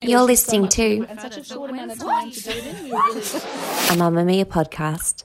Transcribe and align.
You're 0.00 0.22
listening 0.22 0.68
to 0.68 1.04
and 1.08 1.18
a 1.18 1.42
short 1.42 1.70
amount 1.70 1.90
of 1.90 1.98
time 1.98 2.30
to 2.30 2.40
do 2.40 2.50
it 2.50 2.66
in. 2.66 2.86
You 2.86 2.94
really 2.94 3.20
a 3.20 3.22
Mamamia 3.96 4.44
podcast. 4.44 5.24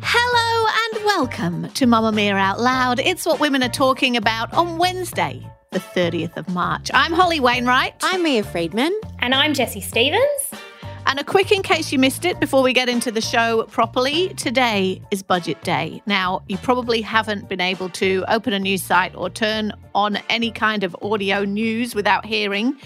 Hello 0.00 0.68
and 0.96 1.04
welcome 1.04 1.68
to 1.70 1.86
Mamamia 1.86 2.32
Out 2.32 2.58
Loud. 2.60 2.98
It's 2.98 3.26
what 3.26 3.40
women 3.40 3.62
are 3.62 3.68
talking 3.68 4.16
about 4.16 4.54
on 4.54 4.78
Wednesday, 4.78 5.46
the 5.72 5.80
30th 5.80 6.38
of 6.38 6.48
March. 6.48 6.90
I'm 6.94 7.12
Holly 7.12 7.38
Wainwright. 7.38 7.96
I'm 8.02 8.22
Mia 8.22 8.42
Freedman. 8.42 8.98
And 9.18 9.34
I'm 9.34 9.52
Jessie 9.52 9.82
Stephens. 9.82 10.62
And 11.08 11.20
a 11.20 11.24
quick 11.24 11.52
in 11.52 11.62
case 11.62 11.92
you 11.92 12.00
missed 12.00 12.24
it 12.24 12.40
before 12.40 12.64
we 12.64 12.72
get 12.72 12.88
into 12.88 13.12
the 13.12 13.20
show 13.20 13.62
properly, 13.70 14.30
today 14.30 15.00
is 15.12 15.22
budget 15.22 15.62
day. 15.62 16.02
Now, 16.04 16.42
you 16.48 16.58
probably 16.58 17.00
haven't 17.00 17.48
been 17.48 17.60
able 17.60 17.88
to 17.90 18.24
open 18.26 18.52
a 18.52 18.58
news 18.58 18.82
site 18.82 19.14
or 19.14 19.30
turn 19.30 19.72
on 19.94 20.16
any 20.28 20.50
kind 20.50 20.82
of 20.82 20.96
audio 21.02 21.44
news 21.44 21.94
without 21.94 22.26
hearing 22.26 22.76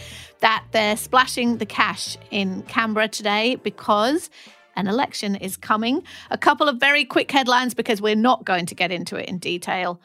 that 0.41 0.65
they're 0.73 0.99
splashing 0.99 1.57
the 1.57 1.65
cash 1.65 2.19
in 2.31 2.61
Canberra 2.65 3.09
today 3.09 3.55
because 3.55 4.29
an 4.77 4.87
election 4.87 5.35
is 5.35 5.57
coming. 5.57 6.03
A 6.31 6.37
couple 6.37 6.69
of 6.69 6.77
very 6.77 7.07
quick 7.07 7.31
headlines 7.31 7.73
because 7.73 8.03
we're 8.03 8.15
not 8.15 8.45
going 8.45 8.67
to 8.67 8.75
get 8.75 8.93
into 8.93 9.17
it 9.17 9.31
in 9.31 9.39
detail. 9.39 9.99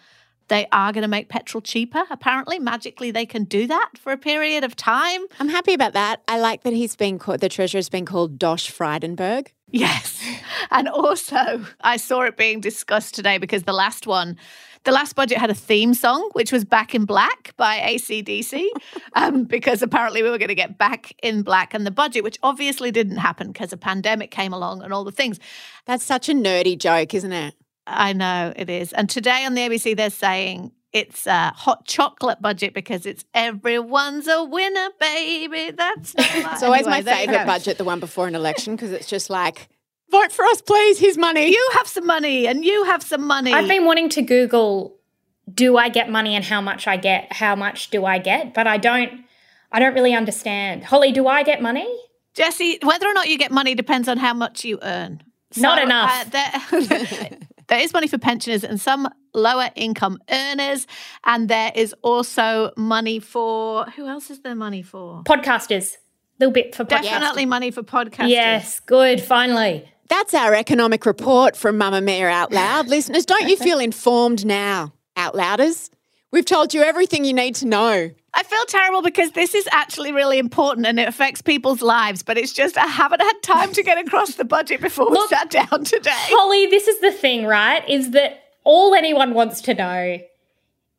They 0.48 0.68
are 0.72 0.94
going 0.94 1.02
to 1.02 1.08
make 1.08 1.30
petrol 1.30 1.62
cheaper. 1.62 2.04
Apparently, 2.10 2.60
magically, 2.60 3.12
they 3.12 3.26
can 3.26 3.46
do 3.46 3.68
that 3.68 3.92
for 3.98 4.12
a 4.12 4.18
period 4.18 4.64
of 4.64 4.76
time. 4.76 5.22
I'm 5.40 5.50
happy 5.50 5.74
about 5.74 5.94
that. 5.94 6.22
I 6.28 6.40
like 6.40 6.64
that 6.64 6.74
he's 6.74 6.96
been 6.96 7.18
called, 7.18 7.40
the 7.40 7.50
treasurer's 7.50 7.90
been 7.90 8.06
called 8.06 8.38
Dosh 8.38 8.72
Frydenberg. 8.72 9.48
Yes. 9.70 10.22
And 10.72 10.90
also, 10.90 11.64
I 11.82 11.98
saw 11.98 12.24
it 12.24 12.38
being 12.38 12.60
discussed 12.60 13.14
today 13.14 13.38
because 13.38 13.64
the 13.64 13.72
last 13.72 14.08
one, 14.08 14.36
the 14.84 14.92
last 14.92 15.16
budget 15.16 15.38
had 15.38 15.52
a 15.52 15.56
theme 15.56 15.94
song, 15.94 16.30
which 16.34 16.52
was 16.52 16.66
Back 16.66 16.96
in 16.96 17.06
Black 17.06 17.54
by 17.56 17.78
ACDC, 17.80 18.66
um, 19.14 19.44
because 19.44 19.84
apparently 19.84 20.24
we 20.24 20.30
were 20.30 20.40
going 20.40 20.50
to 20.50 20.56
get 20.56 20.80
Back 20.80 21.14
in 21.22 21.44
Black 21.44 21.76
and 21.76 21.86
the 21.86 21.92
budget, 21.92 22.24
which 22.24 22.40
obviously 22.42 22.92
didn't 22.92 23.18
happen 23.18 23.52
because 23.52 23.72
a 23.72 23.78
pandemic 23.78 24.32
came 24.32 24.54
along 24.54 24.82
and 24.82 24.92
all 24.92 25.04
the 25.04 25.12
things. 25.12 25.40
That's 25.86 26.04
such 26.04 26.30
a 26.30 26.34
nerdy 26.34 26.78
joke, 26.78 27.14
isn't 27.14 27.34
it? 27.34 27.54
I 27.88 28.14
know 28.14 28.54
it 28.56 28.70
is. 28.70 28.94
And 28.94 29.10
today 29.10 29.46
on 29.46 29.54
the 29.54 29.62
ABC, 29.62 29.96
they're 29.96 30.10
saying 30.10 30.72
it's 30.92 31.28
a 31.28 31.52
hot 31.52 31.86
chocolate 31.86 32.42
budget 32.42 32.74
because 32.74 33.06
it's 33.06 33.26
everyone's 33.34 34.28
a 34.28 34.44
winner, 34.44 34.90
baby. 35.00 35.72
That's 35.72 36.16
not 36.16 36.28
It's 36.54 36.64
always 36.64 36.86
my 36.86 36.98
Anyway, 36.98 37.02
there 37.04 37.20
you 37.22 37.28
favourite 37.28 37.46
budget, 37.46 37.78
the 37.78 37.84
one 37.84 38.00
before 38.00 38.28
an 38.28 38.36
election, 38.36 38.76
because 38.76 38.92
it's 38.92 39.08
just 39.08 39.30
like, 39.30 39.70
vote 40.10 40.32
for 40.32 40.46
us, 40.46 40.62
please. 40.62 41.00
Here's 41.00 41.18
money. 41.18 41.52
You 41.52 41.70
have 41.74 41.88
some 41.88 42.06
money, 42.06 42.48
and 42.48 42.64
you 42.64 42.86
have 42.86 43.04
some 43.04 43.26
money. 43.26 43.52
I've 43.54 43.68
been 43.68 43.86
wanting 43.86 44.10
to 44.10 44.22
Google 44.22 44.96
do 45.54 45.78
I 45.78 45.90
get 45.90 46.10
money 46.10 46.36
and 46.36 46.44
how 46.44 46.62
much 46.62 46.88
I 46.88 46.98
get, 46.98 47.32
how 47.32 47.56
much 47.56 47.90
do 47.92 48.06
I 48.06 48.18
get? 48.18 48.54
But 48.54 48.68
I 48.68 48.78
don't 48.78 49.26
I 49.72 49.80
don't 49.80 49.94
really 49.94 50.14
understand. 50.14 50.86
Holly, 50.86 51.12
do 51.12 51.28
I 51.28 51.44
get 51.44 51.62
money? 51.62 51.88
Jesse, 52.34 52.80
whether 52.84 53.08
or 53.08 53.14
not 53.14 53.30
you 53.30 53.38
get 53.38 53.52
money 53.52 53.76
depends 53.76 54.08
on 54.08 54.18
how 54.18 54.34
much 54.34 54.64
you 54.66 54.80
earn. 54.82 55.22
Not 55.58 55.82
enough. 55.82 56.34
uh, 56.34 56.60
there, 57.68 57.78
there 57.78 57.84
is 57.84 57.94
money 57.94 58.08
for 58.08 58.18
pensioners 58.18 58.64
and 58.64 58.80
some 58.80 59.08
lower 59.34 59.70
income 59.76 60.20
earners, 60.30 60.88
and 61.24 61.50
there 61.50 61.72
is 61.76 61.94
also 62.02 62.72
money 62.78 63.20
for 63.20 63.86
who 63.96 64.08
else 64.08 64.30
is 64.30 64.42
there 64.42 64.56
money 64.56 64.82
for? 64.82 65.24
Podcasters. 65.24 65.96
A 65.96 65.98
little 66.40 66.54
bit 66.54 66.76
for 66.76 66.84
podcasters. 66.86 67.04
Definitely 67.04 67.46
money 67.46 67.72
for 67.72 67.84
podcasters. 67.84 68.30
Yes, 68.30 68.80
good, 68.82 69.22
finally. 69.22 69.90
That's 70.10 70.34
our 70.34 70.54
economic 70.54 71.06
report 71.06 71.56
from 71.56 71.80
Mamamia 71.80 72.30
Out 72.30 72.52
Loud. 72.52 72.88
Listeners, 72.88 73.26
don't 73.26 73.48
you 73.50 73.58
feel 73.58 73.80
informed 73.90 74.46
now, 74.46 74.94
Out 75.16 75.34
Louders? 75.36 75.90
We've 76.32 76.46
told 76.46 76.74
you 76.74 76.84
everything 76.84 77.24
you 77.26 77.34
need 77.34 77.56
to 77.56 77.66
know. 77.68 78.12
I 78.38 78.44
feel 78.44 78.66
terrible 78.66 79.02
because 79.02 79.32
this 79.32 79.56
is 79.56 79.68
actually 79.72 80.12
really 80.12 80.38
important 80.40 80.86
and 80.86 81.00
it 81.00 81.08
affects 81.08 81.42
people's 81.42 81.82
lives, 81.82 82.22
but 82.22 82.38
it's 82.38 82.52
just 82.52 82.78
I 82.78 82.86
haven't 82.86 83.22
had 83.22 83.42
time 83.42 83.72
to 83.72 83.82
get 83.82 83.98
across 83.98 84.36
the 84.36 84.44
budget 84.44 84.82
before 84.82 85.10
we 85.10 85.14
Look- 85.14 85.30
sat 85.30 85.50
down 85.50 85.86
today. 85.86 86.12
Holly, 86.14 86.66
this 86.68 86.88
is 86.88 87.00
the 87.00 87.12
thing, 87.12 87.46
right? 87.46 87.88
Is 87.90 88.12
that 88.12 88.44
all 88.66 88.94
anyone 88.94 89.34
wants 89.34 89.62
to 89.62 89.74
know 89.74 90.20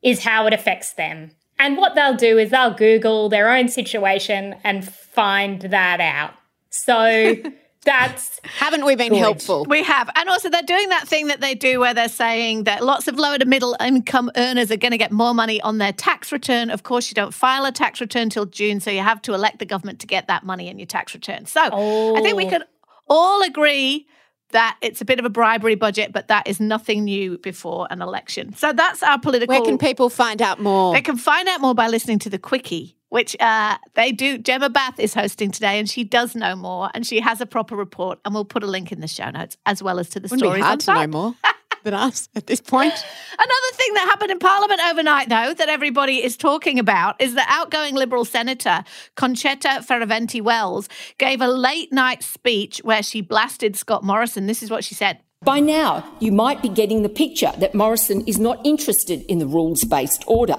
is 0.03 0.25
how 0.25 0.47
it 0.47 0.55
affects 0.55 0.93
them. 0.95 1.33
And 1.59 1.77
what 1.77 1.95
they'll 1.95 2.17
do 2.17 2.39
is 2.39 2.51
they'll 2.51 2.75
Google 2.75 3.29
their 3.29 3.51
own 3.51 3.69
situation 3.69 4.57
and 4.65 4.87
find 4.87 5.61
that 5.63 6.01
out. 6.01 6.33
So 6.71 7.35
that's 7.87 8.39
Haven't 8.45 8.85
we 8.85 8.97
been 8.97 9.11
Good. 9.11 9.19
helpful? 9.19 9.65
We 9.69 9.83
have. 9.85 10.11
And 10.15 10.29
also, 10.29 10.51
they're 10.51 10.63
doing 10.63 10.89
that 10.91 11.09
thing 11.09 11.29
that 11.29 11.41
they 11.41 11.55
do 11.55 11.81
where 11.81 11.95
they're 11.95 12.09
saying 12.09 12.65
that 12.65 12.85
lots 12.85 13.09
of 13.09 13.19
lower 13.19 13.39
to 13.39 13.47
middle 13.47 13.77
income 13.81 14.31
earners 14.37 14.71
are 14.71 14.77
going 14.77 14.91
to 14.91 14.99
get 14.99 15.13
more 15.13 15.33
money 15.33 15.61
on 15.63 15.79
their 15.79 15.93
tax 15.93 16.33
return. 16.33 16.69
Of 16.69 16.83
course, 16.83 17.09
you 17.09 17.15
don't 17.15 17.33
file 17.33 17.65
a 17.65 17.73
tax 17.73 18.01
return 18.01 18.29
till 18.29 18.45
June, 18.45 18.81
so 18.81 18.91
you 18.91 19.01
have 19.01 19.23
to 19.23 19.35
elect 19.35 19.61
the 19.61 19.67
government 19.67 20.01
to 20.01 20.07
get 20.07 20.27
that 20.27 20.45
money 20.45 20.69
in 20.69 20.79
your 20.79 20.87
tax 20.87 21.15
return. 21.15 21.47
So 21.47 21.61
I 21.63 22.21
think 22.21 22.37
we 22.37 22.47
oh. 22.47 22.51
can 22.51 22.65
all 23.09 23.43
agree 23.43 24.07
that 24.51 24.77
it's 24.81 25.01
a 25.01 25.05
bit 25.05 25.19
of 25.19 25.25
a 25.25 25.31
bribery 25.31 25.75
budget, 25.75 26.13
but 26.13 26.29
that 26.29 26.47
is 26.47 26.61
nothing 26.61 27.05
new 27.05 27.39
before 27.39 27.87
an 27.91 28.01
election. 28.01 28.55
So 28.55 28.73
that's 28.73 29.03
our 29.03 29.19
political. 29.19 29.55
Where 29.55 29.65
can 29.65 29.79
people 29.79 30.09
find 30.09 30.41
out 30.41 30.61
more? 30.61 30.95
They 30.95 31.03
can 31.03 31.17
find 31.17 31.49
out 31.49 31.61
more 31.61 31.75
by 31.75 31.89
listening 31.89 32.19
to 32.21 32.31
the 32.31 32.39
quickie, 32.39 32.96
which 33.09 33.37
uh, 33.41 33.77
they 33.95 34.13
do. 34.13 34.39
Gemma 34.39 34.71
Bath 34.71 34.99
is 34.99 35.15
hosting 35.15 35.51
today, 35.51 35.79
and 35.79 35.89
she 35.89 36.05
does 36.05 36.35
know 36.35 36.57
more, 36.57 36.91
and 36.95 37.07
she 37.07 37.21
has 37.21 37.41
a 37.41 37.47
proper 37.47 37.77
report, 37.77 38.19
and 38.25 38.35
we'll 38.35 38.45
put 38.45 38.63
a 38.63 38.67
link 38.67 38.93
in 38.93 39.01
the 39.01 39.09
show 39.09 39.31
notes 39.31 39.57
as 39.67 39.83
well 39.83 39.99
as 39.99 40.09
to 40.11 40.21
the 40.21 40.25
Wouldn't 40.25 40.41
stories 40.41 40.61
be 40.61 40.63
hard 40.63 40.73
on 40.73 40.79
to 40.79 40.95
know 40.95 41.07
more 41.07 41.35
than 41.85 41.95
us 41.95 42.29
at 42.35 42.47
this 42.47 42.61
point. 42.61 42.93
Another 42.93 43.73
thing 43.73 43.95
that 43.95 44.07
happened 44.07 44.31
in 44.31 44.39
Parliament 44.39 44.81
overnight, 44.91 45.29
though, 45.29 45.55
that 45.55 45.69
everybody 45.69 46.23
is 46.23 46.37
talking 46.37 46.79
about 46.79 47.21
is 47.21 47.35
that 47.35 47.47
outgoing 47.49 47.95
Liberal 47.95 48.25
Senator 48.25 48.85
Concetta 49.17 49.87
Fierravanti-Wells 49.87 50.89
gave 51.19 51.41
a 51.41 51.49
late 51.49 51.93
night 51.93 52.23
speech 52.23 52.81
where 52.85 53.03
she 53.03 53.21
blasted 53.21 53.77
Scott 53.77 54.05
Morrison. 54.05 54.47
This 54.47 54.63
is 54.63 54.71
what 54.71 54.85
she 54.85 54.95
said. 54.95 55.21
By 55.43 55.61
now, 55.61 56.05
you 56.19 56.33
might 56.33 56.61
be 56.61 56.69
getting 56.69 57.03
the 57.03 57.09
picture 57.09 57.53
that 57.59 57.75
Morrison 57.75 58.23
is 58.27 58.39
not 58.39 58.65
interested 58.67 59.23
in 59.31 59.39
the 59.39 59.47
rules 59.47 59.85
based 59.85 60.25
order. 60.27 60.57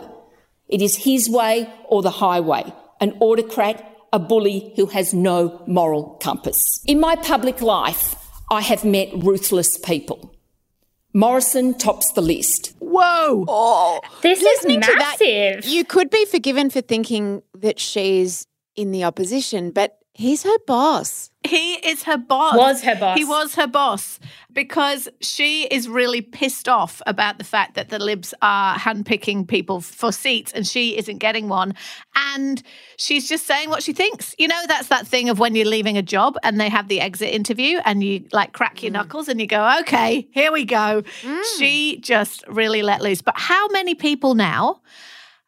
It 0.70 0.82
is 0.82 0.98
his 0.98 1.30
way 1.30 1.72
or 1.88 2.02
the 2.02 2.10
highway, 2.12 2.74
an 3.00 3.14
autocrat, 3.20 3.84
a 4.12 4.20
bully 4.20 4.74
who 4.76 4.88
has 4.88 5.14
no 5.14 5.64
moral 5.68 6.18
compass. 6.22 6.82
In 6.86 7.00
my 7.00 7.16
public 7.16 7.62
life, 7.62 8.16
I 8.50 8.62
have 8.62 8.84
met 8.86 9.10
ruthless 9.14 9.78
people. 9.78 10.34
Morrison 11.14 11.74
tops 11.74 12.12
the 12.14 12.22
list. 12.22 12.74
Whoa! 12.80 13.46
Oh, 13.48 14.00
this 14.22 14.40
is 14.40 14.44
Listening 14.44 14.82
to 14.82 14.88
that, 14.98 15.18
massive. 15.20 15.66
you 15.66 15.84
could 15.84 16.10
be 16.10 16.26
forgiven 16.26 16.70
for 16.70 16.82
thinking 16.82 17.42
that 17.56 17.80
she's 17.80 18.46
in 18.76 18.92
the 18.92 19.04
opposition, 19.04 19.72
but 19.72 19.98
he's 20.18 20.44
her 20.44 20.58
boss. 20.66 21.30
He 21.44 21.76
is 21.76 22.04
her 22.04 22.18
boss. 22.18 22.58
Was 22.58 22.82
her 22.82 22.96
boss. 22.96 23.18
He 23.18 23.24
was 23.24 23.56
her 23.56 23.68
boss 23.68 24.20
because 24.52 25.08
she 25.22 25.66
is 25.66 25.88
really 25.88 26.22
pissed 26.22 26.68
off 26.68 27.02
about 27.06 27.38
the 27.38 27.44
fact 27.44 27.76
that 27.76 27.90
the 27.90 28.00
Libs 28.00 28.34
are 28.42 28.76
handpicking 28.76 29.48
people 29.48 29.80
for 29.80 30.12
seats 30.12 30.52
and 30.52 30.66
she 30.66 30.98
isn't 30.98 31.20
getting 31.20 31.48
one. 31.48 31.76
And 32.16 32.62
she's 32.98 33.30
just 33.30 33.46
saying 33.46 33.70
what 33.70 33.84
she 33.84 33.94
thinks. 33.94 34.34
You 34.40 34.48
know, 34.48 34.62
that's 34.68 34.88
that 34.88 35.08
thing 35.08 35.30
of 35.30 35.38
when 35.38 35.56
you're 35.56 35.68
leaving 35.68 35.98
a 35.98 36.02
job 36.02 36.36
and 36.44 36.60
they 36.60 36.70
have 36.70 36.88
the 36.88 37.00
exit 37.00 37.30
interview 37.30 37.80
and 37.86 38.04
you 38.04 38.26
like 38.34 38.54
crack 38.54 38.82
your 38.82 38.90
mm. 38.90 38.96
knuckles 38.96 39.28
and 39.28 39.40
you 39.40 39.48
go, 39.48 39.80
okay, 39.82 40.28
here 40.32 40.52
we 40.52 40.66
go. 40.66 41.04
Mm. 41.22 41.44
She 41.58 42.00
just 42.00 42.46
really 42.48 42.82
let 42.82 43.02
loose. 43.02 43.22
But 43.22 43.36
how 43.38 43.68
many 43.68 43.94
people 43.94 44.34
now? 44.34 44.82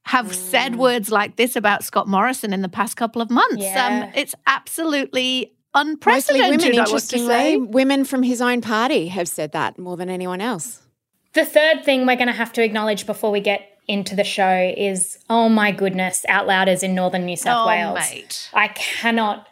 Have 0.10 0.36
said 0.36 0.76
words 0.76 1.12
like 1.12 1.36
this 1.36 1.56
about 1.56 1.84
Scott 1.84 2.08
Morrison 2.08 2.52
in 2.54 2.62
the 2.62 2.70
past 2.70 2.98
couple 2.98 3.22
of 3.22 3.30
months. 3.30 3.58
Yeah. 3.64 4.06
Um, 4.06 4.12
it's 4.16 4.34
absolutely 4.48 5.54
Mostly 5.76 5.92
unprecedented. 5.92 6.62
women, 6.62 6.80
I 6.80 6.90
want 6.90 6.90
to 6.90 7.00
say. 7.00 7.18
interestingly. 7.54 7.58
Women 7.68 8.06
from 8.06 8.24
his 8.24 8.42
own 8.42 8.62
party 8.62 9.10
have 9.10 9.28
said 9.28 9.52
that 9.52 9.78
more 9.78 9.98
than 9.98 10.10
anyone 10.10 10.42
else. 10.42 10.82
The 11.34 11.46
third 11.46 11.84
thing 11.86 12.08
we're 12.08 12.16
going 12.16 12.26
to 12.28 12.34
have 12.34 12.52
to 12.54 12.64
acknowledge 12.64 13.06
before 13.06 13.30
we 13.30 13.40
get 13.40 13.62
into 13.88 14.16
the 14.16 14.24
show 14.24 14.74
is 14.76 15.18
oh 15.30 15.48
my 15.48 15.72
goodness, 15.72 16.26
out 16.28 16.48
outlouders 16.48 16.82
in 16.82 16.96
northern 16.96 17.26
New 17.26 17.38
South 17.38 17.66
Oh, 17.66 17.68
Wales. 17.68 17.96
mate. 18.12 18.50
I 18.54 18.70
cannot 18.70 19.48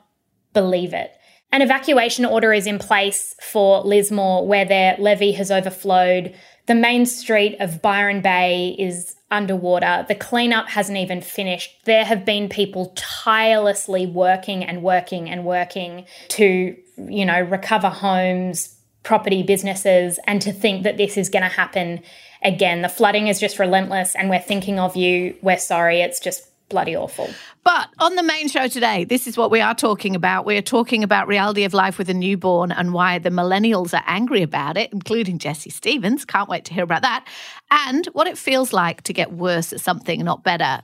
believe 0.53 0.93
it. 0.93 1.11
An 1.51 1.61
evacuation 1.61 2.25
order 2.25 2.51
is 2.51 2.65
in 2.67 2.77
place 2.79 3.35
for 3.41 3.81
Lismore 3.81 4.45
where 4.47 4.65
their 4.65 4.95
levee 4.97 5.33
has 5.33 5.49
overflowed. 5.51 6.35
The 6.67 6.75
main 6.75 7.05
street 7.05 7.57
of 7.59 7.81
Byron 7.81 8.21
Bay 8.21 8.75
is 8.77 9.15
underwater. 9.31 10.05
The 10.07 10.15
cleanup 10.15 10.69
hasn't 10.69 10.97
even 10.97 11.21
finished. 11.21 11.71
There 11.85 12.05
have 12.05 12.25
been 12.25 12.49
people 12.49 12.93
tirelessly 12.95 14.05
working 14.05 14.63
and 14.63 14.83
working 14.83 15.29
and 15.29 15.45
working 15.45 16.05
to, 16.29 16.75
you 16.97 17.25
know, 17.25 17.41
recover 17.41 17.89
homes, 17.89 18.77
property 19.03 19.43
businesses, 19.43 20.19
and 20.27 20.41
to 20.41 20.51
think 20.51 20.83
that 20.83 20.97
this 20.97 21.17
is 21.17 21.29
going 21.29 21.43
to 21.43 21.49
happen 21.49 22.01
again. 22.43 22.81
The 22.81 22.89
flooding 22.89 23.27
is 23.27 23.39
just 23.39 23.59
relentless, 23.59 24.15
and 24.15 24.29
we're 24.29 24.39
thinking 24.39 24.77
of 24.77 24.95
you. 24.97 25.35
We're 25.41 25.57
sorry. 25.57 26.01
It's 26.01 26.19
just 26.19 26.47
bloody 26.69 26.95
awful. 26.95 27.29
But 27.63 27.89
on 27.99 28.15
the 28.15 28.23
main 28.23 28.47
show 28.47 28.67
today, 28.67 29.03
this 29.03 29.27
is 29.27 29.37
what 29.37 29.51
we 29.51 29.61
are 29.61 29.75
talking 29.75 30.15
about. 30.15 30.45
We 30.45 30.57
are 30.57 30.61
talking 30.61 31.03
about 31.03 31.27
reality 31.27 31.63
of 31.63 31.73
life 31.73 31.97
with 31.97 32.09
a 32.09 32.13
newborn 32.13 32.71
and 32.71 32.93
why 32.93 33.19
the 33.19 33.29
millennials 33.29 33.93
are 33.93 34.03
angry 34.07 34.41
about 34.41 34.77
it, 34.77 34.91
including 34.91 35.37
Jessie 35.37 35.69
Stephens. 35.69 36.25
Can't 36.25 36.49
wait 36.49 36.65
to 36.65 36.73
hear 36.73 36.83
about 36.83 37.01
that. 37.01 37.27
And 37.71 38.05
what 38.07 38.27
it 38.27 38.37
feels 38.37 38.73
like 38.73 39.01
to 39.03 39.13
get 39.13 39.33
worse 39.33 39.73
at 39.73 39.81
something, 39.81 40.23
not 40.23 40.43
better. 40.43 40.81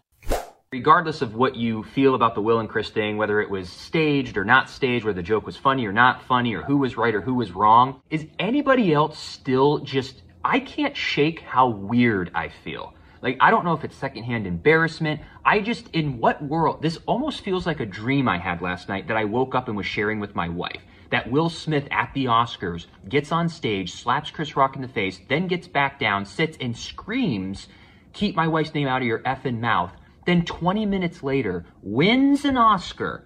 Regardless 0.71 1.21
of 1.21 1.35
what 1.35 1.55
you 1.55 1.83
feel 1.83 2.15
about 2.15 2.33
the 2.33 2.41
Will 2.41 2.59
and 2.59 2.67
Chris 2.67 2.89
thing, 2.89 3.17
whether 3.17 3.39
it 3.39 3.49
was 3.49 3.69
staged 3.69 4.37
or 4.37 4.43
not 4.43 4.69
staged, 4.69 5.05
whether 5.05 5.15
the 5.15 5.21
joke 5.21 5.45
was 5.45 5.55
funny 5.55 5.85
or 5.85 5.93
not 5.93 6.23
funny, 6.23 6.55
or 6.55 6.63
who 6.63 6.77
was 6.77 6.97
right 6.97 7.13
or 7.13 7.21
who 7.21 7.35
was 7.35 7.51
wrong, 7.51 8.01
is 8.09 8.25
anybody 8.39 8.91
else 8.91 9.19
still 9.19 9.79
just. 9.79 10.23
I 10.43 10.59
can't 10.59 10.97
shake 10.97 11.41
how 11.41 11.69
weird 11.69 12.31
I 12.33 12.49
feel. 12.49 12.95
Like, 13.23 13.37
I 13.39 13.51
don't 13.51 13.63
know 13.63 13.71
if 13.71 13.85
it's 13.85 13.95
secondhand 13.95 14.45
embarrassment. 14.45 15.21
I 15.45 15.61
just, 15.61 15.87
in 15.93 16.19
what 16.19 16.43
world? 16.43 16.81
This 16.81 16.99
almost 17.05 17.39
feels 17.39 17.65
like 17.65 17.79
a 17.79 17.85
dream 17.85 18.27
I 18.27 18.37
had 18.37 18.61
last 18.61 18.89
night 18.89 19.07
that 19.07 19.15
I 19.15 19.23
woke 19.23 19.55
up 19.55 19.69
and 19.69 19.77
was 19.77 19.85
sharing 19.85 20.19
with 20.19 20.35
my 20.35 20.49
wife. 20.49 20.81
That 21.09 21.31
Will 21.31 21.49
Smith 21.49 21.87
at 21.89 22.13
the 22.13 22.25
Oscars 22.25 22.87
gets 23.07 23.31
on 23.31 23.47
stage, 23.47 23.93
slaps 23.93 24.29
Chris 24.29 24.57
Rock 24.57 24.75
in 24.75 24.81
the 24.81 24.89
face, 24.89 25.21
then 25.29 25.47
gets 25.47 25.69
back 25.69 26.01
down, 26.01 26.25
sits 26.25 26.57
and 26.59 26.77
screams, 26.77 27.69
Keep 28.11 28.35
my 28.35 28.47
wife's 28.47 28.73
name 28.73 28.89
out 28.89 29.01
of 29.01 29.07
your 29.07 29.19
effing 29.19 29.61
mouth. 29.61 29.93
Then 30.25 30.43
20 30.43 30.85
minutes 30.85 31.23
later, 31.23 31.65
wins 31.81 32.43
an 32.43 32.57
Oscar, 32.57 33.23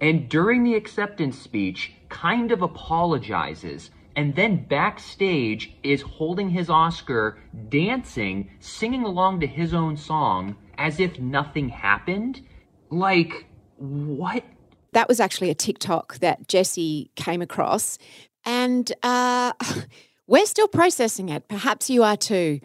and 0.00 0.28
during 0.28 0.64
the 0.64 0.74
acceptance 0.74 1.38
speech, 1.38 1.92
kind 2.08 2.50
of 2.50 2.62
apologizes 2.62 3.90
and 4.16 4.34
then 4.34 4.64
backstage 4.64 5.74
is 5.82 6.00
holding 6.00 6.48
his 6.48 6.70
Oscar, 6.70 7.38
dancing, 7.68 8.50
singing 8.60 9.04
along 9.04 9.40
to 9.40 9.46
his 9.46 9.74
own 9.74 9.96
song 9.96 10.56
as 10.78 10.98
if 10.98 11.18
nothing 11.20 11.68
happened. 11.68 12.40
Like, 12.90 13.46
what? 13.76 14.42
That 14.92 15.06
was 15.06 15.20
actually 15.20 15.50
a 15.50 15.54
TikTok 15.54 16.18
that 16.18 16.48
Jesse 16.48 17.10
came 17.14 17.42
across. 17.42 17.98
And 18.46 18.90
uh, 19.02 19.52
we're 20.26 20.46
still 20.46 20.68
processing 20.68 21.28
it. 21.28 21.46
Perhaps 21.48 21.90
you 21.90 22.02
are 22.02 22.16
too. 22.16 22.60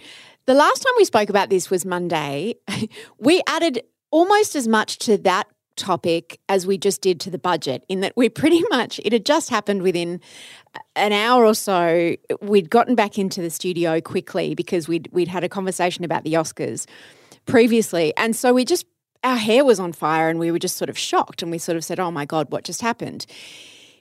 The 0.45 0.53
last 0.53 0.79
time 0.79 0.93
we 0.97 1.05
spoke 1.05 1.29
about 1.29 1.49
this 1.49 1.69
was 1.69 1.85
Monday. 1.85 2.55
we 3.19 3.41
added 3.45 3.83
almost 4.09 4.55
as 4.55 4.69
much 4.69 4.99
to 4.99 5.17
that 5.19 5.47
topic 5.75 6.39
as 6.49 6.65
we 6.65 6.77
just 6.77 7.01
did 7.01 7.19
to 7.21 7.29
the 7.29 7.37
budget, 7.37 7.83
in 7.89 8.01
that 8.01 8.13
we 8.15 8.29
pretty 8.41 8.63
much, 8.69 8.99
it 9.03 9.13
had 9.13 9.25
just 9.25 9.49
happened 9.49 9.81
within 9.81 10.19
an 10.95 11.11
hour 11.11 11.45
or 11.45 11.53
so. 11.53 12.15
We'd 12.41 12.69
gotten 12.69 12.95
back 12.95 13.17
into 13.17 13.41
the 13.41 13.49
studio 13.49 14.01
quickly 14.01 14.55
because 14.55 14.87
we'd, 14.87 15.09
we'd 15.11 15.27
had 15.27 15.43
a 15.43 15.49
conversation 15.49 16.03
about 16.03 16.23
the 16.23 16.33
Oscars 16.33 16.85
previously. 17.45 18.13
And 18.17 18.35
so 18.35 18.53
we 18.53 18.65
just, 18.65 18.85
our 19.23 19.37
hair 19.37 19.63
was 19.63 19.79
on 19.79 19.93
fire 19.93 20.29
and 20.29 20.39
we 20.39 20.51
were 20.51 20.59
just 20.59 20.77
sort 20.77 20.89
of 20.89 20.97
shocked 20.97 21.41
and 21.41 21.51
we 21.51 21.57
sort 21.57 21.75
of 21.75 21.83
said, 21.83 21.99
oh 21.99 22.11
my 22.11 22.25
God, 22.25 22.51
what 22.51 22.63
just 22.63 22.81
happened? 22.81 23.25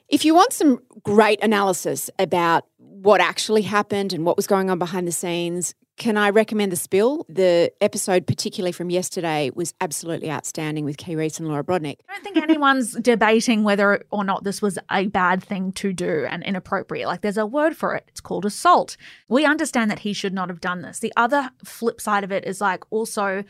If 0.09 0.25
you 0.25 0.35
want 0.35 0.51
some 0.53 0.79
great 1.03 1.41
analysis 1.41 2.09
about 2.19 2.65
what 2.77 3.21
actually 3.21 3.61
happened 3.61 4.13
and 4.13 4.25
what 4.25 4.35
was 4.35 4.45
going 4.45 4.69
on 4.69 4.77
behind 4.77 5.07
the 5.07 5.11
scenes, 5.11 5.73
can 6.01 6.17
I 6.17 6.31
recommend 6.31 6.71
The 6.71 6.77
Spill? 6.77 7.27
The 7.29 7.71
episode, 7.79 8.25
particularly 8.25 8.71
from 8.71 8.89
yesterday, 8.89 9.51
was 9.53 9.75
absolutely 9.79 10.31
outstanding 10.31 10.83
with 10.83 10.97
Kee 10.97 11.15
Reece 11.15 11.37
and 11.37 11.47
Laura 11.47 11.63
Brodnik. 11.63 11.97
I 12.09 12.13
don't 12.15 12.23
think 12.23 12.37
anyone's 12.37 12.93
debating 13.01 13.63
whether 13.63 14.03
or 14.09 14.23
not 14.23 14.43
this 14.43 14.63
was 14.63 14.79
a 14.89 15.05
bad 15.05 15.43
thing 15.43 15.71
to 15.73 15.93
do 15.93 16.25
and 16.27 16.41
inappropriate. 16.41 17.07
Like, 17.07 17.21
there's 17.21 17.37
a 17.37 17.45
word 17.45 17.77
for 17.77 17.93
it. 17.93 18.05
It's 18.07 18.19
called 18.19 18.45
assault. 18.45 18.97
We 19.29 19.45
understand 19.45 19.91
that 19.91 19.99
he 19.99 20.11
should 20.11 20.33
not 20.33 20.49
have 20.49 20.59
done 20.59 20.81
this. 20.81 20.97
The 20.97 21.13
other 21.15 21.51
flip 21.63 22.01
side 22.01 22.23
of 22.23 22.31
it 22.31 22.45
is 22.45 22.59
like 22.59 22.83
also, 22.89 23.43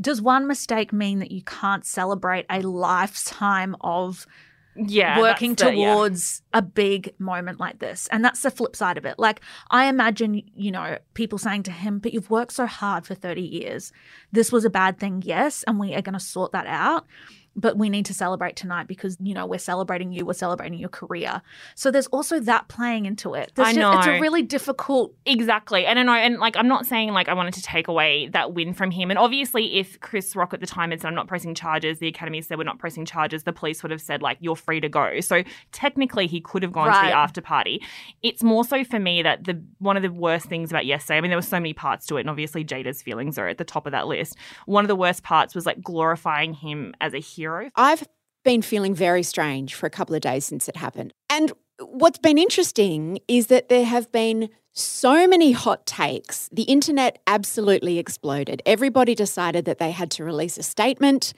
does 0.00 0.22
one 0.22 0.46
mistake 0.46 0.92
mean 0.92 1.18
that 1.18 1.32
you 1.32 1.42
can't 1.42 1.84
celebrate 1.84 2.46
a 2.48 2.60
lifetime 2.60 3.74
of 3.80 4.28
yeah, 4.76 5.18
working 5.18 5.54
the- 5.54 5.74
yeah. 5.74 5.92
towards 5.94 6.42
a 6.52 6.62
big 6.62 7.14
moment 7.18 7.60
like 7.60 7.78
this. 7.78 8.08
And 8.10 8.24
that's 8.24 8.42
the 8.42 8.50
flip 8.50 8.76
side 8.76 8.98
of 8.98 9.04
it. 9.04 9.18
Like, 9.18 9.40
I 9.70 9.86
imagine, 9.86 10.42
you 10.54 10.70
know, 10.70 10.98
people 11.14 11.38
saying 11.38 11.64
to 11.64 11.72
him, 11.72 11.98
but 11.98 12.12
you've 12.14 12.30
worked 12.30 12.52
so 12.52 12.66
hard 12.66 13.06
for 13.06 13.14
30 13.14 13.40
years. 13.42 13.92
This 14.32 14.52
was 14.52 14.64
a 14.64 14.70
bad 14.70 14.98
thing, 14.98 15.22
yes, 15.24 15.62
and 15.64 15.78
we 15.78 15.94
are 15.94 16.02
going 16.02 16.14
to 16.14 16.20
sort 16.20 16.52
that 16.52 16.66
out. 16.66 17.06
But 17.56 17.76
we 17.76 17.88
need 17.88 18.06
to 18.06 18.14
celebrate 18.14 18.54
tonight 18.56 18.86
because, 18.86 19.16
you 19.20 19.34
know, 19.34 19.44
we're 19.44 19.58
celebrating 19.58 20.12
you, 20.12 20.24
we're 20.24 20.34
celebrating 20.34 20.78
your 20.78 20.88
career. 20.88 21.42
So 21.74 21.90
there's 21.90 22.06
also 22.08 22.38
that 22.40 22.68
playing 22.68 23.06
into 23.06 23.34
it. 23.34 23.52
There's 23.54 23.68
I 23.68 23.72
just- 23.72 23.80
It's 23.98 24.06
a 24.18 24.20
really 24.20 24.42
difficult 24.42 25.14
Exactly. 25.26 25.84
And 25.84 25.98
I 25.98 26.02
know, 26.04 26.12
and 26.14 26.38
like, 26.38 26.56
I'm 26.56 26.68
not 26.68 26.86
saying 26.86 27.10
like 27.10 27.28
I 27.28 27.34
wanted 27.34 27.54
to 27.54 27.62
take 27.62 27.88
away 27.88 28.28
that 28.28 28.54
win 28.54 28.72
from 28.72 28.92
him. 28.92 29.10
And 29.10 29.18
obviously, 29.18 29.78
if 29.78 29.98
Chris 30.00 30.36
Rock 30.36 30.54
at 30.54 30.60
the 30.60 30.66
time 30.66 30.90
had 30.90 31.00
said, 31.00 31.08
I'm 31.08 31.14
not 31.14 31.26
pressing 31.26 31.54
charges, 31.54 31.98
the 31.98 32.06
Academy 32.08 32.40
said, 32.40 32.56
we're 32.56 32.64
not 32.64 32.78
pressing 32.78 33.04
charges, 33.04 33.42
the 33.42 33.52
police 33.52 33.82
would 33.82 33.90
have 33.90 34.00
said, 34.00 34.22
like, 34.22 34.38
you're 34.40 34.56
free 34.56 34.80
to 34.80 34.88
go. 34.88 35.18
So 35.20 35.42
technically, 35.72 36.28
he 36.28 36.40
could 36.40 36.62
have 36.62 36.72
gone 36.72 36.86
to 36.86 37.08
the 37.08 37.12
after 37.16 37.40
party. 37.40 37.82
It's 38.22 38.42
more 38.44 38.64
so 38.64 38.84
for 38.84 39.00
me 39.00 39.22
that 39.22 39.44
the 39.44 39.60
one 39.78 39.96
of 39.96 40.02
the 40.04 40.12
worst 40.12 40.46
things 40.46 40.70
about 40.70 40.86
yesterday, 40.86 41.18
I 41.18 41.20
mean, 41.20 41.30
there 41.30 41.38
were 41.38 41.42
so 41.42 41.58
many 41.58 41.72
parts 41.72 42.06
to 42.06 42.16
it. 42.16 42.20
And 42.20 42.30
obviously, 42.30 42.64
Jada's 42.64 43.02
feelings 43.02 43.38
are 43.38 43.48
at 43.48 43.58
the 43.58 43.64
top 43.64 43.86
of 43.86 43.92
that 43.92 44.06
list. 44.06 44.36
One 44.66 44.84
of 44.84 44.88
the 44.88 44.96
worst 44.96 45.24
parts 45.24 45.54
was 45.54 45.66
like 45.66 45.82
glorifying 45.82 46.54
him 46.54 46.94
as 47.00 47.12
a 47.12 47.18
hero. 47.18 47.39
I've 47.76 48.06
been 48.44 48.62
feeling 48.62 48.94
very 48.94 49.22
strange 49.22 49.74
for 49.74 49.86
a 49.86 49.90
couple 49.90 50.14
of 50.14 50.22
days 50.22 50.44
since 50.44 50.68
it 50.68 50.76
happened. 50.76 51.12
And 51.28 51.52
what's 51.78 52.18
been 52.18 52.38
interesting 52.38 53.20
is 53.28 53.48
that 53.48 53.68
there 53.68 53.84
have 53.84 54.10
been 54.12 54.50
so 54.72 55.26
many 55.26 55.52
hot 55.52 55.84
takes. 55.86 56.48
The 56.52 56.62
internet 56.62 57.18
absolutely 57.26 57.98
exploded. 57.98 58.62
Everybody 58.64 59.14
decided 59.14 59.64
that 59.64 59.78
they 59.78 59.90
had 59.90 60.10
to 60.12 60.24
release 60.24 60.58
a 60.58 60.62
statement, 60.62 61.32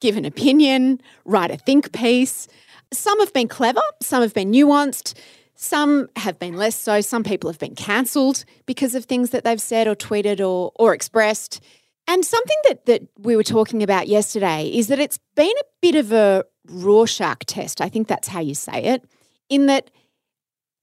give 0.00 0.16
an 0.16 0.24
opinion, 0.24 1.00
write 1.24 1.50
a 1.50 1.56
think 1.56 1.92
piece. 1.92 2.48
Some 2.92 3.20
have 3.20 3.32
been 3.32 3.48
clever, 3.48 3.82
some 4.02 4.22
have 4.22 4.34
been 4.34 4.52
nuanced. 4.52 5.14
Some 5.54 6.08
have 6.16 6.40
been 6.40 6.56
less 6.56 6.74
so. 6.74 7.00
Some 7.00 7.22
people 7.22 7.48
have 7.48 7.58
been 7.58 7.76
cancelled 7.76 8.44
because 8.66 8.96
of 8.96 9.04
things 9.04 9.30
that 9.30 9.44
they've 9.44 9.60
said 9.60 9.86
or 9.86 9.94
tweeted 9.94 10.40
or, 10.40 10.72
or 10.74 10.92
expressed. 10.92 11.62
And 12.12 12.26
something 12.26 12.58
that, 12.68 12.84
that 12.84 13.08
we 13.18 13.36
were 13.36 13.42
talking 13.42 13.82
about 13.82 14.06
yesterday 14.06 14.68
is 14.68 14.88
that 14.88 14.98
it's 14.98 15.18
been 15.34 15.46
a 15.46 15.64
bit 15.80 15.94
of 15.94 16.12
a 16.12 16.44
Rorschach 16.68 17.46
test. 17.46 17.80
I 17.80 17.88
think 17.88 18.06
that's 18.06 18.28
how 18.28 18.40
you 18.40 18.54
say 18.54 18.84
it, 18.84 19.02
in 19.48 19.64
that 19.64 19.90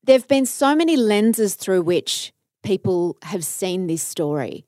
there 0.04 0.18
have 0.18 0.28
been 0.28 0.48
so 0.48 0.76
many 0.76 0.98
lenses 0.98 1.54
through 1.54 1.84
which 1.84 2.34
people 2.64 3.16
have 3.22 3.46
seen 3.46 3.86
this 3.86 4.02
story 4.02 4.66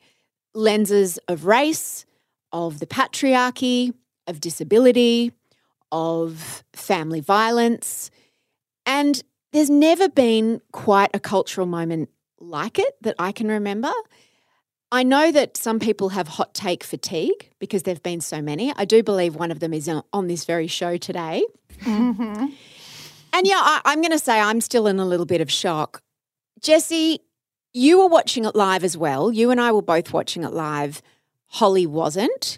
lenses 0.54 1.18
of 1.28 1.48
race, 1.48 2.06
of 2.52 2.80
the 2.80 2.86
patriarchy, 2.86 3.96
of 4.28 4.40
disability, 4.40 5.32
of 5.92 6.64
family 6.74 7.22
violence. 7.22 8.12
And 8.86 9.24
there's 9.52 9.72
never 9.72 10.10
been 10.10 10.62
quite 10.74 11.10
a 11.16 11.20
cultural 11.20 11.66
moment 11.66 12.10
like 12.40 12.78
it 12.78 12.94
that 13.02 13.16
I 13.18 13.32
can 13.32 13.48
remember. 13.48 13.92
I 14.92 15.04
know 15.04 15.32
that 15.32 15.56
some 15.56 15.80
people 15.80 16.10
have 16.10 16.28
hot 16.28 16.54
take 16.54 16.84
fatigue 16.84 17.50
because 17.60 17.84
there 17.84 17.94
have 17.94 18.04
been 18.04 18.20
so 18.22 18.42
many. 18.42 18.74
I 18.76 18.86
do 18.86 19.02
believe 19.02 19.36
one 19.36 19.52
of 19.52 19.60
them 19.60 19.74
is 19.74 19.88
on, 19.88 20.28
this 20.28 20.44
very 20.46 20.68
show 20.68 20.98
today. 20.98 21.46
Mm-hmm. 21.80 22.48
And 23.34 23.48
yeah, 23.48 23.60
I, 23.60 23.82
I'm 23.86 24.02
going 24.02 24.12
to 24.12 24.20
say 24.20 24.40
I'm 24.40 24.60
still 24.60 24.88
in 24.88 25.00
a 25.00 25.06
little 25.06 25.26
bit 25.26 25.40
of 25.40 25.50
shock. 25.50 26.02
Jesse, 26.60 27.22
you 27.74 28.00
were 28.00 28.08
watching 28.08 28.44
it 28.44 28.56
live 28.56 28.84
as 28.84 28.98
well. 28.98 29.32
You 29.32 29.50
and 29.50 29.62
I 29.62 29.72
were 29.72 29.82
both 29.82 30.12
watching 30.12 30.44
it 30.44 30.52
live. 30.52 31.02
Holly 31.48 31.86
wasn't. 31.86 32.58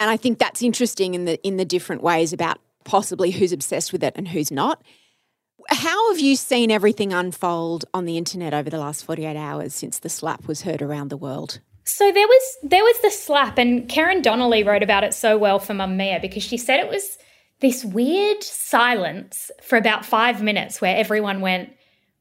And 0.00 0.10
I 0.10 0.16
think 0.16 0.38
that's 0.38 0.62
interesting 0.62 1.14
in 1.14 1.24
the 1.24 1.40
in 1.46 1.56
the 1.56 1.64
different 1.64 2.02
ways 2.02 2.32
about 2.32 2.58
possibly 2.84 3.30
who's 3.30 3.52
obsessed 3.52 3.92
with 3.92 4.02
it 4.02 4.14
and 4.16 4.26
who's 4.26 4.50
not. 4.50 4.82
How 5.68 6.12
have 6.12 6.20
you 6.20 6.36
seen 6.36 6.70
everything 6.70 7.12
unfold 7.12 7.84
on 7.92 8.04
the 8.04 8.16
internet 8.16 8.54
over 8.54 8.70
the 8.70 8.78
last 8.78 9.04
48 9.04 9.36
hours 9.36 9.74
since 9.74 9.98
the 9.98 10.08
slap 10.08 10.46
was 10.46 10.62
heard 10.62 10.82
around 10.82 11.08
the 11.08 11.16
world? 11.16 11.60
So 11.84 12.12
there 12.12 12.26
was 12.26 12.56
there 12.62 12.84
was 12.84 12.98
the 13.00 13.10
slap, 13.10 13.58
and 13.58 13.88
Karen 13.88 14.22
Donnelly 14.22 14.62
wrote 14.62 14.82
about 14.82 15.02
it 15.04 15.14
so 15.14 15.36
well 15.36 15.58
for 15.58 15.72
Mamamia 15.74 16.20
because 16.20 16.42
she 16.42 16.56
said 16.56 16.78
it 16.78 16.88
was 16.88 17.18
this 17.60 17.84
weird 17.84 18.42
silence 18.42 19.50
for 19.62 19.76
about 19.76 20.04
five 20.04 20.42
minutes 20.42 20.80
where 20.80 20.96
everyone 20.96 21.40
went, 21.40 21.70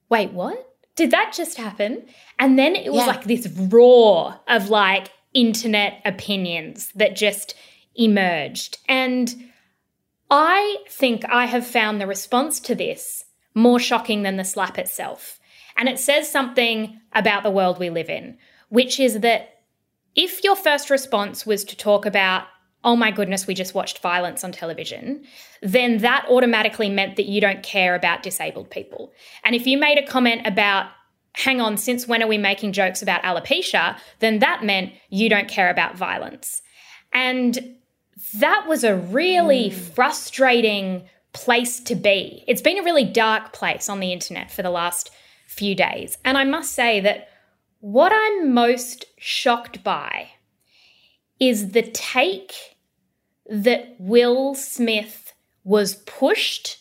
"Wait, 0.10 0.31
what? 0.31 0.65
Did 0.96 1.12
that 1.12 1.34
just 1.36 1.58
happen?" 1.58 2.05
And 2.39 2.58
then 2.58 2.75
it 2.75 2.91
was 2.91 3.01
Yeah. 3.01 3.08
like 3.08 3.25
this 3.25 3.48
roar 3.48 4.39
of 4.48 4.69
like 4.69 5.12
internet 5.34 6.01
opinions 6.03 6.91
that 6.96 7.15
just 7.15 7.53
emerged, 7.96 8.77
and 8.88 9.36
I 10.31 10.77
think 10.89 11.25
I 11.25 11.46
have 11.46 11.65
found 11.67 12.00
the 12.01 12.08
response 12.08 12.60
to 12.62 12.75
this 12.75 13.25
more 13.59 13.79
shocking 13.79 14.23
than 14.23 14.37
the 14.37 14.43
slap 14.43 14.77
itself. 14.77 15.39
And 15.77 15.87
it 15.87 15.99
says 15.99 16.29
something 16.29 16.99
about 17.13 17.43
the 17.43 17.51
world 17.51 17.79
we 17.79 17.89
live 17.89 18.09
in, 18.09 18.37
which 18.69 18.99
is 18.99 19.21
that 19.21 19.61
if 20.15 20.43
your 20.43 20.55
first 20.55 20.89
response 20.89 21.45
was 21.45 21.63
to 21.65 21.77
talk 21.77 22.05
about, 22.05 22.45
oh 22.83 22.95
my 22.95 23.11
goodness, 23.11 23.47
we 23.47 23.53
just 23.53 23.75
watched 23.75 23.99
violence 23.99 24.43
on 24.43 24.51
television, 24.51 25.23
then 25.61 25.99
that 25.99 26.25
automatically 26.29 26.89
meant 26.89 27.15
that 27.15 27.25
you 27.25 27.41
don't 27.41 27.63
care 27.63 27.95
about 27.95 28.23
disabled 28.23 28.69
people. 28.69 29.13
And 29.43 29.55
if 29.55 29.67
you 29.67 29.77
made 29.77 29.97
a 29.97 30.05
comment 30.05 30.41
about, 30.45 30.87
hang 31.33 31.61
on, 31.61 31.77
since 31.77 32.07
when 32.07 32.23
are 32.23 32.27
we 32.27 32.37
making 32.37 32.73
jokes 32.73 33.01
about 33.01 33.23
alopecia? 33.23 33.97
Then 34.19 34.39
that 34.39 34.63
meant 34.63 34.93
you 35.09 35.29
don't 35.29 35.47
care 35.47 35.69
about 35.69 35.97
violence. 35.97 36.61
And 37.13 37.75
that 38.35 38.65
was 38.67 38.83
a 38.83 38.95
really 38.95 39.69
mm. 39.69 39.73
frustrating 39.73 41.07
place 41.33 41.79
to 41.81 41.95
be. 41.95 42.43
It's 42.48 42.62
been 42.62 42.77
a 42.77 42.83
really 42.83 43.03
dark 43.03 43.53
place 43.53 43.89
on 43.89 44.00
the 44.00 44.12
internet 44.12 44.51
for 44.51 44.62
the 44.62 44.69
last 44.69 45.12
few 45.48 45.75
days. 45.75 46.17
And 46.25 46.38
I 46.38 46.43
must 46.43 46.74
say 46.74 47.00
that 47.01 47.29
what 47.79 48.12
I'm 48.13 48.53
most 48.53 49.05
shocked 49.17 49.83
by 49.83 50.29
is 51.39 51.71
the 51.71 51.83
take 51.83 52.53
that 53.50 53.95
Will 54.00 54.53
Smith 54.53 55.33
was 55.63 55.95
pushed 55.95 56.79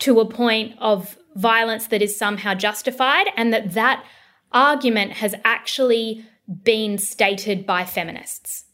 to 0.00 0.20
a 0.20 0.24
point 0.24 0.74
of 0.78 1.16
violence 1.34 1.88
that 1.88 2.02
is 2.02 2.16
somehow 2.16 2.54
justified 2.54 3.26
and 3.36 3.52
that 3.52 3.72
that 3.72 4.04
argument 4.52 5.12
has 5.12 5.34
actually 5.44 6.24
been 6.64 6.98
stated 6.98 7.66
by 7.66 7.84
feminists. 7.84 8.64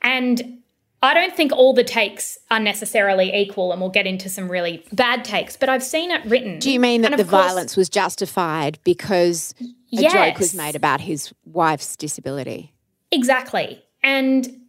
And 0.00 0.58
I 1.02 1.14
don't 1.14 1.34
think 1.34 1.52
all 1.52 1.72
the 1.74 1.84
takes 1.84 2.38
are 2.50 2.58
necessarily 2.58 3.32
equal, 3.34 3.70
and 3.70 3.80
we'll 3.80 3.90
get 3.90 4.06
into 4.06 4.28
some 4.28 4.50
really 4.50 4.84
bad 4.92 5.24
takes, 5.24 5.56
but 5.56 5.68
I've 5.68 5.82
seen 5.82 6.10
it 6.10 6.24
written. 6.24 6.58
Do 6.58 6.72
you 6.72 6.80
mean 6.80 7.02
that 7.02 7.12
the 7.12 7.18
course, 7.18 7.30
violence 7.30 7.76
was 7.76 7.88
justified 7.88 8.80
because 8.82 9.54
a 9.60 9.66
yes. 9.90 10.12
joke 10.12 10.38
was 10.38 10.54
made 10.54 10.74
about 10.74 11.00
his 11.00 11.32
wife's 11.44 11.94
disability? 11.94 12.74
Exactly. 13.12 13.80
And 14.02 14.62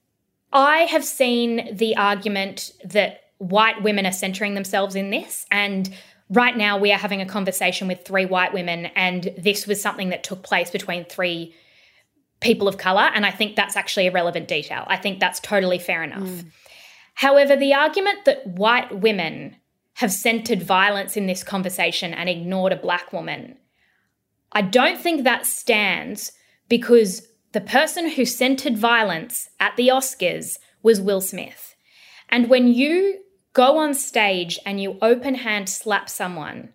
I 0.54 0.82
have 0.82 1.04
seen 1.04 1.76
the 1.76 1.96
argument 1.96 2.74
that 2.84 3.22
white 3.40 3.82
women 3.82 4.06
are 4.06 4.12
centering 4.12 4.54
themselves 4.54 4.96
in 4.96 5.10
this. 5.10 5.46
And 5.52 5.92
right 6.30 6.56
now, 6.56 6.78
we 6.78 6.92
are 6.92 6.98
having 6.98 7.22
a 7.22 7.26
conversation 7.26 7.88
with 7.88 8.06
three 8.06 8.26
white 8.26 8.54
women, 8.54 8.86
and 8.96 9.34
this 9.36 9.66
was 9.66 9.82
something 9.82 10.10
that 10.10 10.24
took 10.24 10.44
place 10.44 10.70
between 10.70 11.06
three 11.06 11.56
people 12.42 12.68
of 12.68 12.78
color. 12.78 13.10
And 13.14 13.26
I 13.26 13.32
think 13.32 13.56
that's 13.56 13.76
actually 13.76 14.08
a 14.08 14.12
relevant 14.12 14.48
detail. 14.48 14.84
I 14.88 14.98
think 14.98 15.20
that's 15.20 15.40
totally 15.40 15.80
fair 15.80 16.04
enough. 16.04 16.24
Mm. 16.24 16.46
However, 17.16 17.56
the 17.56 17.74
argument 17.74 18.26
that 18.26 18.48
white 18.48 19.00
women 19.00 19.58
have 19.96 20.12
centered 20.12 20.64
violence 20.64 21.18
in 21.18 21.26
this 21.26 21.44
conversation 21.44 22.14
and 22.14 22.30
ignored 22.30 22.72
a 22.72 22.78
black 22.78 23.12
woman, 23.12 23.58
I 24.52 24.62
don't 24.62 25.00
think 25.00 25.24
that 25.24 25.46
stands 25.46 26.32
because 26.70 27.28
the 27.52 27.62
person 27.62 28.10
who 28.10 28.26
centered 28.26 28.78
violence 28.78 29.50
at 29.60 29.76
the 29.76 29.90
Oscars 29.90 30.58
was 30.82 31.02
Will 31.02 31.22
Smith. 31.22 31.76
And 32.30 32.50
when 32.50 32.68
you 32.68 33.20
go 33.54 33.78
on 33.78 33.94
stage 33.94 34.60
and 34.66 34.82
you 34.82 34.98
open 35.02 35.36
hand 35.36 35.68
slap 35.68 36.10
someone, 36.10 36.70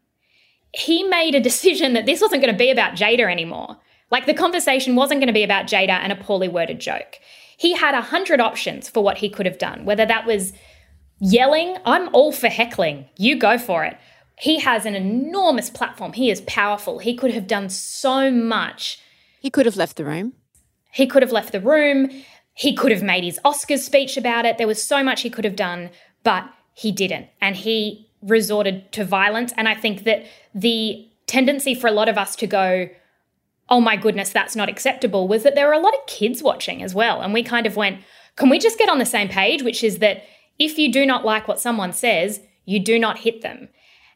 he 0.73 1.05
made 1.05 1.35
a 1.35 1.41
decision 1.51 1.95
that 1.95 2.07
this 2.07 2.21
wasn't 2.21 2.43
going 2.43 2.53
to 2.53 2.59
be 2.59 2.71
about 2.71 2.97
Jada 2.97 3.31
anymore. 3.31 3.79
Like 4.15 4.27
the 4.27 4.35
conversation 4.35 4.95
wasn't 4.95 5.19
going 5.19 5.27
to 5.27 5.33
be 5.33 5.43
about 5.43 5.67
Jada 5.67 5.89
and 5.89 6.13
a 6.13 6.15
poorly 6.15 6.47
worded 6.47 6.79
joke. 6.79 7.19
He 7.57 7.75
had 7.75 7.97
a 7.97 8.01
hundred 8.01 8.39
options 8.39 8.89
for 8.89 9.03
what 9.03 9.19
he 9.19 9.29
could 9.29 9.45
have 9.45 9.59
done, 9.59 9.85
whether 9.85 10.07
that 10.07 10.25
was 10.25 10.53
yelling, 11.19 11.77
I'm 11.85 12.15
all 12.15 12.31
for 12.31 12.47
heckling, 12.47 13.07
you 13.17 13.37
go 13.37 13.59
for 13.59 13.83
it. 13.83 13.97
He 14.39 14.61
has 14.61 14.87
an 14.87 14.95
enormous 14.95 15.69
platform. 15.69 16.13
He 16.13 16.31
is 16.31 16.43
powerful. 16.43 17.01
He 17.01 17.17
could 17.17 17.33
have 17.33 17.49
done 17.49 17.69
so 17.69 18.31
much. 18.31 19.01
He 19.41 19.51
could 19.51 19.67
have 19.67 19.77
left 19.77 19.97
the 19.97 20.05
room. 20.05 20.35
He 20.93 21.09
could 21.09 21.23
have 21.23 21.33
left 21.33 21.51
the 21.51 21.61
room. 21.61 22.09
He 22.53 22.73
could 22.73 22.93
have 22.93 23.03
made 23.03 23.25
his 23.25 23.41
Oscars 23.45 23.81
speech 23.81 24.17
about 24.17 24.45
it. 24.45 24.59
There 24.59 24.69
was 24.69 24.81
so 24.81 25.03
much 25.03 25.23
he 25.23 25.31
could 25.31 25.45
have 25.45 25.57
done, 25.57 25.91
but 26.23 26.49
he 26.73 26.93
didn't. 26.93 27.27
And 27.41 27.57
he 27.57 28.09
resorted 28.23 28.93
to 28.93 29.05
violence. 29.05 29.53
And 29.57 29.69
I 29.69 29.75
think 29.75 30.05
that 30.05 30.25
the 30.55 31.05
tendency 31.27 31.75
for 31.75 31.89
a 31.89 31.93
lot 31.93 32.09
of 32.09 32.17
us 32.17 32.37
to 32.37 32.47
go, 32.47 32.89
oh 33.69 33.81
my 33.81 33.97
goodness, 33.97 34.31
that's 34.31 34.57
not 34.57 34.69
acceptable, 34.69 35.27
was 35.27 35.43
that 35.43 35.55
there 35.55 35.67
were 35.67 35.73
a 35.73 35.79
lot 35.79 35.95
of 35.95 36.07
kids 36.07 36.43
watching 36.43 36.83
as 36.83 36.95
well. 36.95 37.21
And 37.21 37.33
we 37.33 37.43
kind 37.43 37.67
of 37.67 37.77
went, 37.77 38.01
can 38.37 38.51
we 38.51 38.59
just 38.59 38.79
get 38.79 38.89
on 38.89 38.99
the 38.99 39.07
same 39.07 39.29
page? 39.29 39.63
Which 39.63 39.83
is 39.83 39.99
that 39.99 40.23
if 40.59 40.79
you 40.79 40.93
do 40.93 41.07
not 41.07 41.25
like 41.25 41.49
what 41.49 41.61
someone 41.61 41.93
says, 41.93 42.41
you 42.65 42.81
do 42.81 42.99
not 42.99 43.19
hit 43.19 43.43
them. 43.43 43.69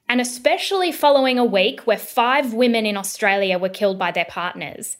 And 0.08 0.20
especially 0.20 0.92
following 0.92 1.38
a 1.38 1.44
week 1.44 1.80
where 1.80 1.98
five 1.98 2.54
women 2.54 2.86
in 2.86 2.96
Australia 2.96 3.58
were 3.58 3.68
killed 3.68 3.98
by 3.98 4.10
their 4.10 4.24
partners, 4.24 4.96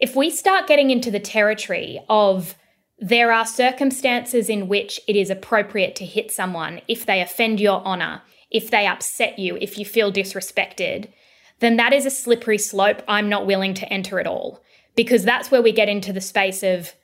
if 0.00 0.16
we 0.16 0.30
start 0.30 0.66
getting 0.66 0.90
into 0.90 1.10
the 1.10 1.20
territory 1.20 2.00
of 2.08 2.54
there 2.98 3.32
are 3.32 3.46
circumstances 3.46 4.48
in 4.48 4.68
which 4.68 5.00
it 5.06 5.14
is 5.14 5.30
appropriate 5.30 5.94
to 5.96 6.04
hit 6.04 6.32
someone 6.32 6.80
if 6.88 7.06
they 7.06 7.20
offend 7.20 7.60
your 7.60 7.80
honour, 7.84 8.22
if 8.50 8.70
they 8.70 8.86
upset 8.86 9.38
you, 9.38 9.56
if 9.60 9.78
you 9.78 9.84
feel 9.84 10.12
disrespected, 10.12 11.12
then 11.60 11.76
that 11.76 11.92
is 11.92 12.06
a 12.06 12.10
slippery 12.10 12.58
slope 12.58 13.02
I'm 13.08 13.28
not 13.28 13.46
willing 13.46 13.74
to 13.74 13.92
enter 13.92 14.20
at 14.20 14.26
all. 14.26 14.62
Because 14.94 15.24
that's 15.24 15.50
where 15.50 15.62
we 15.62 15.72
get 15.72 15.88
into 15.88 16.12
the 16.12 16.20
space 16.20 16.62
of, 16.62 16.94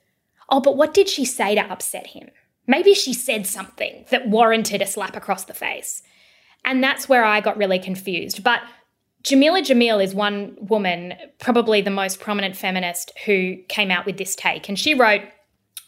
oh, 0.49 0.59
but 0.59 0.75
what 0.75 0.93
did 0.93 1.07
she 1.07 1.23
say 1.23 1.55
to 1.55 1.61
upset 1.61 2.07
him? 2.07 2.29
Maybe 2.67 2.93
she 2.93 3.13
said 3.13 3.47
something 3.47 4.05
that 4.09 4.27
warranted 4.27 4.81
a 4.81 4.87
slap 4.87 5.15
across 5.15 5.45
the 5.45 5.53
face. 5.53 6.01
And 6.65 6.83
that's 6.83 7.07
where 7.07 7.23
I 7.23 7.41
got 7.41 7.57
really 7.57 7.79
confused. 7.79 8.43
But 8.43 8.61
Jameela 9.23 9.61
Jamil 9.61 10.03
is 10.03 10.13
one 10.13 10.57
woman, 10.59 11.13
probably 11.39 11.81
the 11.81 11.89
most 11.89 12.19
prominent 12.19 12.55
feminist, 12.55 13.11
who 13.25 13.57
came 13.69 13.91
out 13.91 14.05
with 14.05 14.17
this 14.17 14.35
take. 14.35 14.67
And 14.67 14.77
she 14.77 14.93
wrote 14.93 15.21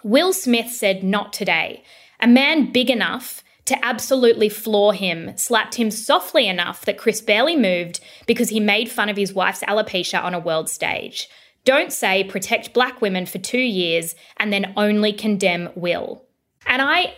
Will 0.04 0.34
Smith 0.34 0.72
said, 0.72 1.04
Not 1.04 1.34
today. 1.34 1.84
A 2.20 2.28
man 2.28 2.72
big 2.72 2.90
enough 2.90 3.44
to 3.68 3.86
absolutely 3.86 4.50
floor 4.50 4.94
him, 4.94 5.36
slapped 5.38 5.76
him 5.76 5.92
softly 5.92 6.48
enough 6.48 6.86
that 6.86 6.98
Chris 6.98 7.22
barely 7.22 7.56
moved 7.56 8.00
because 8.26 8.50
he 8.50 8.60
made 8.60 8.90
fun 8.90 9.10
of 9.10 9.18
his 9.18 9.34
wife's 9.34 9.64
alopecia 9.64 10.24
on 10.24 10.34
a 10.34 10.40
world 10.40 10.70
stage. 10.70 11.30
Don't 11.66 11.92
say 11.92 12.24
protect 12.24 12.74
black 12.74 13.02
women 13.02 13.26
for 13.26 13.40
two 13.40 13.60
years 13.60 14.16
and 14.38 14.54
then 14.54 14.74
only 14.78 15.12
condemn 15.12 15.70
Will. 15.76 16.26
And 16.66 16.82
I 16.82 17.14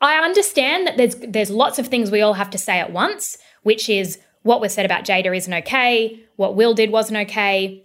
I 0.00 0.16
understand 0.24 0.86
that 0.86 0.96
there's 0.96 1.16
there's 1.16 1.50
lots 1.50 1.78
of 1.78 1.88
things 1.88 2.10
we 2.10 2.22
all 2.22 2.34
have 2.34 2.50
to 2.50 2.58
say 2.58 2.78
at 2.78 2.92
once, 2.92 3.38
which 3.64 3.88
is 3.88 4.18
what 4.42 4.60
was 4.60 4.72
said 4.72 4.86
about 4.86 5.04
Jada 5.04 5.36
isn't 5.36 5.54
okay, 5.54 6.20
what 6.36 6.54
Will 6.54 6.74
did 6.74 6.90
wasn't 6.90 7.18
okay. 7.28 7.84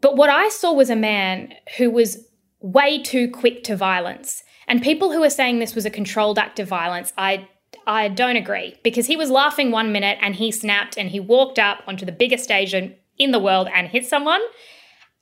But 0.00 0.16
what 0.16 0.30
I 0.30 0.48
saw 0.50 0.72
was 0.72 0.90
a 0.90 0.96
man 0.96 1.52
who 1.78 1.90
was 1.90 2.24
way 2.60 3.02
too 3.02 3.28
quick 3.28 3.64
to 3.64 3.76
violence. 3.76 4.42
And 4.68 4.82
people 4.82 5.10
who 5.10 5.24
are 5.24 5.30
saying 5.30 5.58
this 5.58 5.74
was 5.74 5.86
a 5.86 5.90
controlled 5.90 6.38
act 6.38 6.60
of 6.60 6.68
violence, 6.68 7.12
I 7.18 7.48
I 7.86 8.08
don't 8.08 8.36
agree 8.36 8.76
because 8.84 9.06
he 9.06 9.16
was 9.16 9.30
laughing 9.30 9.70
one 9.70 9.92
minute 9.92 10.18
and 10.20 10.34
he 10.34 10.52
snapped 10.52 10.98
and 10.98 11.10
he 11.10 11.20
walked 11.20 11.58
up 11.58 11.82
onto 11.86 12.04
the 12.04 12.12
biggest 12.12 12.44
stage 12.44 12.74
in, 12.74 12.94
the 13.30 13.38
world 13.38 13.68
and 13.74 13.88
hit 13.88 14.06
someone. 14.06 14.40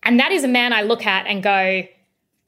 And 0.02 0.20
that 0.20 0.32
is 0.32 0.44
a 0.44 0.48
man 0.48 0.72
I 0.72 0.82
look 0.82 1.06
at 1.06 1.26
and 1.26 1.42
go, 1.42 1.84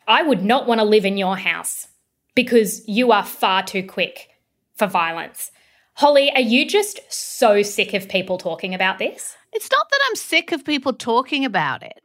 I 0.06 0.22
would 0.22 0.44
not 0.44 0.66
want 0.66 0.80
to 0.80 0.84
live 0.84 1.04
in 1.04 1.16
your 1.16 1.36
house 1.36 1.88
because 2.34 2.86
you 2.86 3.12
are 3.12 3.24
far 3.24 3.62
too 3.62 3.82
quick 3.82 4.28
for 4.74 4.86
violence. 4.86 5.50
Holly, 5.94 6.30
are 6.34 6.40
you 6.40 6.66
just 6.66 7.00
so 7.08 7.62
sick 7.62 7.94
of 7.94 8.08
people 8.08 8.38
talking 8.38 8.74
about 8.74 8.98
this? 8.98 9.36
It's 9.52 9.70
not 9.70 9.88
that 9.90 10.00
I'm 10.06 10.16
sick 10.16 10.52
of 10.52 10.64
people 10.64 10.92
talking 10.92 11.44
about 11.44 11.82
it. 11.82 12.00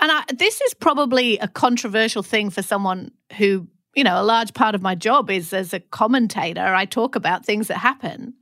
And 0.00 0.10
I, 0.10 0.24
this 0.34 0.60
is 0.60 0.74
probably 0.74 1.38
a 1.38 1.48
controversial 1.48 2.22
thing 2.22 2.50
for 2.50 2.62
someone 2.62 3.10
who 3.36 3.68
you 3.98 4.04
know, 4.04 4.22
a 4.22 4.22
large 4.22 4.54
part 4.54 4.76
of 4.76 4.80
my 4.80 4.94
job 4.94 5.28
is 5.28 5.52
as 5.52 5.74
a 5.74 5.80
commentator, 5.80 6.72
I 6.72 6.84
talk 6.84 7.16
about 7.16 7.44
things 7.44 7.66
that 7.66 7.78
happen. 7.78 8.32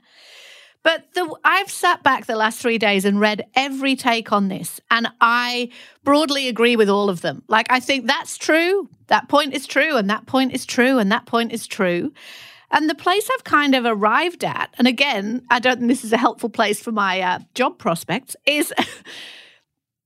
But 0.83 1.15
the, 1.15 1.35
I've 1.45 1.71
sat 1.71 2.03
back 2.03 2.27
the 2.27 2.37
last 2.37 2.61
three 2.61 2.77
days 2.77 3.07
and 3.07 3.19
read 3.19 3.47
every 3.55 3.97
take 3.97 4.33
on 4.33 4.49
this, 4.49 4.83
and 4.91 5.09
I 5.19 5.71
broadly 6.05 6.49
agree 6.49 6.77
with 6.77 6.91
all 6.91 7.09
of 7.09 7.23
them. 7.23 7.43
Like, 7.49 7.73
I 7.73 7.81
think 7.81 8.07
that's 8.07 8.37
true, 8.37 8.91
that 9.07 9.31
point 9.31 9.55
is 9.55 9.67
true, 9.67 9.97
and 9.97 10.11
that 10.11 10.27
point 10.27 10.53
is 10.53 10.67
true, 10.67 10.99
and 10.99 11.11
that 11.11 11.25
point 11.25 11.53
is 11.53 11.67
true. 11.67 12.13
And 12.71 12.91
the 12.91 12.95
place 12.95 13.27
I've 13.33 13.45
kind 13.45 13.75
of 13.75 13.87
arrived 13.87 14.45
at, 14.45 14.75
and 14.77 14.87
again, 14.87 15.41
I 15.51 15.59
don't 15.59 15.79
think 15.79 15.89
this 15.89 16.05
is 16.05 16.13
a 16.13 16.19
helpful 16.19 16.51
place 16.51 16.83
for 16.83 16.93
my 16.93 17.23
uh, 17.23 17.39
job 17.55 17.79
prospects, 17.79 18.37
is 18.45 18.75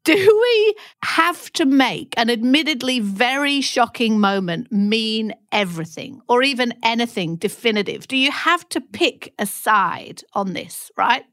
do 0.05 0.15
we 0.15 0.75
have 1.03 1.53
to 1.53 1.67
make 1.67 2.15
an 2.17 2.31
admittedly 2.31 3.01
very 3.01 3.61
shocking 3.61 4.19
moment 4.19 4.73
mean 4.73 5.35
everything 5.53 6.21
or 6.29 6.43
even 6.43 6.73
anything 6.83 7.37
definitive? 7.37 8.09
Do 8.09 8.17
you 8.17 8.31
have 8.31 8.69
to 8.71 8.81
pick 8.81 9.35
a 9.39 9.47
side 9.47 10.23
on 10.33 10.55
this, 10.55 10.91
right? 10.97 11.25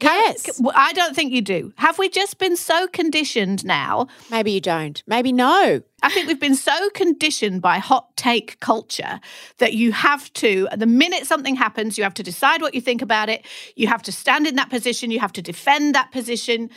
Yes. 0.00 0.60
I 0.74 0.92
don't 0.94 1.14
think 1.14 1.32
you 1.32 1.42
do. 1.42 1.72
Have 1.76 1.98
we 1.98 2.08
just 2.08 2.38
been 2.38 2.56
so 2.56 2.88
conditioned 2.88 3.64
now? 3.64 4.06
Maybe 4.30 4.52
you 4.52 4.60
don't. 4.60 5.02
Maybe 5.06 5.32
no. 5.32 5.82
I 6.02 6.10
think 6.10 6.28
we've 6.28 6.40
been 6.40 6.54
so 6.54 6.90
conditioned 6.90 7.62
by 7.62 7.78
hot 7.78 8.16
take 8.16 8.60
culture 8.60 9.18
that 9.58 9.72
you 9.72 9.92
have 9.92 10.32
to, 10.34 10.68
the 10.76 10.86
minute 10.86 11.26
something 11.26 11.56
happens, 11.56 11.96
you 11.96 12.04
have 12.04 12.14
to 12.14 12.22
decide 12.22 12.60
what 12.60 12.74
you 12.74 12.80
think 12.80 13.02
about 13.02 13.28
it. 13.28 13.44
You 13.76 13.88
have 13.88 14.02
to 14.02 14.12
stand 14.12 14.46
in 14.46 14.56
that 14.56 14.70
position. 14.70 15.10
You 15.10 15.20
have 15.20 15.32
to 15.32 15.42
defend 15.42 15.94
that 15.94 16.12
position 16.12 16.70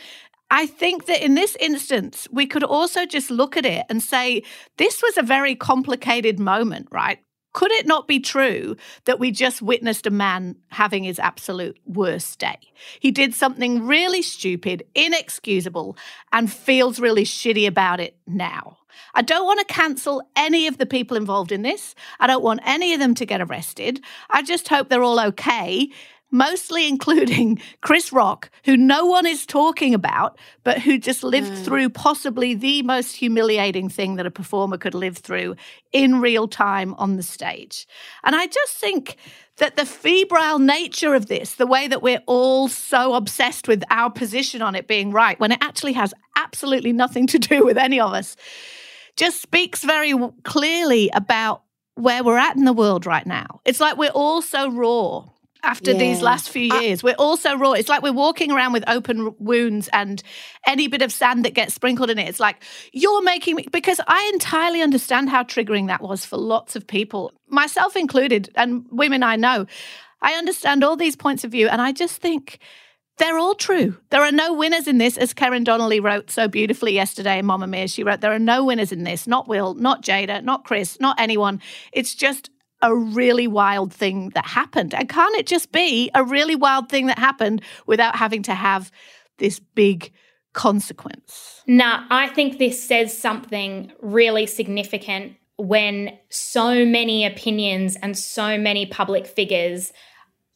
I 0.50 0.66
think 0.66 1.06
that 1.06 1.22
in 1.22 1.34
this 1.34 1.56
instance, 1.60 2.26
we 2.32 2.46
could 2.46 2.64
also 2.64 3.06
just 3.06 3.30
look 3.30 3.56
at 3.56 3.64
it 3.64 3.86
and 3.88 4.02
say, 4.02 4.42
this 4.76 5.02
was 5.02 5.16
a 5.16 5.22
very 5.22 5.54
complicated 5.54 6.40
moment, 6.40 6.88
right? 6.90 7.18
Could 7.52 7.72
it 7.72 7.86
not 7.86 8.06
be 8.06 8.20
true 8.20 8.76
that 9.06 9.18
we 9.18 9.32
just 9.32 9.60
witnessed 9.60 10.06
a 10.06 10.10
man 10.10 10.56
having 10.68 11.02
his 11.02 11.18
absolute 11.18 11.78
worst 11.84 12.38
day? 12.38 12.58
He 13.00 13.10
did 13.10 13.34
something 13.34 13.86
really 13.86 14.22
stupid, 14.22 14.84
inexcusable, 14.94 15.96
and 16.32 16.52
feels 16.52 17.00
really 17.00 17.24
shitty 17.24 17.66
about 17.66 17.98
it 17.98 18.16
now. 18.26 18.78
I 19.14 19.22
don't 19.22 19.46
want 19.46 19.58
to 19.60 19.74
cancel 19.74 20.22
any 20.36 20.66
of 20.66 20.78
the 20.78 20.86
people 20.86 21.16
involved 21.16 21.50
in 21.50 21.62
this. 21.62 21.94
I 22.20 22.26
don't 22.26 22.44
want 22.44 22.60
any 22.64 22.92
of 22.94 23.00
them 23.00 23.14
to 23.16 23.26
get 23.26 23.40
arrested. 23.40 24.00
I 24.28 24.42
just 24.42 24.68
hope 24.68 24.88
they're 24.88 25.02
all 25.02 25.20
okay 25.20 25.90
mostly 26.30 26.88
including 26.88 27.60
Chris 27.80 28.12
Rock, 28.12 28.50
who 28.64 28.76
no 28.76 29.06
one 29.06 29.26
is 29.26 29.46
talking 29.46 29.94
about, 29.94 30.38
but 30.64 30.80
who 30.80 30.98
just 30.98 31.22
lived 31.22 31.52
mm. 31.52 31.64
through 31.64 31.90
possibly 31.90 32.54
the 32.54 32.82
most 32.82 33.16
humiliating 33.16 33.88
thing 33.88 34.16
that 34.16 34.26
a 34.26 34.30
performer 34.30 34.78
could 34.78 34.94
live 34.94 35.18
through 35.18 35.56
in 35.92 36.20
real 36.20 36.46
time 36.48 36.94
on 36.94 37.16
the 37.16 37.22
stage. 37.22 37.86
And 38.24 38.36
I 38.36 38.46
just 38.46 38.76
think 38.76 39.16
that 39.56 39.76
the 39.76 39.84
febrile 39.84 40.58
nature 40.58 41.14
of 41.14 41.26
this, 41.26 41.54
the 41.54 41.66
way 41.66 41.88
that 41.88 42.02
we're 42.02 42.22
all 42.26 42.68
so 42.68 43.14
obsessed 43.14 43.68
with 43.68 43.82
our 43.90 44.10
position 44.10 44.62
on 44.62 44.74
it 44.74 44.86
being 44.86 45.10
right, 45.10 45.38
when 45.38 45.52
it 45.52 45.58
actually 45.60 45.92
has 45.92 46.14
absolutely 46.36 46.92
nothing 46.92 47.26
to 47.26 47.38
do 47.38 47.64
with 47.64 47.76
any 47.76 48.00
of 48.00 48.12
us, 48.12 48.36
just 49.16 49.42
speaks 49.42 49.84
very 49.84 50.14
clearly 50.44 51.10
about 51.12 51.62
where 51.96 52.24
we're 52.24 52.38
at 52.38 52.56
in 52.56 52.64
the 52.64 52.72
world 52.72 53.04
right 53.04 53.26
now. 53.26 53.60
It's 53.64 53.80
like 53.80 53.98
we're 53.98 54.10
all 54.10 54.40
so 54.40 54.70
raw 54.70 55.28
after 55.62 55.92
yeah. 55.92 55.98
these 55.98 56.22
last 56.22 56.50
few 56.50 56.72
years. 56.80 57.02
I, 57.02 57.06
we're 57.06 57.14
also 57.14 57.56
raw. 57.56 57.72
It's 57.72 57.88
like 57.88 58.02
we're 58.02 58.12
walking 58.12 58.50
around 58.50 58.72
with 58.72 58.84
open 58.86 59.34
wounds 59.38 59.88
and 59.92 60.22
any 60.66 60.88
bit 60.88 61.02
of 61.02 61.12
sand 61.12 61.44
that 61.44 61.54
gets 61.54 61.74
sprinkled 61.74 62.10
in 62.10 62.18
it. 62.18 62.28
It's 62.28 62.40
like, 62.40 62.62
you're 62.92 63.22
making 63.22 63.56
me, 63.56 63.66
because 63.70 64.00
I 64.06 64.30
entirely 64.32 64.82
understand 64.82 65.28
how 65.28 65.42
triggering 65.42 65.88
that 65.88 66.02
was 66.02 66.24
for 66.24 66.36
lots 66.36 66.76
of 66.76 66.86
people, 66.86 67.32
myself 67.48 67.96
included, 67.96 68.50
and 68.54 68.84
women 68.90 69.22
I 69.22 69.36
know. 69.36 69.66
I 70.22 70.34
understand 70.34 70.84
all 70.84 70.96
these 70.96 71.16
points 71.16 71.44
of 71.44 71.50
view. 71.50 71.68
And 71.68 71.80
I 71.80 71.92
just 71.92 72.20
think, 72.20 72.58
they're 73.20 73.38
all 73.38 73.54
true. 73.54 73.98
There 74.08 74.22
are 74.22 74.32
no 74.32 74.54
winners 74.54 74.88
in 74.88 74.96
this, 74.96 75.18
as 75.18 75.34
Karen 75.34 75.62
Donnelly 75.62 76.00
wrote 76.00 76.30
so 76.30 76.48
beautifully 76.48 76.94
yesterday 76.94 77.38
in 77.38 77.44
Mamamia. 77.44 77.92
She 77.92 78.02
wrote, 78.02 78.22
There 78.22 78.32
are 78.32 78.38
no 78.38 78.64
winners 78.64 78.92
in 78.92 79.04
this, 79.04 79.26
not 79.26 79.46
Will, 79.46 79.74
not 79.74 80.02
Jada, 80.02 80.42
not 80.42 80.64
Chris, 80.64 80.98
not 81.00 81.20
anyone. 81.20 81.60
It's 81.92 82.14
just 82.14 82.48
a 82.82 82.94
really 82.94 83.46
wild 83.46 83.92
thing 83.92 84.30
that 84.30 84.46
happened. 84.46 84.94
And 84.94 85.08
can't 85.08 85.34
it 85.36 85.46
just 85.46 85.72
be 85.72 86.10
a 86.14 86.24
really 86.24 86.56
wild 86.56 86.88
thing 86.88 87.06
that 87.06 87.18
happened 87.18 87.62
without 87.86 88.16
having 88.16 88.42
to 88.44 88.54
have 88.54 88.90
this 89.38 89.58
big 89.58 90.12
consequence? 90.52 91.62
Nah, 91.66 92.04
I 92.10 92.28
think 92.28 92.58
this 92.58 92.82
says 92.82 93.16
something 93.16 93.92
really 94.00 94.46
significant 94.46 95.36
when 95.56 96.18
so 96.30 96.86
many 96.86 97.24
opinions 97.26 97.96
and 97.96 98.16
so 98.16 98.56
many 98.56 98.86
public 98.86 99.26
figures 99.26 99.92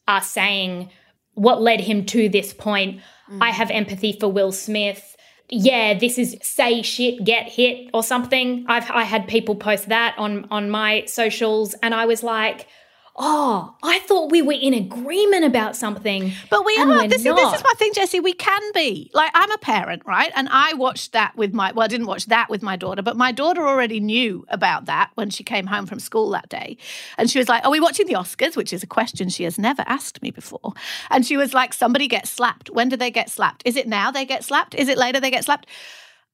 are 0.07 0.21
saying 0.21 0.89
what 1.35 1.61
led 1.61 1.81
him 1.81 2.05
to 2.07 2.27
this 2.27 2.53
point. 2.53 3.01
Mm. 3.29 3.41
I 3.41 3.51
have 3.51 3.69
empathy 3.69 4.17
for 4.19 4.27
Will 4.29 4.51
Smith 4.51 5.14
yeah, 5.49 5.97
this 5.97 6.17
is 6.17 6.37
say 6.41 6.81
shit, 6.81 7.23
get 7.23 7.47
hit 7.47 7.89
or 7.93 8.03
something. 8.03 8.65
I've 8.67 8.89
I 8.89 9.03
had 9.03 9.27
people 9.27 9.55
post 9.55 9.89
that 9.89 10.15
on 10.17 10.47
on 10.49 10.69
my 10.69 11.05
socials 11.05 11.75
and 11.83 11.93
I 11.93 12.05
was 12.05 12.23
like, 12.23 12.67
oh, 13.17 13.75
I 13.81 13.99
thought 13.99 14.31
we 14.31 14.41
were 14.41 14.53
in 14.53 14.73
agreement 14.73 15.45
about 15.45 15.75
something. 15.75 16.33
But 16.49 16.65
we 16.65 16.75
are. 16.77 17.07
This, 17.07 17.23
this, 17.23 17.53
is 17.53 17.63
my 17.63 17.73
thing, 17.77 17.91
Jesse. 17.93 18.19
We 18.19 18.33
can 18.33 18.61
be. 18.73 19.09
Like, 19.13 19.31
I'm 19.33 19.51
a 19.51 19.57
parent, 19.57 20.03
right? 20.05 20.31
And 20.35 20.49
I 20.51 20.73
watched 20.73 21.13
that 21.13 21.35
with 21.35 21.53
my, 21.53 21.71
well, 21.71 21.85
I 21.85 21.87
didn't 21.87 22.07
watch 22.07 22.25
that 22.27 22.49
with 22.49 22.61
my 22.61 22.75
daughter, 22.75 23.01
but 23.01 23.15
my 23.15 23.31
daughter 23.31 23.65
already 23.67 23.99
knew 23.99 24.45
about 24.49 24.85
that 24.85 25.11
when 25.15 25.29
she 25.29 25.43
came 25.43 25.67
home 25.67 25.85
from 25.85 25.99
school 25.99 26.29
that 26.31 26.49
day. 26.49 26.77
And 27.17 27.29
she 27.29 27.39
was 27.39 27.47
like, 27.47 27.63
Are 27.63 27.71
we 27.71 27.79
watching 27.79 28.07
the 28.07 28.13
Oscars? 28.13 28.55
Which 28.57 28.73
is 28.73 28.83
a 28.83 28.87
question 28.87 29.29
she 29.29 29.43
has 29.43 29.57
never 29.57 29.83
asked 29.87 30.21
me 30.21 30.31
before. 30.31 30.73
And 31.09 31.25
she 31.25 31.37
was 31.37 31.53
like, 31.53 31.73
Somebody 31.73 32.07
gets 32.07 32.29
slapped. 32.29 32.69
When 32.69 32.89
do 32.89 32.97
they 32.97 33.11
get 33.11 33.29
slapped? 33.29 33.63
Is 33.65 33.75
it 33.75 33.87
now 33.87 34.11
they 34.11 34.25
get 34.25 34.43
slapped? 34.43 34.75
Is 34.75 34.89
it 34.89 34.97
later 34.97 35.19
they 35.19 35.31
get 35.31 35.45
slapped? 35.45 35.67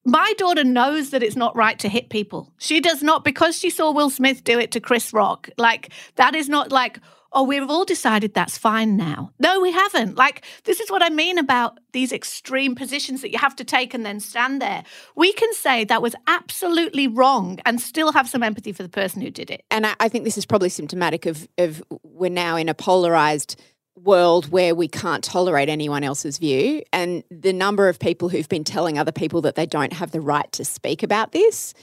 My 0.05 0.33
daughter 0.37 0.63
knows 0.63 1.11
that 1.11 1.23
it's 1.23 1.35
not 1.35 1.55
right 1.55 1.77
to 1.79 1.89
hit 1.89 2.09
people. 2.09 2.51
She 2.57 2.79
does 2.79 3.03
not, 3.03 3.23
because 3.23 3.57
she 3.57 3.69
saw 3.69 3.91
Will 3.91 4.09
Smith 4.09 4.43
do 4.43 4.59
it 4.59 4.71
to 4.71 4.79
Chris 4.79 5.13
Rock. 5.13 5.49
Like, 5.57 5.91
that 6.15 6.35
is 6.35 6.49
not 6.49 6.71
like, 6.71 6.99
oh, 7.33 7.43
we've 7.43 7.69
all 7.69 7.85
decided 7.85 8.33
that's 8.33 8.57
fine 8.57 8.97
now. 8.97 9.31
No, 9.39 9.61
we 9.61 9.71
haven't. 9.71 10.17
Like, 10.17 10.43
this 10.65 10.79
is 10.79 10.91
what 10.91 11.01
I 11.01 11.09
mean 11.09 11.37
about 11.37 11.79
these 11.93 12.11
extreme 12.11 12.75
positions 12.75 13.21
that 13.21 13.31
you 13.31 13.37
have 13.37 13.55
to 13.57 13.63
take 13.63 13.93
and 13.93 14.05
then 14.05 14.19
stand 14.19 14.61
there. 14.61 14.83
We 15.15 15.31
can 15.33 15.53
say 15.53 15.85
that 15.85 16.01
was 16.01 16.15
absolutely 16.27 17.07
wrong 17.07 17.59
and 17.65 17.79
still 17.79 18.11
have 18.11 18.27
some 18.27 18.43
empathy 18.43 18.73
for 18.73 18.83
the 18.83 18.89
person 18.89 19.21
who 19.21 19.29
did 19.29 19.49
it. 19.49 19.63
And 19.71 19.85
I 19.85 20.09
think 20.09 20.25
this 20.25 20.37
is 20.37 20.45
probably 20.45 20.69
symptomatic 20.69 21.25
of, 21.25 21.47
of 21.57 21.81
we're 22.03 22.29
now 22.29 22.57
in 22.57 22.67
a 22.67 22.73
polarized 22.73 23.61
world 23.95 24.49
where 24.51 24.73
we 24.73 24.87
can't 24.87 25.23
tolerate 25.23 25.69
anyone 25.69 26.03
else's 26.03 26.37
view. 26.37 26.81
And 26.93 27.23
the 27.29 27.53
number 27.53 27.89
of 27.89 27.99
people 27.99 28.29
who've 28.29 28.49
been 28.49 28.63
telling 28.63 28.97
other 28.97 29.11
people 29.11 29.41
that 29.41 29.55
they 29.55 29.65
don't 29.65 29.93
have 29.93 30.11
the 30.11 30.21
right 30.21 30.51
to 30.53 30.65
speak 30.65 31.03
about 31.03 31.31
this 31.31 31.73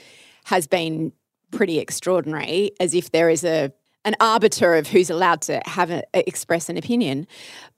has 0.45 0.67
been 0.67 1.13
pretty 1.51 1.79
extraordinary, 1.79 2.73
as 2.81 2.95
if 2.95 3.11
there 3.11 3.31
is 3.31 3.45
a 3.45 3.73
an 4.05 4.15
arbiter 4.21 4.75
of 4.75 4.87
who's 4.87 5.11
allowed 5.11 5.43
to 5.43 5.61
have 5.67 5.91
a, 5.91 6.03
express 6.15 6.69
an 6.69 6.77
opinion. 6.77 7.27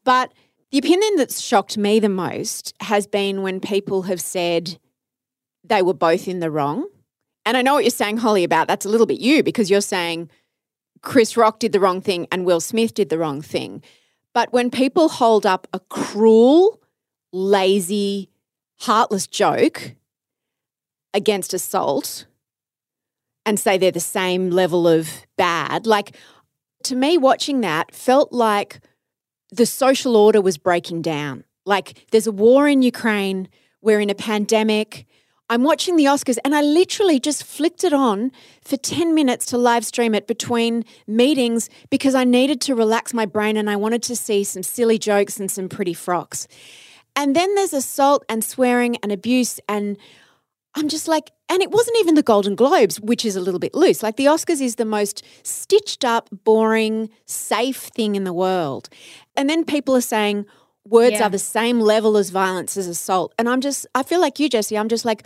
But 0.05 0.33
the 0.71 0.79
opinion 0.79 1.17
that's 1.17 1.41
shocked 1.41 1.77
me 1.77 1.99
the 1.99 2.09
most 2.09 2.75
has 2.81 3.07
been 3.07 3.43
when 3.43 3.59
people 3.59 4.03
have 4.03 4.21
said 4.21 4.79
they 5.65 5.83
were 5.83 5.95
both 5.95 6.29
in 6.29 6.41
the 6.41 6.51
wrong. 6.51 6.89
And 7.45 7.57
I 7.57 7.63
know 7.63 7.75
what 7.75 7.85
you're 7.85 7.91
saying, 7.91 8.19
Holly, 8.19 8.45
about 8.45 8.69
that's 8.69 8.87
a 8.87 8.89
little 8.89 9.07
bit 9.07 9.19
you 9.19 9.43
because 9.43 9.71
you're 9.71 9.81
saying 9.81 10.31
Chris 11.03 11.37
Rock 11.37 11.59
did 11.59 11.73
the 11.73 11.81
wrong 11.81 12.01
thing 12.01 12.29
and 12.31 12.45
Will 12.45 12.61
Smith 12.61 12.95
did 12.95 13.09
the 13.09 13.19
wrong 13.19 13.43
thing. 13.43 13.83
But 14.33 14.53
when 14.53 14.71
people 14.71 15.09
hold 15.09 15.45
up 15.45 15.67
a 15.73 15.81
cruel, 15.81 16.81
lazy, 17.33 18.31
heartless 18.81 19.27
joke 19.27 19.95
against 21.13 21.53
assault 21.53 22.27
and 23.45 23.59
say 23.59 23.77
they're 23.77 23.91
the 23.91 24.01
same 24.01 24.51
level 24.51 24.87
of 24.87 25.27
bad, 25.37 25.87
like 25.87 26.17
to 26.85 26.97
me, 26.97 27.19
watching 27.19 27.61
that 27.61 27.95
felt 27.95 28.33
like 28.33 28.81
the 29.51 29.67
social 29.67 30.17
order 30.17 30.41
was 30.41 30.57
breaking 30.57 31.03
down. 31.03 31.45
Like 31.67 32.07
there's 32.11 32.27
a 32.27 32.33
war 32.33 32.69
in 32.69 32.83
Ukraine, 32.83 33.49
we're 33.83 34.01
in 34.01 34.11
a 34.11 34.15
pandemic, 34.15 35.07
I'm 35.51 35.65
watching 35.65 35.97
the 35.97 36.05
Oscars 36.05 36.39
and 36.45 36.55
I 36.55 36.63
literally 36.63 37.19
just 37.19 37.43
flicked 37.43 37.83
it 37.83 37.93
on 37.93 38.31
for 38.63 38.77
10 38.77 39.17
minutes 39.17 39.47
to 39.47 39.59
live 39.59 39.85
stream 39.85 40.15
it 40.15 40.29
between 40.29 40.85
meetings 41.09 41.69
because 41.91 42.15
I 42.15 42.23
needed 42.23 42.61
to 42.63 42.77
relax 42.77 43.13
my 43.13 43.27
brain 43.27 43.57
and 43.57 43.69
I 43.69 43.75
wanted 43.75 44.01
to 44.05 44.15
see 44.15 44.45
some 44.45 44.63
silly 44.63 44.97
jokes 44.97 45.41
and 45.41 45.51
some 45.51 45.69
pretty 45.69 45.93
frocks. 45.93 46.47
And 47.17 47.35
then 47.35 47.53
there's 47.57 47.73
assault 47.73 48.25
and 48.29 48.45
swearing 48.45 48.97
and 49.03 49.11
abuse 49.11 49.59
and 49.69 49.99
I'm 50.77 50.89
just 50.89 51.09
like, 51.09 51.33
and 51.49 51.61
it 51.61 51.73
wasn't 51.73 51.99
even 51.99 52.15
the 52.15 52.23
Golden 52.23 52.55
Globes, 52.55 53.01
which 53.01 53.25
is 53.25 53.35
a 53.35 53.41
little 53.41 53.59
bit 53.59 53.75
loose. 53.75 54.05
Like 54.05 54.15
the 54.15 54.27
Oscars 54.27 54.61
is 54.61 54.77
the 54.77 54.85
most 54.85 55.25
stitched 55.43 56.05
up, 56.05 56.29
boring, 56.45 57.11
safe 57.27 57.91
thing 57.97 58.15
in 58.15 58.23
the 58.23 58.33
world. 58.33 58.89
And 59.37 59.51
then 59.51 59.65
people 59.65 59.97
are 59.97 60.01
saying, 60.01 60.47
words 60.91 61.13
yeah. 61.13 61.27
are 61.27 61.31
the 61.31 61.39
same 61.39 61.81
level 61.81 62.17
as 62.17 62.31
violence 62.31 62.77
as 62.77 62.87
assault. 62.87 63.33
And 63.39 63.49
I'm 63.49 63.61
just, 63.61 63.87
I 63.95 64.03
feel 64.03 64.21
like 64.21 64.39
you, 64.39 64.49
Jesse, 64.49 64.77
I'm 64.77 64.89
just 64.89 65.05
like, 65.05 65.25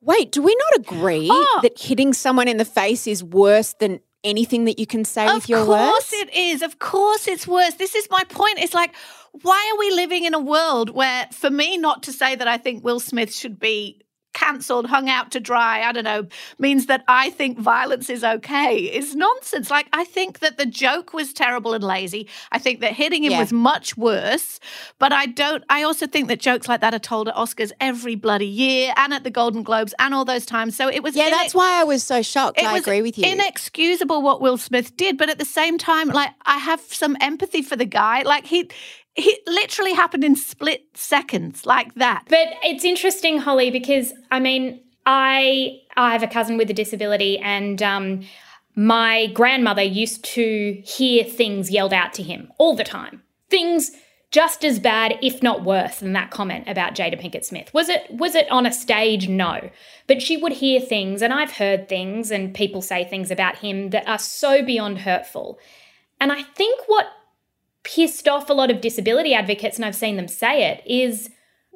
wait, 0.00 0.32
do 0.32 0.42
we 0.42 0.56
not 0.56 0.80
agree 0.80 1.28
oh. 1.30 1.60
that 1.62 1.78
hitting 1.78 2.12
someone 2.12 2.48
in 2.48 2.56
the 2.56 2.64
face 2.64 3.06
is 3.06 3.22
worse 3.22 3.74
than 3.74 4.00
anything 4.24 4.64
that 4.66 4.78
you 4.78 4.86
can 4.86 5.04
say 5.04 5.26
of 5.26 5.34
with 5.34 5.48
your 5.48 5.66
words? 5.66 5.82
Of 5.82 5.88
course 5.88 6.12
it 6.12 6.34
is. 6.34 6.62
Of 6.62 6.78
course 6.78 7.28
it's 7.28 7.46
worse. 7.46 7.74
This 7.74 7.94
is 7.94 8.08
my 8.10 8.24
point. 8.24 8.58
It's 8.58 8.74
like, 8.74 8.94
why 9.42 9.72
are 9.72 9.78
we 9.78 9.90
living 9.92 10.24
in 10.24 10.34
a 10.34 10.40
world 10.40 10.90
where, 10.90 11.26
for 11.32 11.50
me, 11.50 11.76
not 11.76 12.02
to 12.04 12.12
say 12.12 12.34
that 12.34 12.48
I 12.48 12.58
think 12.58 12.84
Will 12.84 13.00
Smith 13.00 13.34
should 13.34 13.58
be 13.58 14.00
cancelled, 14.32 14.86
hung 14.86 15.08
out 15.08 15.30
to 15.32 15.40
dry, 15.40 15.82
I 15.82 15.92
don't 15.92 16.04
know, 16.04 16.26
means 16.58 16.86
that 16.86 17.04
I 17.08 17.30
think 17.30 17.58
violence 17.58 18.08
is 18.08 18.22
okay 18.22 18.76
is 18.76 19.14
nonsense. 19.14 19.70
Like, 19.70 19.88
I 19.92 20.04
think 20.04 20.38
that 20.40 20.56
the 20.56 20.66
joke 20.66 21.12
was 21.12 21.32
terrible 21.32 21.74
and 21.74 21.82
lazy. 21.82 22.28
I 22.52 22.58
think 22.58 22.80
that 22.80 22.92
hitting 22.92 23.24
him 23.24 23.32
yeah. 23.32 23.40
was 23.40 23.52
much 23.52 23.96
worse. 23.96 24.60
But 24.98 25.12
I 25.12 25.26
don't, 25.26 25.64
I 25.68 25.82
also 25.82 26.06
think 26.06 26.28
that 26.28 26.40
jokes 26.40 26.68
like 26.68 26.80
that 26.80 26.94
are 26.94 26.98
told 26.98 27.28
at 27.28 27.34
Oscars 27.34 27.72
every 27.80 28.14
bloody 28.14 28.46
year 28.46 28.92
and 28.96 29.12
at 29.12 29.24
the 29.24 29.30
Golden 29.30 29.62
Globes 29.62 29.94
and 29.98 30.14
all 30.14 30.24
those 30.24 30.46
times. 30.46 30.76
So 30.76 30.88
it 30.88 31.02
was. 31.02 31.16
Yeah, 31.16 31.30
that's 31.30 31.54
why 31.54 31.80
I 31.80 31.84
was 31.84 32.02
so 32.02 32.22
shocked. 32.22 32.60
I 32.62 32.78
agree 32.78 33.02
with 33.02 33.18
you. 33.18 33.26
Inexcusable 33.26 34.22
what 34.22 34.40
Will 34.40 34.58
Smith 34.58 34.96
did. 34.96 35.18
But 35.18 35.28
at 35.28 35.38
the 35.38 35.44
same 35.44 35.78
time, 35.78 36.08
like, 36.08 36.30
I 36.46 36.58
have 36.58 36.80
some 36.80 37.16
empathy 37.20 37.62
for 37.62 37.76
the 37.76 37.84
guy. 37.84 38.22
Like, 38.22 38.46
he, 38.46 38.70
it 39.20 39.42
literally 39.46 39.92
happened 39.92 40.24
in 40.24 40.36
split 40.36 40.84
seconds 40.94 41.66
like 41.66 41.94
that. 41.94 42.24
But 42.28 42.48
it's 42.62 42.84
interesting, 42.84 43.38
Holly, 43.38 43.70
because 43.70 44.12
I 44.30 44.40
mean, 44.40 44.80
I 45.06 45.80
I 45.96 46.12
have 46.12 46.22
a 46.22 46.28
cousin 46.28 46.56
with 46.56 46.70
a 46.70 46.74
disability, 46.74 47.38
and 47.38 47.82
um, 47.82 48.22
my 48.74 49.26
grandmother 49.28 49.82
used 49.82 50.24
to 50.24 50.80
hear 50.84 51.24
things 51.24 51.70
yelled 51.70 51.92
out 51.92 52.12
to 52.14 52.22
him 52.22 52.52
all 52.58 52.76
the 52.76 52.84
time. 52.84 53.22
Things 53.48 53.90
just 54.30 54.64
as 54.64 54.78
bad, 54.78 55.18
if 55.22 55.42
not 55.42 55.64
worse, 55.64 55.98
than 55.98 56.12
that 56.12 56.30
comment 56.30 56.64
about 56.68 56.94
Jada 56.94 57.20
Pinkett 57.20 57.44
Smith. 57.44 57.72
Was 57.74 57.88
it 57.88 58.06
was 58.10 58.34
it 58.34 58.50
on 58.50 58.64
a 58.64 58.72
stage? 58.72 59.28
No. 59.28 59.70
But 60.06 60.22
she 60.22 60.36
would 60.36 60.52
hear 60.52 60.80
things, 60.80 61.22
and 61.22 61.32
I've 61.32 61.52
heard 61.52 61.88
things, 61.88 62.30
and 62.30 62.54
people 62.54 62.82
say 62.82 63.04
things 63.04 63.30
about 63.30 63.56
him 63.56 63.90
that 63.90 64.08
are 64.08 64.18
so 64.18 64.64
beyond 64.64 65.00
hurtful. 65.00 65.58
And 66.20 66.30
I 66.30 66.42
think 66.42 66.80
what 66.86 67.06
pissed 67.82 68.28
off 68.28 68.50
a 68.50 68.52
lot 68.54 68.70
of 68.70 68.80
disability 68.80 69.34
advocates, 69.34 69.76
and 69.76 69.84
I've 69.84 69.94
seen 69.94 70.16
them 70.16 70.28
say 70.28 70.70
it, 70.70 70.82
is 70.86 71.30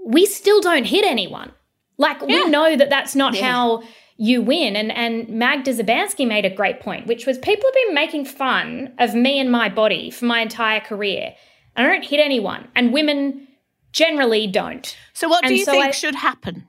we 0.04 0.26
still 0.26 0.60
don't 0.60 0.84
hit 0.84 1.04
anyone. 1.04 1.52
Like 1.96 2.18
Yeah. 2.20 2.26
we 2.44 2.50
know 2.50 2.76
that 2.76 2.90
that's 2.90 3.14
not 3.14 3.34
Yeah. 3.34 3.50
how 3.50 3.82
you 4.16 4.42
win. 4.42 4.76
And 4.76 4.92
and 4.92 5.28
Magda 5.28 5.72
Szubanski 5.72 6.26
made 6.26 6.44
a 6.44 6.50
great 6.50 6.80
point, 6.80 7.06
which 7.06 7.26
was 7.26 7.38
people 7.38 7.68
have 7.68 7.74
been 7.86 7.94
making 7.94 8.24
fun 8.26 8.92
of 8.98 9.14
me 9.14 9.38
and 9.38 9.50
my 9.50 9.68
body 9.68 10.10
for 10.10 10.24
my 10.26 10.40
entire 10.40 10.80
career. 10.80 11.34
And 11.76 11.86
I 11.86 11.90
don't 11.90 12.04
hit 12.04 12.20
anyone. 12.20 12.68
And 12.76 12.92
women 12.92 13.48
generally 13.92 14.46
don't. 14.46 14.96
So, 15.14 15.28
what 15.28 15.44
do 15.44 15.54
you 15.54 15.64
so 15.64 15.72
think 15.72 15.86
I- 15.86 15.90
should 15.92 16.14
happen? 16.16 16.68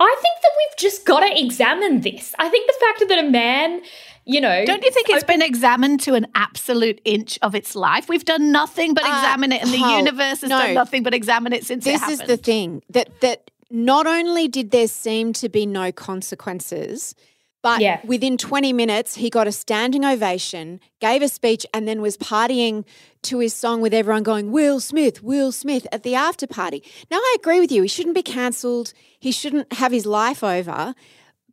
I 0.00 0.16
think 0.22 0.34
that 0.42 0.50
we've 0.56 0.78
just 0.78 1.04
got 1.04 1.20
to 1.20 1.40
examine 1.40 2.02
this. 2.02 2.32
I 2.38 2.48
think 2.48 2.68
the 2.68 2.76
fact 2.78 3.08
that 3.08 3.18
a 3.18 3.28
man, 3.28 3.80
you 4.28 4.40
know, 4.40 4.64
Don't 4.66 4.84
you 4.84 4.90
think 4.90 5.08
it's 5.08 5.24
been 5.24 5.42
examined 5.42 6.00
to 6.00 6.14
an 6.14 6.26
absolute 6.34 7.00
inch 7.04 7.38
of 7.42 7.54
its 7.54 7.74
life? 7.74 8.08
We've 8.08 8.24
done 8.24 8.52
nothing 8.52 8.94
but 8.94 9.04
Uh, 9.04 9.08
examine 9.08 9.52
it, 9.52 9.62
and 9.62 9.72
the 9.72 9.78
Paul, 9.78 9.96
universe 9.98 10.40
has 10.42 10.50
no. 10.50 10.58
done 10.60 10.74
nothing 10.74 11.02
but 11.02 11.14
examine 11.14 11.52
it 11.54 11.64
since 11.64 11.86
it 11.86 11.92
happened. 11.94 12.12
this 12.12 12.20
happened. 12.20 12.30
is 12.30 12.38
the 12.38 12.42
thing 12.44 12.82
that 12.90 13.08
that 13.22 13.50
not 13.70 14.06
only 14.06 14.46
did 14.48 14.70
there 14.70 14.86
seem 14.88 15.32
to 15.34 15.48
be 15.48 15.64
no 15.66 15.90
consequences 15.92 17.14
but 17.60 17.80
Yeah. 17.80 18.00
within 18.04 18.38
20 18.38 18.72
minutes 18.72 19.16
he 19.16 19.28
got 19.30 19.46
a 19.48 19.52
standing 19.52 20.04
ovation 20.04 20.78
gave 21.00 21.22
a 21.22 21.28
speech 21.28 21.66
and 21.74 21.88
then 21.88 22.00
was 22.00 22.16
partying 22.16 22.84
to 23.22 23.40
his 23.40 23.52
song 23.52 23.80
with 23.80 23.92
everyone 23.92 24.22
going 24.22 24.52
will 24.52 24.78
smith 24.80 25.22
will 25.22 25.52
smith 25.52 25.86
at 25.92 26.02
the 26.02 26.14
after 26.14 26.46
party 26.46 26.82
now 27.10 27.18
i 27.18 27.36
agree 27.38 27.60
with 27.60 27.72
you 27.72 27.82
he 27.82 27.88
shouldn't 27.88 28.14
be 28.14 28.22
cancelled 28.22 28.92
he 29.18 29.32
shouldn't 29.32 29.70
have 29.74 29.90
his 29.92 30.06
life 30.06 30.42
over 30.44 30.94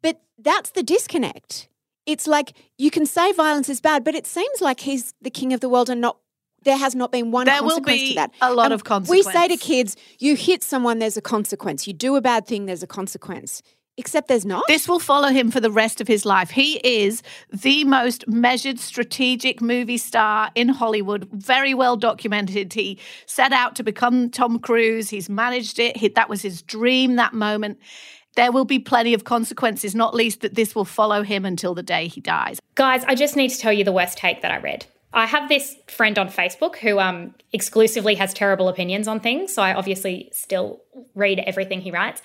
but 0.02 0.22
that's 0.38 0.70
the 0.70 0.84
disconnect 0.84 1.68
it's 2.06 2.28
like 2.28 2.54
you 2.78 2.92
can 2.92 3.06
say 3.06 3.32
violence 3.34 3.70
is 3.70 3.82
bad 3.82 4.04
but 4.04 4.16
it 4.16 4.26
seems 4.28 4.62
like 4.62 4.80
he's 4.82 5.14
the 5.22 5.30
king 5.30 5.54
of 5.54 5.60
the 5.60 5.70
world 5.70 5.90
and 5.90 6.02
not 6.02 6.18
there 6.64 6.78
has 6.78 6.96
not 6.96 7.12
been 7.12 7.32
one 7.32 7.46
There 7.46 7.62
will 7.62 7.70
consequence 7.82 8.02
be 8.02 8.10
to 8.10 8.16
that. 8.16 8.32
a 8.42 8.54
lot 8.54 8.72
And 8.72 8.82
of 8.82 9.08
We 9.08 9.22
say 9.22 9.48
to 9.48 9.56
kids, 9.56 9.96
you 10.18 10.36
hit 10.36 10.64
someone, 10.64 10.98
there's 10.98 11.16
a 11.16 11.22
consequence. 11.22 11.86
You 11.88 11.94
do 11.94 12.16
a 12.16 12.22
bad 12.22 12.48
thing, 12.48 12.66
there's 12.66 12.82
a 12.84 12.88
consequence. 12.88 13.62
Except 13.98 14.28
there's 14.28 14.46
not. 14.46 14.64
This 14.68 14.90
will 14.90 15.00
follow 15.00 15.30
him 15.30 15.52
for 15.52 15.62
the 15.62 15.72
rest 15.72 16.02
of 16.02 16.08
his 16.08 16.26
life. 16.26 16.50
He 16.50 16.80
is 16.84 17.24
the 17.54 17.86
most 17.86 18.28
measured, 18.28 18.78
strategic 18.78 19.62
movie 19.62 19.98
star 19.98 20.50
in 20.54 20.68
Hollywood, 20.68 21.30
very 21.32 21.74
well 21.74 21.96
documented. 21.96 22.74
He 22.74 23.00
set 23.26 23.54
out 23.54 23.76
to 23.76 23.84
become 23.84 24.30
Tom 24.30 24.60
Cruise. 24.60 25.10
He's 25.10 25.30
managed 25.30 25.80
it. 25.80 25.96
He, 25.96 26.10
that 26.10 26.28
was 26.30 26.42
his 26.42 26.62
dream, 26.62 27.16
that 27.16 27.34
moment. 27.34 27.78
There 28.36 28.52
will 28.52 28.66
be 28.66 28.80
plenty 28.80 29.14
of 29.14 29.24
consequences, 29.24 29.96
not 29.96 30.14
least 30.14 30.42
that 30.42 30.56
this 30.56 30.76
will 30.76 30.86
follow 30.86 31.24
him 31.24 31.46
until 31.46 31.74
the 31.74 31.84
day 31.84 32.08
he 32.08 32.22
dies. 32.22 32.60
Guys, 32.76 33.04
I 33.06 33.16
just 33.16 33.36
need 33.36 33.50
to 33.50 33.58
tell 33.58 33.72
you 33.72 33.84
the 33.84 33.94
worst 33.94 34.18
take 34.18 34.42
that 34.42 34.52
I 34.52 34.58
read. 34.58 34.86
I 35.14 35.26
have 35.26 35.48
this 35.48 35.78
friend 35.88 36.20
on 36.20 36.28
Facebook 36.28 36.76
who 36.76 37.00
um, 37.00 37.34
exclusively 37.54 38.16
has 38.16 38.34
terrible 38.34 38.68
opinions 38.68 39.08
on 39.08 39.22
things. 39.22 39.54
So 39.54 39.62
I 39.62 39.74
obviously 39.74 40.30
still 40.34 40.82
read 41.16 41.40
everything 41.40 41.80
he 41.80 41.92
writes. 41.92 42.22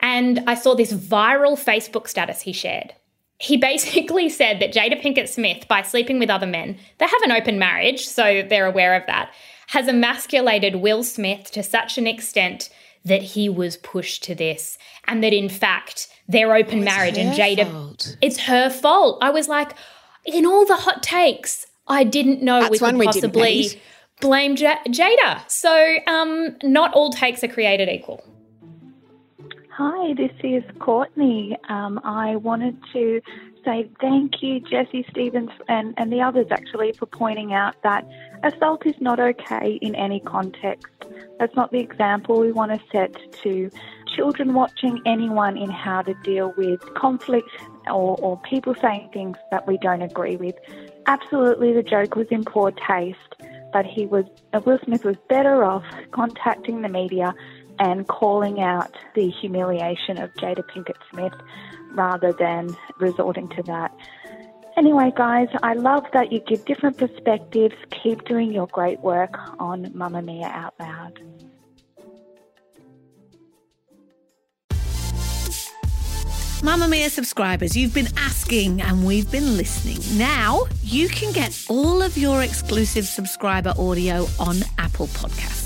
And 0.00 0.42
I 0.46 0.54
saw 0.54 0.74
this 0.74 0.92
viral 0.92 1.62
Facebook 1.62 2.08
status 2.08 2.40
he 2.40 2.52
shared. 2.52 2.94
He 3.38 3.56
basically 3.58 4.30
said 4.30 4.60
that 4.60 4.72
Jada 4.72 5.00
Pinkett 5.00 5.28
Smith, 5.28 5.68
by 5.68 5.82
sleeping 5.82 6.18
with 6.18 6.30
other 6.30 6.46
men, 6.46 6.78
they 6.98 7.06
have 7.06 7.22
an 7.22 7.32
open 7.32 7.58
marriage, 7.58 8.06
so 8.06 8.42
they're 8.48 8.66
aware 8.66 8.94
of 8.94 9.06
that, 9.06 9.30
has 9.68 9.86
emasculated 9.86 10.76
Will 10.76 11.04
Smith 11.04 11.50
to 11.50 11.62
such 11.62 11.98
an 11.98 12.06
extent 12.06 12.70
that 13.06 13.22
he 13.22 13.48
was 13.48 13.76
pushed 13.78 14.24
to 14.24 14.34
this. 14.34 14.76
And 15.06 15.22
that 15.22 15.32
in 15.32 15.48
fact, 15.48 16.08
their 16.28 16.54
open 16.54 16.82
marriage 16.82 17.16
and 17.16 17.32
Jada 17.32 18.16
it's 18.20 18.40
her 18.40 18.68
fault. 18.68 19.18
I 19.22 19.30
was 19.30 19.48
like, 19.48 19.72
in 20.24 20.44
all 20.44 20.66
the 20.66 20.76
hot 20.76 21.02
takes, 21.02 21.66
I 21.86 22.02
didn't 22.02 22.42
know 22.42 22.60
That's 22.60 22.72
we 22.72 22.78
one 22.78 22.94
could 22.94 22.98
we 22.98 23.06
possibly 23.06 23.58
need. 23.60 23.80
blame 24.20 24.56
J- 24.56 24.82
Jada. 24.88 25.48
So, 25.48 25.98
um, 26.08 26.56
not 26.64 26.92
all 26.94 27.10
takes 27.10 27.44
are 27.44 27.48
created 27.48 27.88
equal. 27.88 28.24
Hi, 29.70 30.14
this 30.14 30.32
is 30.42 30.64
Courtney. 30.80 31.56
Um, 31.68 32.00
I 32.02 32.36
wanted 32.36 32.76
to 32.92 33.20
say 33.66 33.90
thank 34.00 34.42
you, 34.42 34.60
Jessie 34.60 35.04
Stephens, 35.10 35.50
and, 35.68 35.92
and 35.98 36.10
the 36.12 36.22
others 36.22 36.46
actually, 36.50 36.92
for 36.92 37.06
pointing 37.06 37.52
out 37.52 37.74
that 37.82 38.08
assault 38.44 38.86
is 38.86 38.94
not 39.00 39.18
okay 39.18 39.78
in 39.82 39.94
any 39.94 40.20
context. 40.20 40.86
That's 41.38 41.54
not 41.56 41.72
the 41.72 41.80
example 41.80 42.38
we 42.40 42.52
want 42.52 42.72
to 42.72 42.80
set 42.90 43.14
to 43.42 43.70
children 44.14 44.54
watching 44.54 45.02
anyone 45.04 45.58
in 45.58 45.68
how 45.68 46.02
to 46.02 46.14
deal 46.22 46.54
with 46.56 46.80
conflict 46.94 47.50
or, 47.86 48.16
or 48.20 48.40
people 48.48 48.74
saying 48.80 49.10
things 49.12 49.36
that 49.50 49.66
we 49.66 49.76
don't 49.78 50.02
agree 50.02 50.36
with. 50.36 50.54
Absolutely, 51.06 51.72
the 51.72 51.82
joke 51.82 52.14
was 52.16 52.28
in 52.30 52.44
poor 52.44 52.70
taste, 52.70 53.34
but 53.72 53.84
he 53.84 54.06
was 54.06 54.24
uh, 54.54 54.60
Will 54.64 54.78
Smith 54.84 55.04
was 55.04 55.16
better 55.28 55.64
off 55.64 55.84
contacting 56.12 56.82
the 56.82 56.88
media 56.88 57.34
and 57.78 58.06
calling 58.08 58.60
out 58.60 58.96
the 59.14 59.28
humiliation 59.28 60.18
of 60.18 60.32
Jada 60.34 60.62
Pinkett 60.70 60.96
Smith 61.10 61.34
rather 61.96 62.32
than 62.32 62.76
resorting 62.98 63.48
to 63.50 63.62
that. 63.64 63.92
Anyway, 64.76 65.10
guys, 65.16 65.48
I 65.62 65.72
love 65.72 66.04
that 66.12 66.30
you 66.30 66.40
give 66.40 66.64
different 66.66 66.98
perspectives. 66.98 67.74
Keep 68.02 68.26
doing 68.26 68.52
your 68.52 68.66
great 68.66 69.00
work 69.00 69.38
on 69.58 69.86
Mamamia 69.86 70.44
Out 70.44 70.74
Loud. 70.78 71.18
Mamamia 76.60 77.08
subscribers, 77.10 77.76
you've 77.76 77.94
been 77.94 78.08
asking 78.16 78.82
and 78.82 79.06
we've 79.06 79.30
been 79.30 79.56
listening. 79.56 79.98
Now 80.18 80.64
you 80.82 81.08
can 81.08 81.32
get 81.32 81.64
all 81.68 82.02
of 82.02 82.18
your 82.18 82.42
exclusive 82.42 83.06
subscriber 83.06 83.72
audio 83.78 84.26
on 84.40 84.56
Apple 84.78 85.06
Podcasts. 85.08 85.65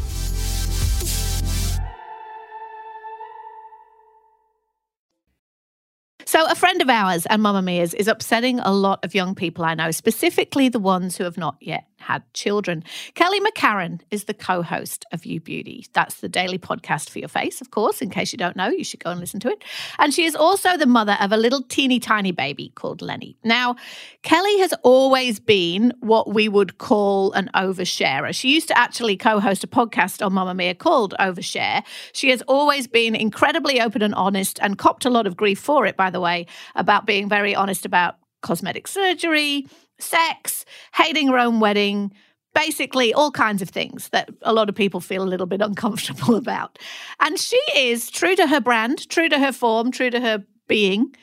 So, 6.41 6.47
a 6.49 6.55
friend 6.55 6.81
of 6.81 6.89
ours 6.89 7.27
and 7.27 7.43
Mamamia's 7.43 7.93
is 7.93 8.07
upsetting 8.07 8.59
a 8.61 8.71
lot 8.71 9.05
of 9.05 9.13
young 9.13 9.35
people 9.35 9.63
I 9.63 9.75
know, 9.75 9.91
specifically 9.91 10.69
the 10.69 10.79
ones 10.79 11.15
who 11.15 11.23
have 11.23 11.37
not 11.37 11.55
yet 11.61 11.85
had 12.01 12.23
children. 12.33 12.83
Kelly 13.15 13.39
McCarren 13.39 14.01
is 14.11 14.25
the 14.25 14.33
co 14.33 14.61
host 14.61 15.05
of 15.11 15.25
You 15.25 15.39
Beauty. 15.39 15.85
That's 15.93 16.15
the 16.15 16.29
daily 16.29 16.57
podcast 16.57 17.09
for 17.09 17.19
your 17.19 17.29
face, 17.29 17.61
of 17.61 17.71
course. 17.71 18.01
In 18.01 18.09
case 18.09 18.31
you 18.31 18.37
don't 18.37 18.55
know, 18.55 18.69
you 18.69 18.83
should 18.83 19.03
go 19.03 19.11
and 19.11 19.19
listen 19.19 19.39
to 19.41 19.49
it. 19.49 19.63
And 19.99 20.13
she 20.13 20.25
is 20.25 20.35
also 20.35 20.77
the 20.77 20.85
mother 20.85 21.17
of 21.19 21.31
a 21.31 21.37
little 21.37 21.61
teeny 21.63 21.99
tiny 21.99 22.31
baby 22.31 22.71
called 22.75 23.01
Lenny. 23.01 23.37
Now, 23.43 23.75
Kelly 24.23 24.59
has 24.59 24.73
always 24.83 25.39
been 25.39 25.93
what 25.99 26.33
we 26.33 26.49
would 26.49 26.77
call 26.77 27.31
an 27.33 27.49
oversharer. 27.55 28.33
She 28.33 28.53
used 28.53 28.67
to 28.67 28.77
actually 28.77 29.17
co 29.17 29.39
host 29.39 29.63
a 29.63 29.67
podcast 29.67 30.25
on 30.25 30.33
Mamamia 30.33 30.77
called 30.77 31.13
Overshare. 31.19 31.83
She 32.13 32.29
has 32.29 32.41
always 32.43 32.87
been 32.87 33.15
incredibly 33.15 33.79
open 33.79 34.01
and 34.01 34.15
honest 34.15 34.59
and 34.61 34.77
copped 34.77 35.05
a 35.05 35.09
lot 35.09 35.27
of 35.27 35.37
grief 35.37 35.59
for 35.59 35.85
it, 35.85 35.95
by 35.95 36.09
the 36.09 36.19
way, 36.19 36.47
about 36.75 37.05
being 37.05 37.29
very 37.29 37.55
honest 37.55 37.85
about 37.85 38.15
cosmetic 38.41 38.87
surgery, 38.87 39.67
sex, 40.01 40.65
hating 40.93 41.27
her 41.27 41.37
own 41.37 41.59
wedding, 41.59 42.11
basically 42.53 43.13
all 43.13 43.31
kinds 43.31 43.61
of 43.61 43.69
things 43.69 44.09
that 44.09 44.29
a 44.41 44.53
lot 44.53 44.69
of 44.69 44.75
people 44.75 44.99
feel 44.99 45.23
a 45.23 45.25
little 45.25 45.47
bit 45.47 45.61
uncomfortable 45.69 46.35
about. 46.35 46.79
And 47.19 47.39
she 47.39 47.61
is 47.75 48.09
true 48.09 48.35
to 48.35 48.47
her 48.47 48.61
brand, 48.61 49.09
true 49.09 49.29
to 49.29 49.39
her 49.39 49.51
form, 49.51 49.91
true 49.91 50.09
to 50.09 50.19
her 50.19 50.43
being, 50.67 51.13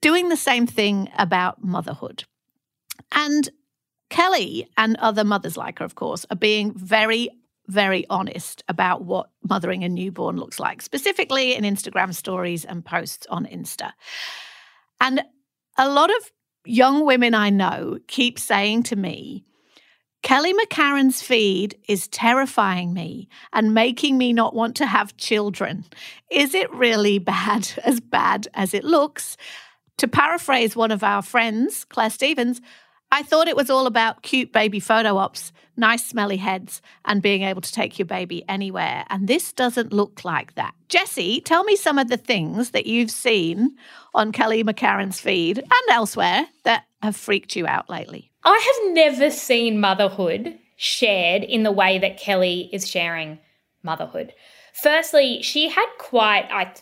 doing 0.00 0.28
the 0.28 0.36
same 0.36 0.66
thing 0.66 1.10
about 1.16 1.62
motherhood. 1.62 2.24
And 3.12 3.48
Kelly 4.10 4.68
and 4.76 4.96
other 4.98 5.24
mothers 5.24 5.56
like 5.56 5.80
her, 5.80 5.84
of 5.84 5.94
course, 5.94 6.24
are 6.30 6.36
being 6.36 6.72
very, 6.72 7.28
very 7.66 8.06
honest 8.08 8.62
about 8.68 9.04
what 9.04 9.30
mothering 9.48 9.84
a 9.84 9.88
newborn 9.88 10.36
looks 10.36 10.58
like, 10.58 10.80
specifically 10.80 11.54
in 11.54 11.64
Instagram 11.64 12.14
stories 12.14 12.64
and 12.64 12.84
posts 12.84 13.26
on 13.28 13.46
Insta. 13.46 13.92
And 15.00 15.22
a 15.76 15.88
lot 15.88 16.10
of 16.10 16.30
young 16.68 17.04
women 17.04 17.34
I 17.34 17.50
know 17.50 17.98
keep 18.06 18.38
saying 18.38 18.84
to 18.84 18.96
me, 18.96 19.44
Kelly 20.22 20.52
McCarren's 20.52 21.22
feed 21.22 21.78
is 21.88 22.08
terrifying 22.08 22.92
me 22.92 23.28
and 23.52 23.72
making 23.72 24.18
me 24.18 24.32
not 24.32 24.54
want 24.54 24.76
to 24.76 24.86
have 24.86 25.16
children. 25.16 25.84
Is 26.30 26.54
it 26.54 26.72
really 26.72 27.18
bad, 27.18 27.70
as 27.84 28.00
bad 28.00 28.48
as 28.54 28.74
it 28.74 28.84
looks? 28.84 29.36
To 29.98 30.08
paraphrase 30.08 30.76
one 30.76 30.90
of 30.90 31.02
our 31.02 31.22
friends, 31.22 31.84
Clare 31.84 32.10
Stephens, 32.10 32.60
I 33.10 33.22
thought 33.22 33.48
it 33.48 33.56
was 33.56 33.70
all 33.70 33.86
about 33.86 34.22
cute 34.22 34.52
baby 34.52 34.80
photo 34.80 35.16
ops, 35.16 35.52
nice 35.76 36.04
smelly 36.04 36.36
heads, 36.36 36.82
and 37.04 37.22
being 37.22 37.42
able 37.42 37.62
to 37.62 37.72
take 37.72 37.98
your 37.98 38.06
baby 38.06 38.44
anywhere. 38.48 39.04
And 39.08 39.26
this 39.26 39.52
doesn't 39.52 39.92
look 39.92 40.24
like 40.24 40.54
that. 40.56 40.74
Jessie, 40.88 41.40
tell 41.40 41.64
me 41.64 41.76
some 41.76 41.98
of 41.98 42.08
the 42.08 42.16
things 42.16 42.70
that 42.70 42.86
you've 42.86 43.10
seen 43.10 43.76
on 44.14 44.32
Kelly 44.32 44.62
McCarren's 44.62 45.20
feed 45.20 45.58
and 45.58 45.90
elsewhere 45.90 46.46
that 46.64 46.84
have 47.02 47.16
freaked 47.16 47.56
you 47.56 47.66
out 47.66 47.88
lately. 47.88 48.30
I 48.44 48.82
have 48.84 48.94
never 48.94 49.30
seen 49.30 49.80
motherhood 49.80 50.58
shared 50.76 51.42
in 51.42 51.62
the 51.62 51.72
way 51.72 51.98
that 51.98 52.18
Kelly 52.18 52.68
is 52.72 52.88
sharing 52.88 53.38
motherhood. 53.82 54.32
Firstly, 54.74 55.42
she 55.42 55.68
had 55.68 55.86
quite, 55.98 56.48
I 56.50 56.72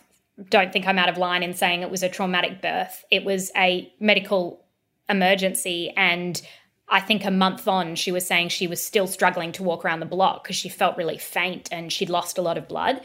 don't 0.49 0.71
think 0.71 0.87
I'm 0.87 0.99
out 0.99 1.09
of 1.09 1.17
line 1.17 1.41
in 1.41 1.53
saying 1.53 1.81
it 1.81 1.89
was 1.89 2.03
a 2.03 2.09
traumatic 2.09 2.61
birth. 2.61 3.05
It 3.09 3.23
was 3.23 3.51
a 3.55 3.91
medical 3.99 4.66
emergency. 5.09 5.91
And 5.95 6.41
I 6.89 6.99
think 6.99 7.25
a 7.25 7.31
month 7.31 7.67
on, 7.67 7.95
she 7.95 8.11
was 8.11 8.25
saying 8.25 8.49
she 8.49 8.67
was 8.67 8.83
still 8.83 9.07
struggling 9.07 9.51
to 9.53 9.63
walk 9.63 9.83
around 9.83 9.99
the 9.99 10.05
block 10.05 10.43
because 10.43 10.55
she 10.55 10.69
felt 10.69 10.97
really 10.97 11.17
faint 11.17 11.69
and 11.71 11.91
she'd 11.91 12.09
lost 12.09 12.37
a 12.37 12.41
lot 12.41 12.57
of 12.57 12.67
blood. 12.67 13.01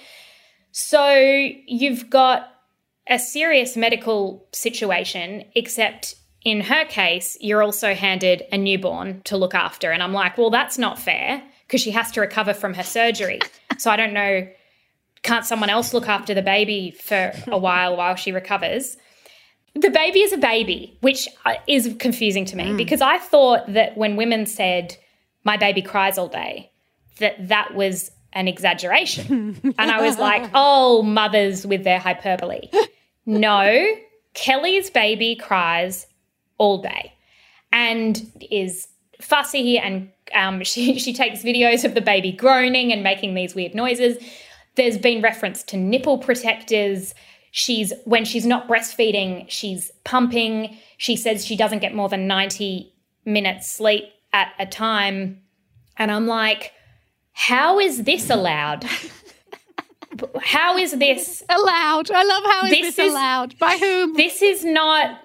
So 0.70 1.14
you've 1.16 2.08
got 2.08 2.48
a 3.08 3.18
serious 3.18 3.76
medical 3.76 4.46
situation, 4.52 5.44
except 5.54 6.14
in 6.44 6.60
her 6.60 6.84
case, 6.84 7.36
you're 7.40 7.62
also 7.62 7.94
handed 7.94 8.42
a 8.52 8.58
newborn 8.58 9.22
to 9.24 9.36
look 9.36 9.54
after. 9.54 9.90
And 9.90 10.02
I'm 10.02 10.12
like, 10.12 10.38
well, 10.38 10.50
that's 10.50 10.78
not 10.78 10.98
fair 10.98 11.42
because 11.66 11.80
she 11.80 11.92
has 11.92 12.10
to 12.12 12.20
recover 12.20 12.54
from 12.54 12.74
her 12.74 12.82
surgery. 12.82 13.40
so 13.78 13.90
I 13.90 13.96
don't 13.96 14.12
know, 14.12 14.48
can't 15.22 15.44
someone 15.44 15.70
else 15.70 15.94
look 15.94 16.08
after 16.08 16.34
the 16.34 16.42
baby 16.42 16.90
for 16.90 17.32
a 17.46 17.58
while 17.58 17.96
while 17.96 18.16
she 18.16 18.32
recovers? 18.32 18.96
The 19.74 19.90
baby 19.90 20.20
is 20.20 20.32
a 20.32 20.38
baby, 20.38 20.96
which 21.00 21.28
uh, 21.46 21.54
is 21.66 21.94
confusing 21.98 22.44
to 22.46 22.56
me 22.56 22.64
mm. 22.64 22.76
because 22.76 23.00
I 23.00 23.18
thought 23.18 23.72
that 23.72 23.96
when 23.96 24.16
women 24.16 24.46
said, 24.46 24.96
my 25.44 25.56
baby 25.56 25.82
cries 25.82 26.18
all 26.18 26.28
day, 26.28 26.70
that 27.18 27.48
that 27.48 27.74
was 27.74 28.10
an 28.32 28.48
exaggeration. 28.48 29.58
and 29.78 29.90
I 29.90 30.02
was 30.02 30.18
like, 30.18 30.50
oh, 30.54 31.02
mothers 31.02 31.66
with 31.66 31.84
their 31.84 31.98
hyperbole. 31.98 32.68
No, 33.24 33.86
Kelly's 34.34 34.90
baby 34.90 35.36
cries 35.36 36.06
all 36.58 36.82
day 36.82 37.12
and 37.72 38.30
is 38.50 38.88
fussy 39.20 39.78
and 39.78 40.10
um, 40.34 40.62
she, 40.64 40.98
she 40.98 41.12
takes 41.12 41.42
videos 41.42 41.84
of 41.84 41.94
the 41.94 42.00
baby 42.00 42.32
groaning 42.32 42.92
and 42.92 43.02
making 43.02 43.34
these 43.34 43.54
weird 43.54 43.74
noises. 43.74 44.18
There's 44.74 44.98
been 44.98 45.22
reference 45.22 45.62
to 45.64 45.76
nipple 45.76 46.18
protectors. 46.18 47.14
She's 47.54 47.92
when 48.06 48.24
she's 48.24 48.46
not 48.46 48.66
breastfeeding, 48.66 49.44
she's 49.48 49.90
pumping. 50.04 50.78
She 50.96 51.16
says 51.16 51.44
she 51.44 51.54
doesn't 51.54 51.80
get 51.80 51.94
more 51.94 52.08
than 52.08 52.26
90 52.26 52.90
minutes 53.26 53.70
sleep 53.70 54.04
at 54.32 54.52
a 54.58 54.64
time. 54.64 55.42
And 55.98 56.10
I'm 56.10 56.26
like, 56.26 56.72
how 57.34 57.78
is 57.78 58.04
this 58.04 58.30
allowed? 58.30 58.86
how 60.42 60.78
is 60.78 60.92
this 60.92 61.42
allowed? 61.50 62.10
I 62.10 62.24
love 62.24 62.42
how 62.44 62.64
is 62.64 62.70
this, 62.70 62.80
this 62.80 62.98
is, 62.98 63.12
allowed? 63.12 63.58
By 63.58 63.76
whom? 63.76 64.14
This 64.14 64.40
is 64.40 64.64
not 64.64 65.20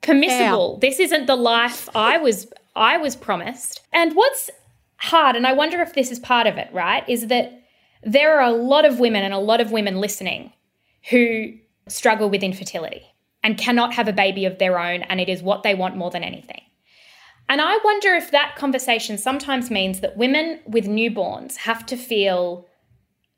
permissible. 0.00 0.78
This 0.78 1.00
isn't 1.00 1.26
the 1.26 1.36
life 1.36 1.88
I 1.92 2.18
was 2.18 2.46
I 2.76 2.98
was 2.98 3.16
promised. 3.16 3.80
And 3.92 4.14
what's 4.14 4.48
hard, 4.98 5.34
and 5.34 5.44
I 5.44 5.54
wonder 5.54 5.82
if 5.82 5.94
this 5.94 6.12
is 6.12 6.20
part 6.20 6.46
of 6.46 6.56
it, 6.56 6.72
right? 6.72 7.02
Is 7.08 7.26
that 7.26 7.64
there 8.04 8.38
are 8.38 8.48
a 8.48 8.52
lot 8.52 8.84
of 8.84 9.00
women 9.00 9.24
and 9.24 9.34
a 9.34 9.38
lot 9.38 9.60
of 9.60 9.72
women 9.72 10.00
listening 10.00 10.52
who 11.10 11.54
struggle 11.88 12.30
with 12.30 12.42
infertility 12.42 13.02
and 13.42 13.56
cannot 13.56 13.94
have 13.94 14.08
a 14.08 14.12
baby 14.12 14.44
of 14.44 14.58
their 14.58 14.78
own, 14.78 15.02
and 15.02 15.20
it 15.20 15.28
is 15.28 15.42
what 15.42 15.62
they 15.62 15.74
want 15.74 15.96
more 15.96 16.10
than 16.10 16.24
anything. 16.24 16.60
And 17.48 17.60
I 17.62 17.78
wonder 17.82 18.14
if 18.14 18.30
that 18.30 18.56
conversation 18.56 19.16
sometimes 19.16 19.70
means 19.70 20.00
that 20.00 20.16
women 20.16 20.60
with 20.66 20.86
newborns 20.86 21.56
have 21.56 21.86
to 21.86 21.96
feel 21.96 22.66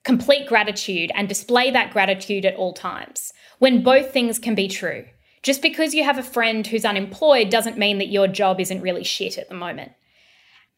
complete 0.02 0.48
gratitude 0.48 1.12
and 1.14 1.28
display 1.28 1.70
that 1.70 1.92
gratitude 1.92 2.44
at 2.44 2.56
all 2.56 2.72
times 2.72 3.32
when 3.58 3.82
both 3.82 4.12
things 4.12 4.38
can 4.38 4.54
be 4.54 4.66
true. 4.66 5.04
Just 5.42 5.62
because 5.62 5.94
you 5.94 6.04
have 6.04 6.18
a 6.18 6.22
friend 6.22 6.66
who's 6.66 6.84
unemployed 6.84 7.50
doesn't 7.50 7.78
mean 7.78 7.98
that 7.98 8.08
your 8.08 8.26
job 8.26 8.60
isn't 8.60 8.80
really 8.80 9.04
shit 9.04 9.38
at 9.38 9.48
the 9.48 9.54
moment. 9.54 9.92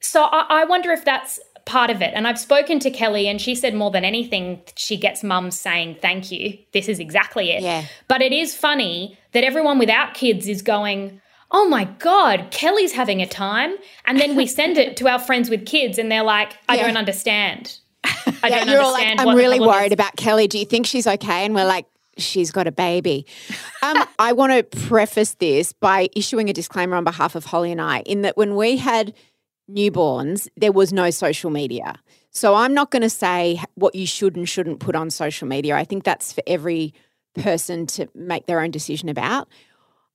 So 0.01 0.25
I, 0.25 0.65
wonder 0.65 0.91
if 0.91 1.05
that's 1.05 1.39
part 1.65 1.91
of 1.91 2.03
it. 2.03 2.13
And 2.15 2.27
I've 2.27 2.39
spoken 2.39 2.79
to 2.81 2.91
Kelly, 2.91 3.29
and 3.29 3.41
she 3.41 3.55
said 3.55 3.75
more 3.75 3.91
than 3.91 4.05
anything, 4.05 4.63
she 4.77 4.97
gets 4.97 5.23
mums 5.23 5.59
saying, 5.59 5.99
Thank 6.01 6.31
you. 6.31 6.59
This 6.73 6.89
is 6.89 6.99
exactly 6.99 7.51
it. 7.51 7.63
Yeah. 7.63 7.87
But 8.09 8.23
it 8.23 8.33
is 8.33 8.55
funny 8.55 9.19
that 9.33 9.45
everyone 9.45 9.79
without 9.79 10.15
kids 10.15 10.49
is 10.49 10.63
going, 10.63 11.21
Oh 11.51 11.69
my 11.69 11.85
God, 11.85 12.49
Kelly's 12.51 12.93
having 12.93 13.21
a 13.21 13.27
time. 13.27 13.77
And 14.07 14.19
then 14.19 14.37
we 14.37 14.47
send 14.47 14.79
it 14.79 14.97
to 14.99 15.09
our 15.09 15.19
friends 15.19 15.51
with 15.51 15.67
kids, 15.67 15.99
and 15.99 16.11
they're 16.11 16.23
like, 16.23 16.55
I 16.69 16.77
yeah. 16.77 16.87
don't 16.87 16.97
understand. 16.97 17.79
I 18.05 18.23
yeah, 18.45 18.59
don't 18.59 18.69
you're 18.69 18.81
all 18.81 18.93
like, 18.93 19.19
I'm 19.19 19.37
really 19.37 19.61
worried 19.61 19.87
is. 19.87 19.93
about 19.93 20.17
Kelly. 20.17 20.49
Do 20.49 20.59
you 20.59 20.65
think 20.65 20.87
she's 20.87 21.07
okay? 21.07 21.45
And 21.45 21.55
we're 21.55 21.67
like, 21.67 21.87
she's 22.19 22.51
got 22.51 22.67
a 22.67 22.73
baby. 22.73 23.27
Um, 23.83 24.05
I 24.19 24.33
want 24.33 24.53
to 24.53 24.79
preface 24.87 25.35
this 25.35 25.73
by 25.73 26.09
issuing 26.15 26.49
a 26.49 26.53
disclaimer 26.53 26.97
on 26.97 27.05
behalf 27.05 27.35
of 27.35 27.45
Holly 27.45 27.73
and 27.73 27.81
I 27.81 28.01
in 28.01 28.23
that 28.23 28.37
when 28.37 28.57
we 28.57 28.77
had 28.77 29.15
newborns, 29.71 30.49
there 30.57 30.73
was 30.73 30.93
no 30.93 31.11
social 31.11 31.51
media. 31.51 31.95
So 32.31 32.55
I'm 32.55 32.75
not 32.75 32.91
going 32.91 33.03
to 33.03 33.11
say 33.11 33.63
what 33.75 33.95
you 33.95 34.07
should 34.07 34.37
and 34.37 34.49
shouldn't 34.49 34.81
put 34.81 34.97
on 34.97 35.11
social 35.11 35.47
media. 35.47 35.77
I 35.77 35.85
think 35.85 36.05
that's 36.05 36.33
for 36.33 36.43
every 36.47 36.95
person 37.35 37.87
to 37.87 38.09
make 38.15 38.47
their 38.47 38.61
own 38.61 38.71
decision 38.71 39.09
about. 39.09 39.49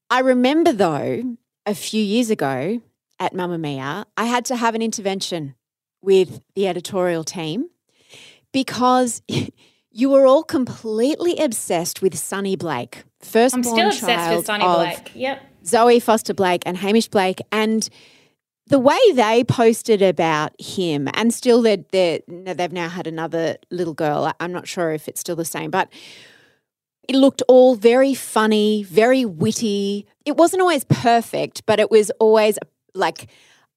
I 0.10 0.20
remember 0.20 0.72
though, 0.72 1.38
a 1.66 1.76
few 1.76 2.02
years 2.02 2.30
ago 2.30 2.82
at 3.20 3.34
Mamamia, 3.34 4.06
I 4.16 4.26
had 4.26 4.46
to 4.46 4.56
have 4.56 4.76
an 4.76 4.82
intervention 4.82 5.56
with 6.02 6.42
the 6.56 6.68
editorial 6.68 7.24
team 7.24 7.70
because 8.52 9.22
you 9.92 10.10
were 10.10 10.26
all 10.26 10.44
completely 10.44 11.38
obsessed 11.38 12.02
with 12.02 12.18
Sonny 12.18 12.56
Blake. 12.56 13.04
First 13.20 13.56
I'm 13.56 13.64
still 13.64 13.88
obsessed 13.88 14.36
with 14.36 14.46
Sonny 14.46 14.64
Blake. 14.64 15.12
Yep. 15.16 15.42
Zoe 15.66 16.00
Foster 16.00 16.34
Blake 16.34 16.64
and 16.66 16.78
Hamish 16.78 17.10
Blake. 17.10 17.42
And 17.52 17.90
the 18.68 18.80
way 18.80 19.00
they 19.14 19.44
posted 19.44 20.02
about 20.02 20.60
him, 20.60 21.08
and 21.14 21.34
still 21.34 21.62
they're, 21.62 21.84
they're, 21.92 22.20
they've 22.28 22.72
now 22.72 22.90
had 22.90 23.08
another 23.08 23.58
little 23.72 23.94
girl. 23.94 24.32
I'm 24.40 24.52
not 24.52 24.68
sure 24.68 24.92
if 24.92 25.08
it's 25.08 25.20
still 25.20 25.36
the 25.36 25.46
same, 25.46 25.72
but 25.72 25.90
it 27.08 27.16
looked 27.16 27.42
all 27.48 27.76
very 27.76 28.14
funny, 28.14 28.84
very 28.84 29.24
witty. 29.24 30.06
It 30.26 30.36
wasn't 30.36 30.62
always 30.62 30.84
perfect, 30.84 31.66
but 31.66 31.80
it 31.80 31.90
was 31.90 32.12
always 32.20 32.60
like 32.94 33.30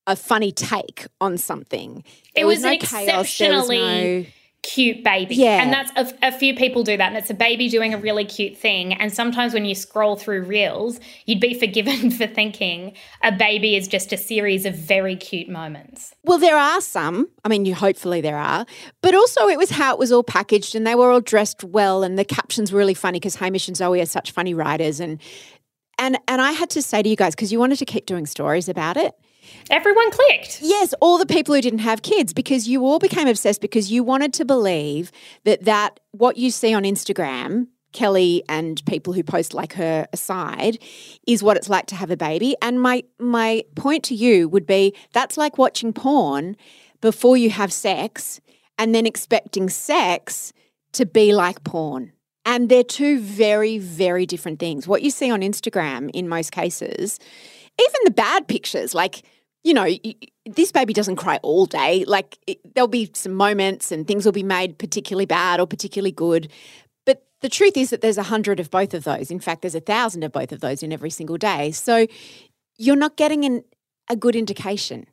a 0.07 0.16
funny 0.16 0.50
take 0.50 1.07
on 1.20 1.38
something. 1.38 2.03
There 2.35 2.44
it 2.44 2.46
was, 2.46 2.57
was 2.57 2.64
no 2.64 2.72
exceptionally 2.72 3.76
chaos, 3.76 4.26
no 4.26 4.39
cute 4.62 5.03
baby. 5.03 5.37
Yeah. 5.37 5.62
And 5.62 5.73
that's 5.73 5.90
a, 5.96 6.29
a, 6.29 6.33
few 6.33 6.55
people 6.55 6.83
do 6.83 6.96
that. 6.96 7.09
And 7.09 7.16
it's 7.16 7.31
a 7.31 7.35
baby 7.35 7.68
doing 7.68 7.94
a 7.94 7.99
really 7.99 8.25
cute 8.25 8.57
thing. 8.57 8.92
And 8.94 9.12
sometimes 9.12 9.55
when 9.55 9.64
you 9.64 9.75
scroll 9.75 10.16
through 10.16 10.42
reels, 10.42 11.01
you'd 11.27 11.40
be 11.40 11.55
forgiven 11.59 12.11
for 12.11 12.27
thinking 12.27 12.92
a 13.23 13.33
baby 13.33 13.77
is 13.77 13.88
just 13.88 14.12
a 14.12 14.16
series 14.16 14.66
of 14.66 14.75
very 14.75 15.16
cute 15.16 15.49
moments. 15.49 16.14
Well, 16.25 16.38
there 16.38 16.57
are 16.57 16.81
some. 16.81 17.29
I 17.44 17.49
mean, 17.49 17.64
you 17.64 17.75
hopefully 17.75 18.20
there 18.20 18.37
are. 18.37 18.66
But 19.03 19.14
also 19.14 19.49
it 19.49 19.59
was 19.59 19.70
how 19.70 19.92
it 19.92 19.99
was 19.99 20.12
all 20.12 20.23
packaged 20.23 20.75
and 20.75 20.87
they 20.87 20.94
were 20.94 21.11
all 21.11 21.20
dressed 21.20 21.64
well 21.64 22.03
and 22.03 22.18
the 22.18 22.25
captions 22.25 22.73
were 22.73 22.79
really 22.79 22.94
funny 22.94 23.18
because 23.18 23.37
Hamish 23.37 23.68
and 23.68 23.77
Zoe 23.77 24.01
are 24.01 24.07
such 24.07 24.31
funny 24.31 24.55
writers 24.55 25.01
and 25.01 25.20
and 25.99 26.18
and 26.29 26.40
I 26.40 26.53
had 26.53 26.70
to 26.70 26.83
say 26.83 27.03
to 27.03 27.09
you 27.09 27.16
guys 27.16 27.35
because 27.35 27.53
you 27.53 27.59
wanted 27.59 27.79
to 27.79 27.85
keep 27.85 28.07
doing 28.07 28.27
stories 28.27 28.68
about 28.68 28.96
it 28.96 29.14
Everyone 29.70 30.11
clicked. 30.11 30.61
Yes, 30.62 30.94
all 31.00 31.18
the 31.18 31.26
people 31.26 31.55
who 31.55 31.61
didn't 31.61 31.81
have 31.81 32.03
kids 32.03 32.33
because 32.33 32.68
you 32.68 32.85
all 32.85 32.98
became 32.98 33.29
obsessed 33.29 33.61
because 33.61 33.90
you 33.90 34.03
wanted 34.03 34.33
to 34.35 34.44
believe 34.44 35.11
that 35.44 35.64
that 35.64 36.00
what 36.12 36.37
you 36.37 36.50
see 36.50 36.74
on 36.74 36.83
Instagram 36.83 37.66
Kelly 37.92 38.42
and 38.48 38.85
people 38.87 39.12
who 39.12 39.22
post 39.22 39.55
like 39.55 39.74
her 39.74 40.07
aside 40.12 40.79
is 41.26 41.42
what 41.42 41.57
it's 41.57 41.68
like 41.68 41.87
to 41.87 41.94
have 41.94 42.11
a 42.11 42.16
baby. 42.16 42.57
And 42.62 42.81
my 42.81 43.05
my 43.18 43.64
point 43.74 44.05
to 44.05 44.14
you 44.14 44.48
would 44.48 44.66
be 44.66 44.94
that's 45.12 45.37
like 45.37 45.59
watching 45.59 45.92
porn 45.92 46.57
before 47.00 47.37
you 47.37 47.50
have 47.50 47.72
sex 47.72 48.40
and 48.79 48.94
then 48.94 49.07
expecting 49.07 49.68
sex 49.68 50.53
to 50.92 51.07
be 51.07 51.33
like 51.33 51.64
porn. 51.64 52.12
And 52.46 52.68
they're 52.68 52.85
two 52.85 53.20
very 53.20 53.79
very 53.79 54.26
different 54.26 54.61
things. 54.61 54.87
What 54.87 55.03
you 55.03 55.11
see 55.11 55.31
on 55.31 55.40
Instagram 55.40 56.11
in 56.14 56.29
most 56.29 56.53
cases 56.53 57.18
even 57.80 58.00
the 58.04 58.10
bad 58.10 58.48
pictures 58.48 58.94
like 58.94 59.22
you 59.62 59.74
know, 59.74 59.88
this 60.46 60.72
baby 60.72 60.92
doesn't 60.92 61.16
cry 61.16 61.38
all 61.42 61.66
day. 61.66 62.04
Like 62.06 62.38
it, 62.46 62.58
there'll 62.74 62.88
be 62.88 63.10
some 63.14 63.34
moments 63.34 63.92
and 63.92 64.06
things 64.06 64.24
will 64.24 64.32
be 64.32 64.42
made 64.42 64.78
particularly 64.78 65.26
bad 65.26 65.60
or 65.60 65.66
particularly 65.66 66.12
good. 66.12 66.50
But 67.04 67.26
the 67.42 67.48
truth 67.48 67.76
is 67.76 67.90
that 67.90 68.00
there's 68.00 68.18
a 68.18 68.24
hundred 68.24 68.58
of 68.58 68.70
both 68.70 68.94
of 68.94 69.04
those. 69.04 69.30
In 69.30 69.40
fact, 69.40 69.62
there's 69.62 69.74
a 69.74 69.80
thousand 69.80 70.22
of 70.22 70.32
both 70.32 70.52
of 70.52 70.60
those 70.60 70.82
in 70.82 70.92
every 70.92 71.10
single 71.10 71.36
day. 71.36 71.72
So 71.72 72.06
you're 72.78 72.96
not 72.96 73.16
getting 73.16 73.44
an, 73.44 73.64
a 74.08 74.16
good 74.16 74.34
indication. 74.34 75.06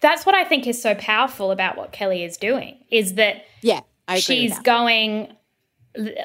That's 0.00 0.24
what 0.24 0.34
I 0.34 0.44
think 0.44 0.66
is 0.66 0.80
so 0.80 0.94
powerful 0.94 1.50
about 1.50 1.76
what 1.76 1.92
Kelly 1.92 2.24
is 2.24 2.36
doing 2.36 2.78
is 2.90 3.14
that 3.14 3.44
yeah, 3.60 3.80
she's 4.16 4.56
going 4.60 5.34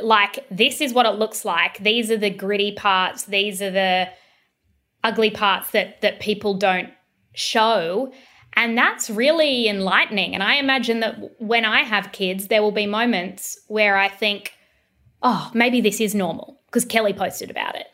like 0.01 0.45
this 0.49 0.81
is 0.81 0.93
what 0.93 1.07
it 1.07 1.15
looks 1.15 1.45
like. 1.45 1.79
These 1.79 2.11
are 2.11 2.17
the 2.17 2.29
gritty 2.29 2.73
parts. 2.73 3.23
These 3.23 3.61
are 3.61 3.71
the 3.71 4.09
ugly 5.03 5.31
parts 5.31 5.71
that 5.71 6.01
that 6.01 6.19
people 6.19 6.53
don't 6.53 6.89
show. 7.33 8.11
And 8.53 8.77
that's 8.77 9.09
really 9.09 9.67
enlightening. 9.67 10.33
And 10.33 10.43
I 10.43 10.55
imagine 10.55 10.99
that 11.01 11.39
when 11.39 11.65
I 11.65 11.83
have 11.83 12.11
kids, 12.11 12.47
there 12.47 12.61
will 12.61 12.71
be 12.71 12.87
moments 12.87 13.57
where 13.67 13.95
I 13.95 14.09
think, 14.09 14.53
oh, 15.21 15.51
maybe 15.53 15.81
this 15.81 16.01
is 16.01 16.15
normal 16.15 16.59
because 16.65 16.83
Kelly 16.83 17.13
posted 17.13 17.51
about 17.51 17.75
it. 17.75 17.87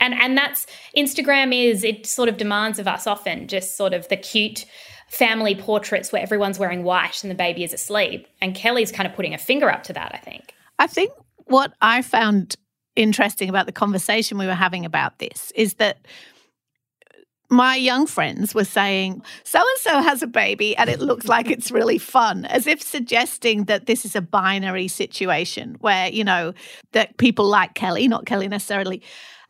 And 0.00 0.14
and 0.14 0.36
that's 0.36 0.66
Instagram 0.96 1.54
is 1.54 1.84
it 1.84 2.06
sort 2.06 2.28
of 2.28 2.36
demands 2.36 2.78
of 2.78 2.86
us 2.86 3.06
often 3.06 3.48
just 3.48 3.76
sort 3.76 3.94
of 3.94 4.08
the 4.08 4.16
cute 4.16 4.66
family 5.08 5.54
portraits 5.54 6.10
where 6.10 6.22
everyone's 6.22 6.58
wearing 6.58 6.84
white 6.84 7.22
and 7.22 7.30
the 7.30 7.34
baby 7.34 7.64
is 7.64 7.72
asleep. 7.72 8.26
And 8.40 8.54
Kelly's 8.54 8.90
kind 8.90 9.06
of 9.06 9.14
putting 9.14 9.34
a 9.34 9.38
finger 9.38 9.70
up 9.70 9.82
to 9.84 9.92
that, 9.92 10.12
I 10.14 10.18
think. 10.18 10.54
I 10.78 10.86
think 10.86 11.12
what 11.46 11.74
I 11.82 12.02
found 12.02 12.56
interesting 12.96 13.48
about 13.48 13.66
the 13.66 13.72
conversation 13.72 14.38
we 14.38 14.46
were 14.46 14.54
having 14.54 14.84
about 14.84 15.18
this 15.18 15.52
is 15.54 15.74
that 15.74 16.06
my 17.52 17.76
young 17.76 18.06
friends 18.06 18.54
were 18.54 18.64
saying, 18.64 19.22
so 19.44 19.58
and 19.58 19.78
so 19.78 20.02
has 20.02 20.22
a 20.22 20.26
baby 20.26 20.76
and 20.76 20.88
it 20.88 21.00
looks 21.00 21.28
like 21.28 21.50
it's 21.50 21.70
really 21.70 21.98
fun, 21.98 22.46
as 22.46 22.66
if 22.66 22.82
suggesting 22.82 23.64
that 23.64 23.86
this 23.86 24.04
is 24.04 24.16
a 24.16 24.22
binary 24.22 24.88
situation 24.88 25.76
where, 25.80 26.08
you 26.08 26.24
know, 26.24 26.54
that 26.92 27.16
people 27.18 27.44
like 27.44 27.74
Kelly, 27.74 28.08
not 28.08 28.26
Kelly 28.26 28.48
necessarily, 28.48 29.02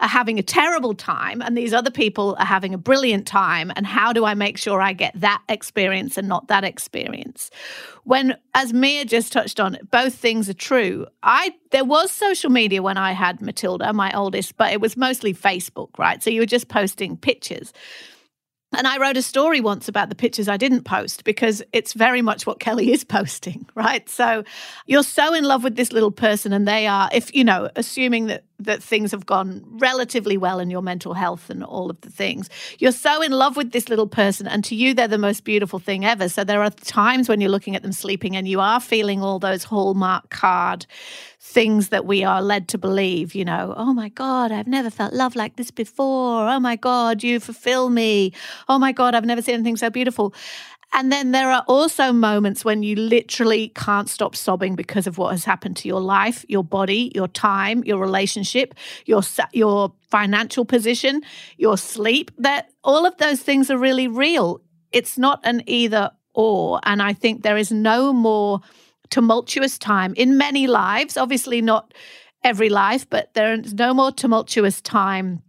are 0.03 0.09
having 0.09 0.39
a 0.39 0.43
terrible 0.43 0.95
time 0.95 1.41
and 1.41 1.57
these 1.57 1.73
other 1.73 1.91
people 1.91 2.37
are 2.39 2.45
having 2.45 2.75
a 2.75 2.79
brilliant 2.79 3.27
time. 3.27 3.73
And 3.77 3.87
how 3.87 4.13
do 4.13 4.25
I 4.25 4.35
make 4.35 4.59
sure 4.59 4.83
I 4.83 4.93
get 4.93 5.13
that 5.21 5.43
experience 5.49 6.19
and 6.19 6.29
not 6.29 6.49
that 6.49 6.65
experience? 6.65 7.51
When, 8.05 8.37
as 8.55 8.73
Mia 8.73 9.05
just 9.05 9.33
touched 9.33 9.61
on, 9.61 9.79
both 9.91 10.15
things 10.15 10.49
are 10.49 10.55
true. 10.55 11.07
I 11.23 11.55
there 11.71 11.85
was 11.85 12.11
social 12.11 12.51
media 12.51 12.83
when 12.83 12.99
I 12.99 13.13
had 13.13 13.41
Matilda, 13.41 13.93
my 13.93 14.13
oldest, 14.15 14.57
but 14.57 14.73
it 14.73 14.81
was 14.81 14.97
mostly 14.97 15.33
Facebook, 15.33 15.97
right? 15.99 16.23
So 16.23 16.29
you 16.29 16.41
were 16.41 16.47
just 16.47 16.69
posting 16.69 17.17
pictures. 17.17 17.73
And 18.75 18.87
I 18.87 18.99
wrote 18.99 19.19
a 19.19 19.23
story 19.23 19.61
once 19.61 19.87
about 19.87 20.09
the 20.09 20.15
pictures 20.15 20.49
I 20.49 20.57
didn't 20.57 20.85
post 20.85 21.25
because 21.25 21.63
it's 21.73 21.93
very 21.93 22.23
much 22.23 22.47
what 22.47 22.59
Kelly 22.59 22.93
is 22.93 23.05
posting, 23.19 23.69
right? 23.75 24.09
So 24.09 24.45
you're 24.87 25.03
so 25.03 25.35
in 25.35 25.45
love 25.45 25.63
with 25.63 25.77
this 25.77 25.93
little 25.93 26.11
person, 26.11 26.53
and 26.53 26.67
they 26.67 26.87
are, 26.87 27.11
if 27.13 27.35
you 27.35 27.45
know, 27.45 27.71
assuming 27.77 28.27
that 28.27 28.45
that 28.65 28.83
things 28.83 29.11
have 29.11 29.27
gone 29.27 29.65
relatively 29.67 30.37
well 30.37 30.59
in 30.61 30.71
your 30.71 30.83
mental 30.83 31.15
health 31.15 31.51
and 31.51 31.65
all 31.65 31.91
of 31.91 32.01
the 32.03 32.11
things, 32.11 32.49
you're 32.79 32.93
so 32.93 33.23
in 33.23 33.33
love 33.33 33.57
with 33.57 33.73
this 33.73 33.89
little 33.89 34.07
person, 34.07 34.47
and 34.47 34.65
to 34.65 34.75
you, 34.75 34.95
they're 34.95 35.09
the 35.09 35.19
most 35.19 35.45
beautiful 35.45 35.79
thing 35.79 36.05
ever. 36.05 36.29
So 36.29 36.45
there 36.45 36.63
are 36.63 36.71
times 36.71 37.29
when 37.29 37.41
you're 37.41 37.51
looking 37.51 37.77
at 37.77 37.83
them 37.83 37.93
sleeping 37.93 38.37
and 38.37 38.49
you 38.49 38.61
are 38.61 38.81
feeling 38.81 39.23
all 39.23 39.39
those 39.39 39.65
hallmark 39.65 40.31
card 40.31 40.87
things 41.41 41.89
that 41.89 42.07
we 42.07 42.23
are 42.23 42.41
led 42.41 42.69
to 42.69 42.79
believe, 42.79 43.35
you 43.35 43.45
know, 43.45 43.75
oh 43.77 43.93
my 43.93 44.09
God, 44.09 44.53
I've 44.53 44.69
never 44.69 44.91
felt 44.91 45.13
love 45.13 45.35
like 45.35 45.57
this 45.57 45.71
before. 45.73 46.49
Oh 46.49 46.61
my 46.61 46.77
God, 46.77 47.23
you 47.23 47.41
fulfill 47.41 47.91
me. 47.91 48.33
Oh 48.69 48.79
my 48.79 48.93
God, 48.93 49.15
I've 49.15 49.25
never 49.25 49.43
seen 49.43 49.57
anything 49.57 49.77
so 49.77 49.91
beautiful. 49.91 50.33
And 50.95 51.11
then 51.11 51.33
there 51.33 51.51
are 51.51 51.65
also 51.69 52.13
moments 52.13 52.65
when 52.65 52.83
you 52.83 52.97
literally 52.97 53.69
can't 53.75 54.11
stop 54.11 54.37
sobbing 54.37 54.75
because 54.75 55.07
of 55.07 55.17
what 55.17 55.31
has 55.31 55.45
happened 55.45 55.77
to 55.79 55.89
your 55.89 56.01
life, 56.01 56.45
your 56.49 56.63
body, 56.63 57.11
your 57.15 57.29
time, 57.29 57.83
your 57.85 57.99
relationship, 57.99 58.75
your 59.07 59.23
your 59.53 59.93
financial 60.11 60.65
position, 60.65 61.23
your 61.57 61.79
sleep. 61.79 62.31
That 62.39 62.71
all 62.85 63.07
of 63.07 63.17
those 63.17 63.41
things 63.41 63.71
are 63.71 63.79
really 63.79 64.07
real. 64.07 64.61
It's 64.93 65.17
not 65.17 65.41
an 65.45 65.63
either 65.67 66.11
or, 66.35 66.81
and 66.85 67.03
I 67.03 67.13
think 67.13 67.43
there 67.43 67.57
is 67.57 67.73
no 67.73 68.13
more 68.13 68.61
tumultuous 69.11 69.79
time 69.79 70.15
in 70.17 70.39
many 70.39 70.67
lives, 70.67 71.17
obviously 71.17 71.61
not 71.61 71.93
every 72.43 72.71
life, 72.71 73.09
but 73.09 73.33
there's 73.35 73.75
no 73.75 73.93
more 73.93 74.11
tumultuous 74.11 74.81
time 74.81 75.43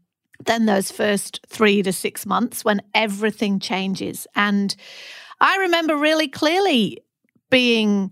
than 0.46 0.66
those 0.66 0.92
first 0.92 1.40
three 1.48 1.82
to 1.82 1.94
six 1.94 2.26
months 2.26 2.66
when 2.66 2.82
everything 2.94 3.60
changes. 3.60 4.28
And 4.36 4.76
I 5.40 5.58
remember 5.58 5.96
really 5.96 6.28
clearly 6.28 7.04
being 7.50 8.12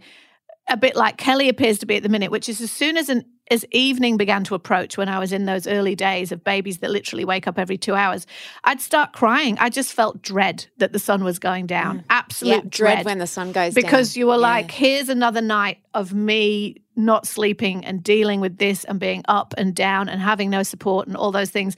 a 0.70 0.78
bit 0.78 0.96
like 0.96 1.18
Kelly 1.18 1.50
appears 1.50 1.80
to 1.80 1.86
be 1.86 1.98
at 1.98 2.04
the 2.04 2.10
minute, 2.10 2.32
which 2.32 2.48
is 2.48 2.62
as 2.62 2.72
soon 2.72 2.98
as 2.98 3.10
an 3.10 3.26
as 3.52 3.66
evening 3.72 4.16
began 4.16 4.46
to 4.46 4.56
approach 4.56 4.98
when 4.98 5.10
I 5.10 5.20
was 5.20 5.34
in 5.34 5.46
those 5.46 5.68
early 5.68 5.94
days 5.94 6.32
of 6.32 6.42
babies 6.42 6.78
that 6.78 6.90
literally 6.90 7.26
wake 7.26 7.48
up 7.48 7.60
every 7.60 7.78
two 7.78 7.94
hours, 7.94 8.26
I'd 8.64 8.80
start 8.80 9.12
crying. 9.12 9.58
I 9.60 9.70
just 9.70 9.92
felt 9.92 10.22
dread 10.22 10.66
that 10.78 10.94
the 10.94 11.00
sun 11.00 11.26
was 11.26 11.38
going 11.38 11.68
down. 11.68 12.00
Mm. 12.00 12.04
Absolute 12.10 12.50
yeah, 12.50 12.60
dread. 12.62 12.70
dread. 12.70 13.06
when 13.06 13.18
the 13.18 13.28
sun 13.28 13.52
goes 13.52 13.74
because 13.74 14.14
down. 14.14 14.20
you 14.20 14.28
were 14.28 14.36
yeah. 14.36 14.40
like, 14.40 14.72
here's 14.72 15.10
another 15.10 15.42
night 15.42 15.80
of 15.94 16.14
me 16.14 16.78
not 16.96 17.28
sleeping 17.28 17.84
and 17.84 18.02
dealing 18.02 18.40
with 18.40 18.58
this 18.58 18.86
and 18.86 19.02
being 19.02 19.22
up 19.28 19.54
and 19.58 19.76
down 19.76 20.08
and 20.08 20.22
having 20.22 20.50
no 20.50 20.64
support 20.64 21.08
and 21.08 21.18
all 21.18 21.34
those 21.34 21.50
things. 21.50 21.76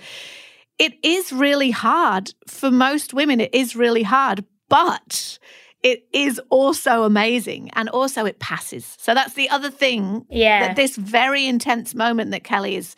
It 0.78 0.94
is 1.04 1.34
really 1.34 1.72
hard 1.72 2.34
for 2.48 2.70
most 2.70 3.16
women. 3.16 3.42
It 3.42 3.54
is 3.54 3.76
really 3.76 4.04
hard, 4.04 4.46
but 4.74 5.38
it 5.84 6.08
is 6.14 6.42
also 6.50 7.04
amazing 7.04 7.70
and 7.74 7.90
also 7.90 8.26
it 8.26 8.40
passes. 8.40 8.96
So 9.00 9.14
that's 9.14 9.36
the 9.36 9.50
other 9.50 9.70
thing. 9.70 10.26
Yeah. 10.32 10.68
That 10.68 10.76
this 10.76 10.96
very 10.96 11.46
intense 11.46 11.94
moment 11.94 12.32
that 12.32 12.44
Kelly 12.44 12.76
is 12.76 12.96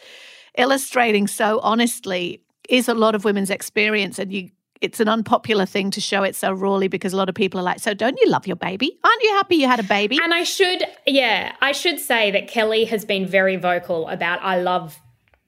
illustrating 0.57 1.27
so 1.27 1.59
honestly 1.63 2.41
is 2.69 2.87
a 2.87 2.93
lot 2.93 3.13
of 3.13 3.25
women's 3.25 3.49
experience 3.49 4.19
and 4.19 4.31
you 4.31 4.49
it's 4.81 4.99
an 4.99 5.07
unpopular 5.07 5.65
thing 5.65 5.89
to 5.89 6.01
show 6.01 6.21
it 6.23 6.35
so 6.35 6.51
rawly 6.51 6.87
because 6.87 7.13
a 7.13 7.17
lot 7.17 7.29
of 7.29 7.33
people 7.33 7.59
are 7.59 7.63
like, 7.63 7.79
so 7.79 7.93
don't 7.93 8.19
you 8.21 8.29
love 8.29 8.45
your 8.45 8.57
baby? 8.57 8.99
Aren't 9.03 9.23
you 9.23 9.31
happy 9.31 9.55
you 9.55 9.67
had 9.67 9.79
a 9.79 9.83
baby? 9.83 10.19
And 10.21 10.33
I 10.33 10.43
should, 10.43 10.83
yeah, 11.07 11.55
I 11.61 11.71
should 11.71 11.97
say 11.97 12.29
that 12.31 12.49
Kelly 12.49 12.83
has 12.85 13.05
been 13.05 13.25
very 13.25 13.55
vocal 13.55 14.07
about 14.09 14.43
I 14.43 14.61
love 14.61 14.99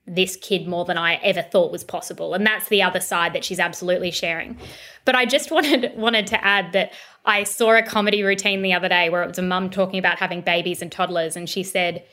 this 0.07 0.37
kid 0.37 0.67
more 0.67 0.85
than 0.85 0.97
I 0.97 1.15
ever 1.15 1.41
thought 1.41 1.71
was 1.71 1.83
possible. 1.83 2.33
And 2.33 2.45
that's 2.45 2.69
the 2.69 2.81
other 2.81 3.01
side 3.01 3.33
that 3.33 3.43
she's 3.43 3.59
absolutely 3.59 4.09
sharing. 4.09 4.57
But 5.05 5.15
I 5.15 5.25
just 5.25 5.51
wanted 5.51 5.95
wanted 5.95 6.27
to 6.27 6.43
add 6.43 6.71
that 6.73 6.93
I 7.25 7.43
saw 7.43 7.75
a 7.75 7.83
comedy 7.83 8.23
routine 8.23 8.61
the 8.61 8.73
other 8.73 8.87
day 8.87 9.09
where 9.09 9.21
it 9.23 9.27
was 9.27 9.37
a 9.37 9.43
mum 9.43 9.69
talking 9.69 9.99
about 9.99 10.17
having 10.17 10.41
babies 10.41 10.81
and 10.81 10.91
toddlers, 10.91 11.35
and 11.35 11.49
she 11.49 11.61
said, 11.61 12.03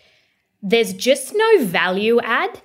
There's 0.61 0.92
just 0.92 1.35
no 1.35 1.64
value 1.64 2.20
add. 2.20 2.61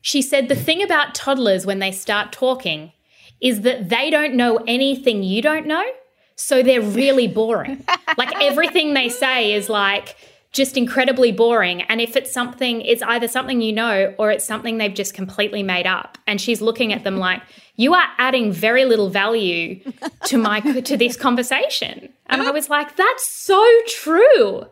She 0.00 0.22
said, 0.22 0.48
The 0.48 0.56
thing 0.56 0.82
about 0.82 1.14
toddlers 1.14 1.66
when 1.66 1.78
they 1.78 1.92
start 1.92 2.32
talking 2.32 2.92
is 3.40 3.60
that 3.62 3.88
they 3.88 4.08
don't 4.08 4.34
know 4.34 4.58
anything 4.66 5.22
you 5.22 5.42
don't 5.42 5.66
know. 5.66 5.84
So 6.36 6.62
they're 6.62 6.80
really 6.80 7.28
boring. 7.28 7.84
like 8.16 8.34
everything 8.42 8.94
they 8.94 9.08
say 9.08 9.52
is 9.52 9.68
like, 9.68 10.16
just 10.52 10.76
incredibly 10.76 11.32
boring. 11.32 11.82
And 11.82 12.00
if 12.00 12.14
it's 12.14 12.30
something, 12.30 12.82
it's 12.82 13.02
either 13.02 13.26
something 13.26 13.60
you 13.62 13.72
know 13.72 14.14
or 14.18 14.30
it's 14.30 14.44
something 14.44 14.78
they've 14.78 14.92
just 14.92 15.14
completely 15.14 15.62
made 15.62 15.86
up. 15.86 16.18
And 16.26 16.40
she's 16.40 16.60
looking 16.60 16.92
at 16.92 17.04
them 17.04 17.16
like, 17.16 17.42
you 17.76 17.94
are 17.94 18.04
adding 18.18 18.52
very 18.52 18.84
little 18.84 19.08
value 19.08 19.80
to 20.26 20.36
my 20.36 20.60
to 20.82 20.96
this 20.96 21.16
conversation. 21.16 22.10
And 22.26 22.42
I 22.42 22.44
uh-huh. 22.44 22.52
was 22.52 22.68
like, 22.68 22.96
that's 22.96 23.26
so 23.26 23.66
true. 23.88 24.66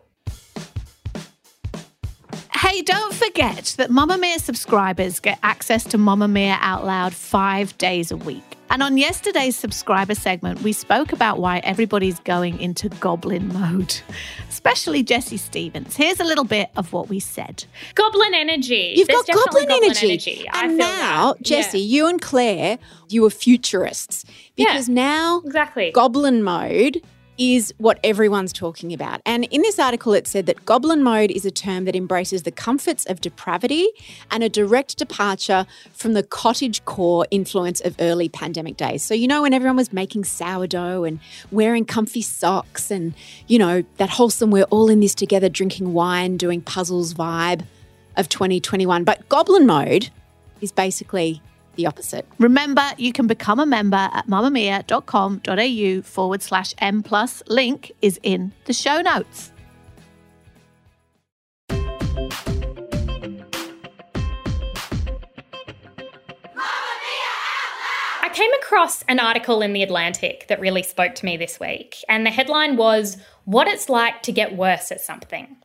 Hey, 2.60 2.82
don't 2.82 3.14
forget 3.14 3.74
that 3.78 3.88
Mamamia 3.88 4.38
subscribers 4.38 5.18
get 5.18 5.38
access 5.42 5.82
to 5.84 5.96
Mamamia 5.96 6.58
Out 6.60 6.84
Loud 6.84 7.14
five 7.14 7.76
days 7.78 8.10
a 8.10 8.18
week. 8.18 8.44
And 8.68 8.82
on 8.82 8.98
yesterday's 8.98 9.56
subscriber 9.56 10.14
segment, 10.14 10.60
we 10.60 10.74
spoke 10.74 11.10
about 11.14 11.38
why 11.38 11.60
everybody's 11.60 12.20
going 12.20 12.60
into 12.60 12.90
goblin 12.90 13.48
mode, 13.48 13.98
especially 14.50 15.02
Jessie 15.02 15.38
Stephens. 15.38 15.96
Here's 15.96 16.20
a 16.20 16.24
little 16.24 16.44
bit 16.44 16.68
of 16.76 16.92
what 16.92 17.08
we 17.08 17.18
said. 17.18 17.64
Goblin 17.94 18.34
energy. 18.34 18.92
You've 18.94 19.08
There's 19.08 19.22
got 19.22 19.36
goblin, 19.36 19.66
goblin 19.66 19.84
energy. 19.84 20.08
energy. 20.10 20.46
And 20.52 20.76
now, 20.76 21.32
that. 21.32 21.42
Jessie, 21.42 21.80
yeah. 21.80 21.96
you 21.96 22.08
and 22.08 22.20
Clare, 22.20 22.78
you 23.08 23.24
are 23.24 23.30
futurists 23.30 24.26
because 24.54 24.86
yeah, 24.86 24.94
now 24.94 25.40
exactly 25.46 25.92
goblin 25.92 26.42
mode 26.42 27.00
is 27.40 27.72
what 27.78 27.98
everyone's 28.04 28.52
talking 28.52 28.92
about. 28.92 29.22
And 29.24 29.44
in 29.44 29.62
this 29.62 29.78
article, 29.78 30.12
it 30.12 30.26
said 30.26 30.44
that 30.44 30.66
goblin 30.66 31.02
mode 31.02 31.30
is 31.30 31.46
a 31.46 31.50
term 31.50 31.86
that 31.86 31.96
embraces 31.96 32.42
the 32.42 32.50
comforts 32.52 33.06
of 33.06 33.22
depravity 33.22 33.88
and 34.30 34.44
a 34.44 34.48
direct 34.50 34.98
departure 34.98 35.66
from 35.94 36.12
the 36.12 36.22
cottage 36.22 36.84
core 36.84 37.26
influence 37.30 37.80
of 37.80 37.96
early 37.98 38.28
pandemic 38.28 38.76
days. 38.76 39.02
So, 39.02 39.14
you 39.14 39.26
know, 39.26 39.40
when 39.40 39.54
everyone 39.54 39.76
was 39.76 39.90
making 39.90 40.24
sourdough 40.24 41.04
and 41.04 41.18
wearing 41.50 41.86
comfy 41.86 42.20
socks 42.20 42.90
and, 42.90 43.14
you 43.48 43.58
know, 43.58 43.84
that 43.96 44.10
wholesome, 44.10 44.50
we're 44.50 44.64
all 44.64 44.90
in 44.90 45.00
this 45.00 45.14
together, 45.14 45.48
drinking 45.48 45.94
wine, 45.94 46.36
doing 46.36 46.60
puzzles 46.60 47.14
vibe 47.14 47.64
of 48.18 48.28
2021. 48.28 49.02
But 49.04 49.26
goblin 49.30 49.66
mode 49.66 50.10
is 50.60 50.72
basically 50.72 51.40
the 51.76 51.86
opposite. 51.86 52.26
Remember, 52.38 52.82
you 52.98 53.12
can 53.12 53.26
become 53.26 53.60
a 53.60 53.66
member 53.66 54.10
at 54.12 54.26
mamamia.com.au 54.26 56.02
forward 56.02 56.42
slash 56.42 56.74
M 56.78 57.02
plus. 57.02 57.42
Link 57.48 57.92
is 58.02 58.18
in 58.22 58.52
the 58.64 58.72
show 58.72 59.00
notes. 59.00 59.52
I 68.22 68.28
came 68.32 68.52
across 68.62 69.02
an 69.02 69.18
article 69.18 69.60
in 69.60 69.72
The 69.72 69.82
Atlantic 69.82 70.46
that 70.48 70.60
really 70.60 70.82
spoke 70.82 71.14
to 71.16 71.24
me 71.24 71.36
this 71.36 71.58
week, 71.58 71.96
and 72.08 72.24
the 72.24 72.30
headline 72.30 72.76
was 72.76 73.16
What 73.44 73.66
It's 73.66 73.88
Like 73.88 74.22
to 74.22 74.32
Get 74.32 74.56
Worse 74.56 74.92
at 74.92 75.00
Something. 75.00 75.56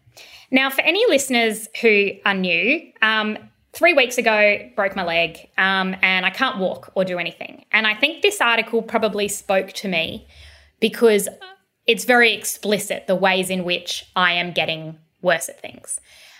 Now, 0.52 0.70
for 0.70 0.82
any 0.82 1.06
listeners 1.08 1.68
who 1.82 2.12
are 2.26 2.34
new, 2.34 2.92
um, 3.02 3.38
three 3.76 3.94
weeks 3.94 4.18
ago, 4.18 4.58
broke 4.76 4.96
my 4.96 5.04
leg, 5.04 5.38
um, 5.58 5.96
and 6.02 6.26
I 6.26 6.30
can't 6.30 6.58
walk 6.58 6.92
or 6.96 7.04
do 7.04 7.20
anything. 7.20 7.66
And 7.74 7.86
I 7.86 7.94
think 7.94 8.22
this 8.22 8.40
article 8.40 8.82
probably 8.82 9.28
spoke 9.28 9.74
to 9.74 9.90
me 9.90 10.28
because 10.80 11.28
it's 11.86 12.06
very 12.06 12.34
explicit 12.34 13.06
the 13.06 13.16
ways 13.16 13.50
in 13.50 13.66
which 13.66 14.10
I 14.16 14.32
am 14.32 14.54
getting 14.54 14.98
worse 15.22 15.50
at 15.50 15.62
things. 15.62 16.00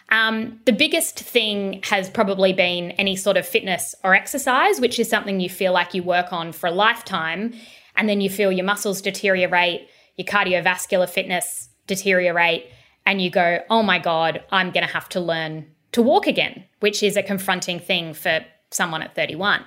Um, 0.10 0.62
the 0.66 0.72
biggest 0.72 1.20
thing 1.20 1.82
has 1.84 2.10
probably 2.10 2.54
been 2.54 2.92
any 2.92 3.16
sort 3.16 3.38
of 3.38 3.46
fitness 3.46 3.96
or 4.04 4.16
exercise, 4.16 4.80
which 4.80 4.98
is 4.98 5.10
something 5.10 5.40
you 5.40 5.50
feel 5.50 5.74
like 5.74 5.94
you 5.94 6.04
work 6.04 6.32
on 6.32 6.54
for 6.54 6.68
a 6.68 6.72
lifetime, 6.72 7.54
and 7.98 8.08
then 8.08 8.22
you 8.22 8.30
feel 8.30 8.52
your 8.52 8.66
muscles 8.66 9.02
deteriorate, 9.02 9.90
your 10.16 10.26
cardiovascular 10.26 11.10
fitness 11.10 11.70
deteriorate, 11.86 12.68
and 13.06 13.22
you 13.22 13.30
go, 13.30 13.60
oh 13.70 13.84
my 13.84 14.00
God, 14.00 14.44
I'm 14.52 14.72
going 14.72 14.86
to 14.86 14.94
have 14.94 15.10
to 15.10 15.20
learn 15.20 15.66
to 15.96 16.02
walk 16.02 16.28
again, 16.28 16.66
which 16.82 17.02
is 17.02 17.16
a 17.16 17.24
confronting 17.24 17.80
thing 17.80 18.14
for 18.14 18.46
someone 18.70 19.02
at 19.02 19.16
31. 19.16 19.64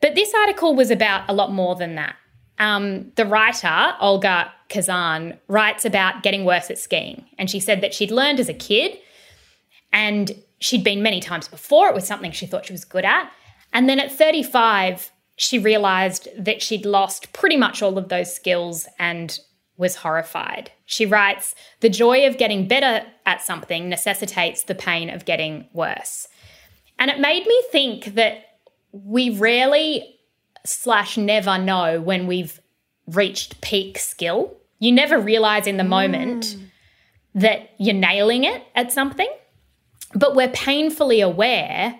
But 0.00 0.14
this 0.14 0.32
article 0.32 0.74
was 0.74 0.90
about 0.90 1.28
a 1.28 1.34
lot 1.34 1.52
more 1.52 1.76
than 1.76 1.94
that. 1.96 2.16
Um, 2.58 3.12
the 3.16 3.26
writer, 3.26 3.94
Olga 4.00 4.50
Khazan, 4.70 5.38
writes 5.48 5.84
about 5.84 6.22
getting 6.22 6.46
worse 6.46 6.70
at 6.70 6.78
skiing. 6.78 7.26
And 7.36 7.50
she 7.50 7.60
said 7.60 7.82
that 7.82 7.92
she'd 7.92 8.10
learned 8.10 8.40
as 8.40 8.48
a 8.48 8.54
kid 8.54 8.96
and 9.92 10.32
she'd 10.58 10.82
been 10.82 11.02
many 11.02 11.20
times 11.20 11.48
before. 11.48 11.86
It 11.86 11.94
was 11.94 12.06
something 12.06 12.32
she 12.32 12.46
thought 12.46 12.64
she 12.64 12.72
was 12.72 12.86
good 12.86 13.04
at. 13.04 13.30
And 13.74 13.90
then 13.90 14.00
at 14.00 14.10
35, 14.10 15.10
she 15.36 15.58
realized 15.58 16.28
that 16.38 16.62
she'd 16.62 16.86
lost 16.86 17.34
pretty 17.34 17.58
much 17.58 17.82
all 17.82 17.98
of 17.98 18.08
those 18.08 18.34
skills 18.34 18.88
and 18.98 19.38
was 19.82 19.96
horrified. 19.96 20.70
She 20.86 21.04
writes, 21.04 21.54
The 21.80 21.90
joy 21.90 22.26
of 22.26 22.38
getting 22.38 22.68
better 22.68 23.04
at 23.26 23.42
something 23.42 23.88
necessitates 23.88 24.62
the 24.62 24.76
pain 24.76 25.10
of 25.10 25.26
getting 25.26 25.68
worse. 25.74 26.28
And 26.98 27.10
it 27.10 27.18
made 27.18 27.44
me 27.44 27.62
think 27.70 28.14
that 28.14 28.44
we 28.92 29.36
rarely 29.36 30.18
slash 30.64 31.18
never 31.18 31.58
know 31.58 32.00
when 32.00 32.28
we've 32.28 32.60
reached 33.08 33.60
peak 33.60 33.98
skill. 33.98 34.56
You 34.78 34.92
never 34.92 35.18
realize 35.18 35.66
in 35.66 35.78
the 35.78 35.84
moment 35.84 36.44
mm. 36.44 36.62
that 37.34 37.70
you're 37.78 37.94
nailing 37.94 38.44
it 38.44 38.62
at 38.76 38.92
something, 38.92 39.28
but 40.14 40.36
we're 40.36 40.50
painfully 40.50 41.20
aware 41.20 41.98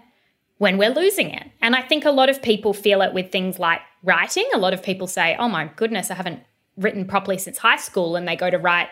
when 0.59 0.79
we're 0.79 0.95
losing 0.95 1.31
it. 1.31 1.51
And 1.61 1.75
I 1.75 1.83
think 1.83 2.05
a 2.05 2.13
lot 2.13 2.31
of 2.31 2.41
people 2.41 2.73
feel 2.73 3.03
it 3.03 3.13
with 3.13 3.33
things 3.33 3.59
like 3.59 3.81
writing. 4.05 4.49
A 4.55 4.59
lot 4.59 4.73
of 4.73 4.85
people 4.85 5.09
say, 5.09 5.35
oh 5.37 5.49
my 5.49 5.69
goodness, 5.75 6.13
I 6.13 6.15
haven't 6.15 6.45
written 6.77 7.07
properly 7.07 7.39
since 7.39 7.59
high 7.59 7.77
school 7.77 8.17
and 8.17 8.27
they 8.27 8.37
go 8.37 8.51
to 8.51 8.59
write 8.59 8.89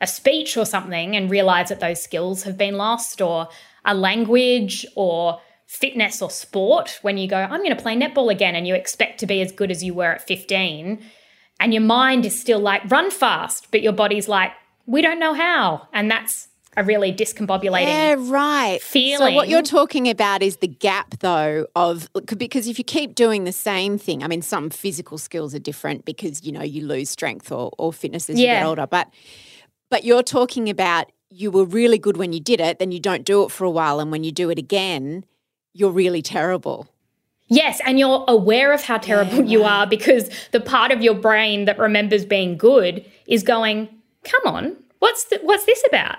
a 0.00 0.06
speech 0.06 0.56
or 0.56 0.64
something 0.64 1.16
and 1.16 1.30
realize 1.30 1.68
that 1.68 1.80
those 1.80 2.02
skills 2.02 2.44
have 2.44 2.56
been 2.56 2.76
lost 2.76 3.20
or 3.20 3.48
a 3.84 3.94
language 3.94 4.86
or 4.94 5.40
fitness 5.66 6.22
or 6.22 6.30
sport 6.30 6.98
when 7.02 7.18
you 7.18 7.28
go 7.28 7.36
i'm 7.36 7.62
going 7.62 7.76
to 7.76 7.82
play 7.82 7.94
netball 7.94 8.30
again 8.30 8.54
and 8.54 8.66
you 8.66 8.74
expect 8.74 9.20
to 9.20 9.26
be 9.26 9.42
as 9.42 9.52
good 9.52 9.70
as 9.70 9.84
you 9.84 9.92
were 9.92 10.12
at 10.12 10.26
15 10.26 10.98
and 11.60 11.74
your 11.74 11.82
mind 11.82 12.24
is 12.24 12.38
still 12.38 12.60
like 12.60 12.90
run 12.90 13.10
fast 13.10 13.70
but 13.70 13.82
your 13.82 13.92
body's 13.92 14.28
like 14.28 14.52
we 14.86 15.02
don't 15.02 15.18
know 15.18 15.34
how 15.34 15.86
and 15.92 16.10
that's 16.10 16.47
a 16.78 16.84
really 16.84 17.12
discombobulating 17.12 17.86
yeah, 17.86 18.14
right. 18.18 18.80
feeling. 18.80 19.32
So 19.32 19.34
what 19.34 19.48
you're 19.48 19.62
talking 19.62 20.08
about 20.08 20.42
is 20.42 20.58
the 20.58 20.68
gap 20.68 21.18
though 21.18 21.66
of 21.74 22.08
because 22.36 22.68
if 22.68 22.78
you 22.78 22.84
keep 22.84 23.14
doing 23.14 23.44
the 23.44 23.52
same 23.52 23.98
thing, 23.98 24.22
I 24.22 24.28
mean 24.28 24.42
some 24.42 24.70
physical 24.70 25.18
skills 25.18 25.54
are 25.54 25.58
different 25.58 26.04
because 26.04 26.44
you 26.44 26.52
know 26.52 26.62
you 26.62 26.86
lose 26.86 27.10
strength 27.10 27.50
or, 27.50 27.72
or 27.78 27.92
fitness 27.92 28.30
as 28.30 28.38
yeah. 28.38 28.52
you 28.52 28.60
get 28.60 28.66
older, 28.66 28.86
but 28.86 29.10
but 29.90 30.04
you're 30.04 30.22
talking 30.22 30.70
about 30.70 31.10
you 31.30 31.50
were 31.50 31.64
really 31.64 31.98
good 31.98 32.16
when 32.16 32.32
you 32.32 32.40
did 32.40 32.60
it, 32.60 32.78
then 32.78 32.92
you 32.92 33.00
don't 33.00 33.24
do 33.24 33.42
it 33.42 33.50
for 33.50 33.64
a 33.64 33.70
while 33.70 33.98
and 33.98 34.12
when 34.12 34.22
you 34.22 34.32
do 34.32 34.48
it 34.48 34.58
again, 34.58 35.24
you're 35.74 35.90
really 35.90 36.22
terrible. 36.22 36.88
Yes, 37.48 37.80
and 37.84 37.98
you're 37.98 38.24
aware 38.28 38.72
of 38.72 38.82
how 38.82 38.98
terrible 38.98 39.38
yeah, 39.38 39.50
you 39.50 39.64
are 39.64 39.86
because 39.86 40.30
the 40.52 40.60
part 40.60 40.92
of 40.92 41.02
your 41.02 41.14
brain 41.14 41.64
that 41.64 41.78
remembers 41.78 42.24
being 42.24 42.56
good 42.56 43.04
is 43.26 43.42
going, 43.42 43.88
"Come 44.22 44.42
on, 44.54 44.76
what's 45.00 45.24
the, 45.24 45.40
what's 45.42 45.64
this 45.64 45.82
about?" 45.88 46.18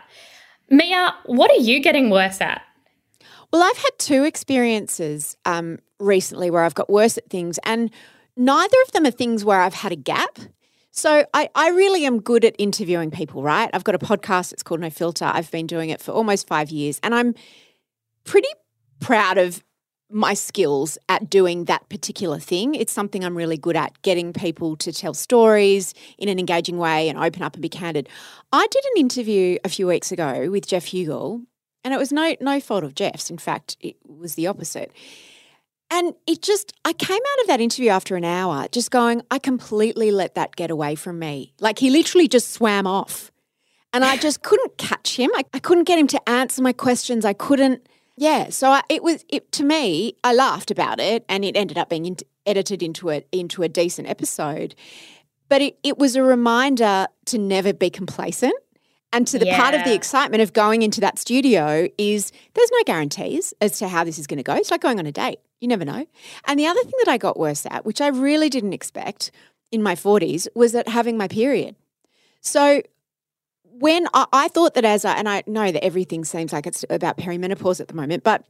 Mia, 0.70 1.16
what 1.26 1.52
are 1.52 1.62
you 1.62 1.82
getting 1.82 2.10
worse 2.10 2.42
at? 2.42 2.62
Well, 3.52 3.64
I've 3.64 3.78
had 3.78 3.92
two 3.98 4.24
experiences 4.24 5.36
um, 5.46 5.80
recently 6.00 6.52
where 6.52 6.64
I've 6.64 6.76
got 6.76 6.90
worse 6.90 7.18
at 7.18 7.30
things, 7.30 7.60
and 7.64 7.90
neither 8.38 8.78
of 8.86 8.92
them 8.92 9.06
are 9.06 9.12
things 9.12 9.44
where 9.44 9.60
I've 9.60 9.74
had 9.74 9.92
a 9.92 9.96
gap. 9.96 10.40
So 10.92 11.26
I, 11.34 11.50
I 11.56 11.70
really 11.70 12.06
am 12.06 12.20
good 12.20 12.46
at 12.46 12.56
interviewing 12.58 13.12
people, 13.12 13.42
right? 13.42 13.70
I've 13.74 13.84
got 13.84 13.96
a 13.96 14.00
podcast, 14.00 14.54
it's 14.54 14.64
called 14.64 14.82
No 14.82 14.90
Filter. 14.90 15.26
I've 15.26 15.50
been 15.52 15.68
doing 15.68 15.90
it 15.90 16.02
for 16.02 16.12
almost 16.12 16.48
five 16.48 16.70
years, 16.70 17.00
and 17.02 17.16
I'm 17.16 17.34
pretty 18.24 18.50
proud 19.00 19.38
of 19.38 19.64
my 20.10 20.34
skills 20.34 20.98
at 21.08 21.30
doing 21.30 21.66
that 21.66 21.88
particular 21.90 22.40
thing. 22.40 22.76
It's 22.76 22.92
something 22.92 23.24
I'm 23.24 23.38
really 23.38 23.58
good 23.58 23.76
at, 23.76 24.02
getting 24.02 24.34
people 24.34 24.76
to 24.78 24.92
tell 24.92 25.14
stories 25.14 25.94
in 26.18 26.30
an 26.30 26.40
engaging 26.40 26.78
way 26.78 27.10
and 27.10 27.18
open 27.18 27.44
up 27.44 27.54
and 27.54 27.62
be 27.62 27.70
candid. 27.70 28.10
I 28.52 28.66
did 28.72 28.84
an 28.96 29.02
interview 29.02 29.58
a 29.64 29.70
few 29.70 29.88
weeks 29.88 30.12
ago 30.12 30.50
with 30.50 30.68
Geoff 30.68 30.86
Huegill, 30.86 31.46
and 31.84 31.94
it 31.94 31.98
was 31.98 32.12
no 32.12 32.36
no 32.42 32.60
fault 32.60 32.84
of 32.84 32.96
Geoff's. 32.96 33.30
In 33.30 33.38
fact, 33.38 33.78
it 33.80 33.98
was 34.06 34.36
the 34.36 34.48
opposite. 34.48 34.92
And 35.92 36.14
it 36.28 36.44
just, 36.44 36.74
I 36.86 36.94
came 36.94 37.18
out 37.18 37.42
of 37.42 37.48
that 37.48 37.62
interview 37.62 37.90
after 37.90 38.16
an 38.16 38.24
hour 38.24 38.68
just 38.72 38.92
going, 38.92 39.24
I 39.32 39.40
completely 39.40 40.12
let 40.12 40.36
that 40.36 40.56
get 40.56 40.70
away 40.70 40.94
from 40.94 41.18
me. 41.18 41.54
Like 41.60 41.80
he 41.80 41.90
literally 41.90 42.28
just 42.28 42.52
swam 42.52 42.86
off. 42.86 43.32
And 43.92 44.06
I 44.06 44.18
just 44.18 44.44
couldn't 44.44 44.78
catch 44.78 45.18
him. 45.18 45.32
I, 45.34 45.46
I 45.52 45.58
couldn't 45.58 45.86
get 45.86 45.98
him 45.98 46.06
to 46.08 46.30
answer 46.30 46.62
my 46.62 46.74
questions. 46.74 47.26
I 47.26 47.34
couldn't 47.34 47.89
yeah, 48.20 48.50
so 48.50 48.70
I, 48.72 48.82
it 48.90 49.02
was 49.02 49.24
it 49.30 49.50
to 49.54 49.64
me. 49.64 50.14
I 50.26 50.34
laughed 50.34 50.72
about 50.72 51.00
it, 51.00 51.24
and 51.30 51.46
it 51.46 51.56
ended 51.56 51.78
up 51.78 51.88
being 51.90 52.06
in, 52.06 52.18
edited 52.46 52.84
into 52.84 53.10
a 53.12 53.24
into 53.32 53.64
a 53.64 53.70
decent 53.70 54.10
episode. 54.10 54.76
But 55.48 55.62
it, 55.62 55.80
it 55.84 55.98
was 55.98 56.18
a 56.18 56.22
reminder 56.22 57.08
to 57.28 57.38
never 57.38 57.72
be 57.72 57.90
complacent. 57.90 58.54
And 59.14 59.26
to 59.28 59.40
the 59.40 59.48
yeah. 59.48 59.58
part 59.58 59.74
of 59.74 59.86
the 59.86 59.94
excitement 59.96 60.44
of 60.44 60.52
going 60.54 60.82
into 60.82 61.02
that 61.02 61.18
studio 61.18 61.88
is 61.98 62.32
there's 62.54 62.70
no 62.72 62.84
guarantees 62.86 63.54
as 63.62 63.80
to 63.80 63.88
how 63.88 64.04
this 64.04 64.20
is 64.20 64.28
going 64.28 64.38
to 64.38 64.44
go. 64.44 64.54
It's 64.54 64.70
like 64.70 64.82
going 64.82 65.00
on 65.00 65.08
a 65.08 65.12
date. 65.12 65.40
You 65.62 65.68
never 65.70 65.86
know. 65.86 66.06
And 66.46 66.60
the 66.60 66.68
other 66.68 66.82
thing 66.82 66.94
that 67.04 67.10
I 67.10 67.18
got 67.18 67.40
worse 67.40 67.66
at, 67.66 67.86
which 67.86 68.02
I 68.02 68.10
really 68.10 68.50
didn't 68.50 68.74
expect 68.74 69.32
in 69.72 69.82
my 69.82 69.96
40s, 69.96 70.48
was 70.54 70.76
at 70.76 70.90
having 70.90 71.18
my 71.18 71.28
period. 71.28 71.76
So 72.42 72.84
when 73.80 74.08
I, 74.14 74.26
I 74.32 74.48
thought 74.50 74.74
that 74.76 74.86
as 74.86 75.06
I, 75.06 75.14
and 75.16 75.28
I 75.28 75.44
know 75.48 75.72
that 75.72 75.84
everything 75.84 76.26
seems 76.26 76.54
like 76.54 76.68
it's 76.68 76.86
about 76.90 77.18
perimenopause 77.18 77.80
at 77.80 77.88
the 77.88 77.96
moment, 77.96 78.24
but 78.24 78.44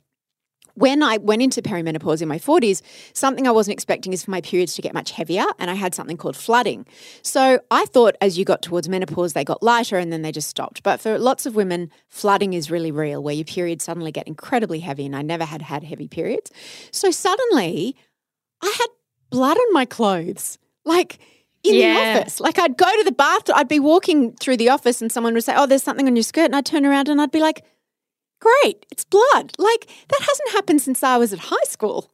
when 0.75 1.03
I 1.03 1.17
went 1.17 1.41
into 1.41 1.61
perimenopause 1.61 2.21
in 2.21 2.29
my 2.29 2.39
40s, 2.39 2.81
something 3.13 3.47
I 3.47 3.51
wasn't 3.51 3.73
expecting 3.73 4.13
is 4.13 4.23
for 4.23 4.31
my 4.31 4.39
periods 4.39 4.75
to 4.75 4.81
get 4.81 4.93
much 4.93 5.11
heavier, 5.11 5.45
and 5.57 5.69
I 5.69 5.73
had 5.73 5.93
something 5.93 6.15
called 6.15 6.37
flooding. 6.37 6.85
So 7.21 7.59
I 7.69 7.85
thought 7.85 8.15
as 8.21 8.37
you 8.37 8.45
got 8.45 8.61
towards 8.61 8.87
menopause, 8.87 9.33
they 9.33 9.43
got 9.43 9.61
lighter 9.61 9.97
and 9.97 10.11
then 10.13 10.21
they 10.21 10.31
just 10.31 10.47
stopped. 10.47 10.81
But 10.81 11.01
for 11.01 11.17
lots 11.19 11.45
of 11.45 11.55
women, 11.55 11.91
flooding 12.07 12.53
is 12.53 12.71
really 12.71 12.91
real, 12.91 13.21
where 13.21 13.35
your 13.35 13.45
periods 13.45 13.83
suddenly 13.83 14.11
get 14.11 14.27
incredibly 14.27 14.79
heavy, 14.79 15.05
and 15.05 15.15
I 15.15 15.21
never 15.21 15.43
had 15.43 15.61
had 15.61 15.83
heavy 15.83 16.07
periods. 16.07 16.51
So 16.91 17.11
suddenly, 17.11 17.95
I 18.61 18.73
had 18.77 18.87
blood 19.29 19.57
on 19.57 19.73
my 19.73 19.85
clothes. 19.85 20.57
Like, 20.85 21.19
in 21.63 21.75
yeah. 21.75 22.13
the 22.13 22.19
office. 22.19 22.39
Like 22.39 22.59
I'd 22.59 22.77
go 22.77 22.85
to 22.97 23.03
the 23.03 23.11
bathroom, 23.11 23.57
I'd 23.57 23.67
be 23.67 23.79
walking 23.79 24.33
through 24.33 24.57
the 24.57 24.69
office 24.69 25.01
and 25.01 25.11
someone 25.11 25.33
would 25.33 25.43
say, 25.43 25.53
Oh, 25.55 25.65
there's 25.65 25.83
something 25.83 26.07
on 26.07 26.15
your 26.15 26.23
skirt. 26.23 26.45
And 26.45 26.55
I'd 26.55 26.65
turn 26.65 26.85
around 26.85 27.09
and 27.09 27.21
I'd 27.21 27.31
be 27.31 27.39
like, 27.39 27.63
Great, 28.39 28.85
it's 28.91 29.03
blood. 29.03 29.53
Like 29.57 29.87
that 30.07 30.21
hasn't 30.21 30.51
happened 30.51 30.81
since 30.81 31.03
I 31.03 31.17
was 31.17 31.33
at 31.33 31.39
high 31.39 31.55
school. 31.65 32.11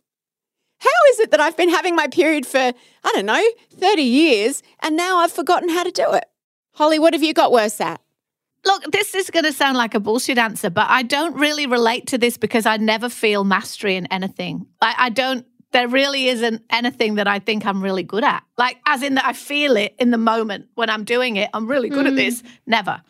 How 0.79 1.11
is 1.11 1.19
it 1.19 1.31
that 1.31 1.39
I've 1.39 1.55
been 1.55 1.69
having 1.69 1.95
my 1.95 2.07
period 2.07 2.45
for, 2.45 2.57
I 2.59 3.11
don't 3.13 3.25
know, 3.25 3.43
30 3.79 4.01
years 4.01 4.61
and 4.81 4.97
now 4.97 5.17
I've 5.17 5.31
forgotten 5.31 5.69
how 5.69 5.83
to 5.83 5.91
do 5.91 6.11
it? 6.13 6.25
Holly, 6.73 6.99
what 6.99 7.13
have 7.13 7.23
you 7.23 7.33
got 7.33 7.51
worse 7.51 7.79
at? 7.79 8.01
Look, 8.65 8.91
this 8.91 9.13
is 9.13 9.29
going 9.29 9.45
to 9.45 9.53
sound 9.53 9.77
like 9.77 9.93
a 9.93 9.99
bullshit 9.99 10.39
answer, 10.39 10.71
but 10.71 10.87
I 10.89 11.03
don't 11.03 11.35
really 11.35 11.67
relate 11.67 12.07
to 12.07 12.17
this 12.17 12.35
because 12.35 12.65
I 12.65 12.77
never 12.77 13.09
feel 13.09 13.43
mastery 13.43 13.95
in 13.95 14.07
anything. 14.07 14.65
I, 14.81 14.95
I 14.97 15.09
don't 15.09 15.45
there 15.75 15.89
really 15.89 16.29
isn't 16.29 16.63
anything 16.69 17.15
that 17.15 17.27
I 17.27 17.39
think 17.39 17.65
I'm 17.65 17.83
really 17.83 18.03
good 18.03 18.23
at. 18.23 18.43
Like, 18.57 18.77
as 18.85 19.03
in 19.03 19.15
that 19.15 19.25
I 19.25 19.33
feel 19.33 19.75
it 19.75 19.93
in 19.99 20.09
the 20.09 20.17
moment 20.17 20.69
when 20.75 20.89
I'm 20.89 21.03
doing 21.03 21.35
it. 21.35 21.49
I'm 21.53 21.67
really 21.67 21.89
good 21.89 22.05
mm. 22.05 22.09
at 22.11 22.15
this. 22.15 22.43
Never. 22.65 23.01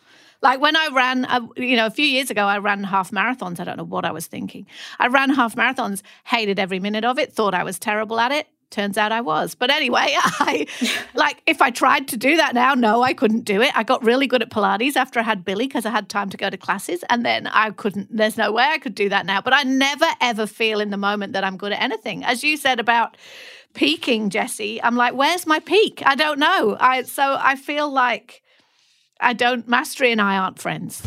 Like 0.42 0.60
when 0.60 0.74
I 0.74 0.88
ran, 0.92 1.26
uh, 1.26 1.46
you 1.56 1.76
know, 1.76 1.86
a 1.86 1.90
few 1.90 2.04
years 2.04 2.28
ago, 2.28 2.44
I 2.44 2.58
ran 2.58 2.82
half 2.82 3.12
marathons. 3.12 3.60
I 3.60 3.64
don't 3.64 3.76
know 3.76 3.84
what 3.84 4.04
I 4.04 4.10
was 4.10 4.26
thinking. 4.26 4.66
I 4.98 5.06
ran 5.06 5.30
half 5.30 5.54
marathons, 5.54 6.02
hated 6.24 6.58
every 6.58 6.80
minute 6.80 7.04
of 7.04 7.20
it, 7.20 7.32
thought 7.32 7.54
I 7.54 7.62
was 7.62 7.78
terrible 7.78 8.18
at 8.18 8.32
it. 8.32 8.48
Turns 8.70 8.98
out 8.98 9.12
I 9.12 9.20
was. 9.20 9.54
But 9.54 9.70
anyway, 9.70 10.08
I 10.16 10.66
like 11.14 11.42
if 11.46 11.62
I 11.62 11.70
tried 11.70 12.08
to 12.08 12.16
do 12.16 12.36
that 12.36 12.54
now, 12.54 12.74
no, 12.74 13.02
I 13.02 13.14
couldn't 13.14 13.44
do 13.44 13.62
it. 13.62 13.70
I 13.76 13.82
got 13.82 14.04
really 14.04 14.26
good 14.26 14.42
at 14.42 14.50
Pilates 14.50 14.96
after 14.96 15.20
I 15.20 15.22
had 15.22 15.44
Billy 15.44 15.66
because 15.66 15.86
I 15.86 15.90
had 15.90 16.08
time 16.08 16.30
to 16.30 16.36
go 16.36 16.50
to 16.50 16.56
classes. 16.56 17.04
And 17.08 17.24
then 17.24 17.46
I 17.48 17.70
couldn't, 17.70 18.14
there's 18.14 18.36
no 18.36 18.52
way 18.52 18.64
I 18.64 18.78
could 18.78 18.94
do 18.94 19.08
that 19.08 19.26
now. 19.26 19.40
But 19.40 19.54
I 19.54 19.62
never 19.62 20.06
ever 20.20 20.46
feel 20.46 20.80
in 20.80 20.90
the 20.90 20.96
moment 20.96 21.32
that 21.34 21.44
I'm 21.44 21.56
good 21.56 21.72
at 21.72 21.80
anything. 21.80 22.24
As 22.24 22.42
you 22.42 22.56
said 22.56 22.80
about 22.80 23.16
peaking, 23.74 24.30
Jessie, 24.30 24.82
I'm 24.82 24.96
like, 24.96 25.14
where's 25.14 25.46
my 25.46 25.60
peak? 25.60 26.02
I 26.04 26.14
don't 26.16 26.38
know. 26.38 26.76
I 26.80 27.02
so 27.02 27.36
I 27.40 27.56
feel 27.56 27.90
like 27.90 28.42
I 29.20 29.32
don't 29.32 29.68
mastery 29.68 30.12
and 30.12 30.20
I 30.20 30.36
aren't 30.36 30.58
friends. 30.58 31.02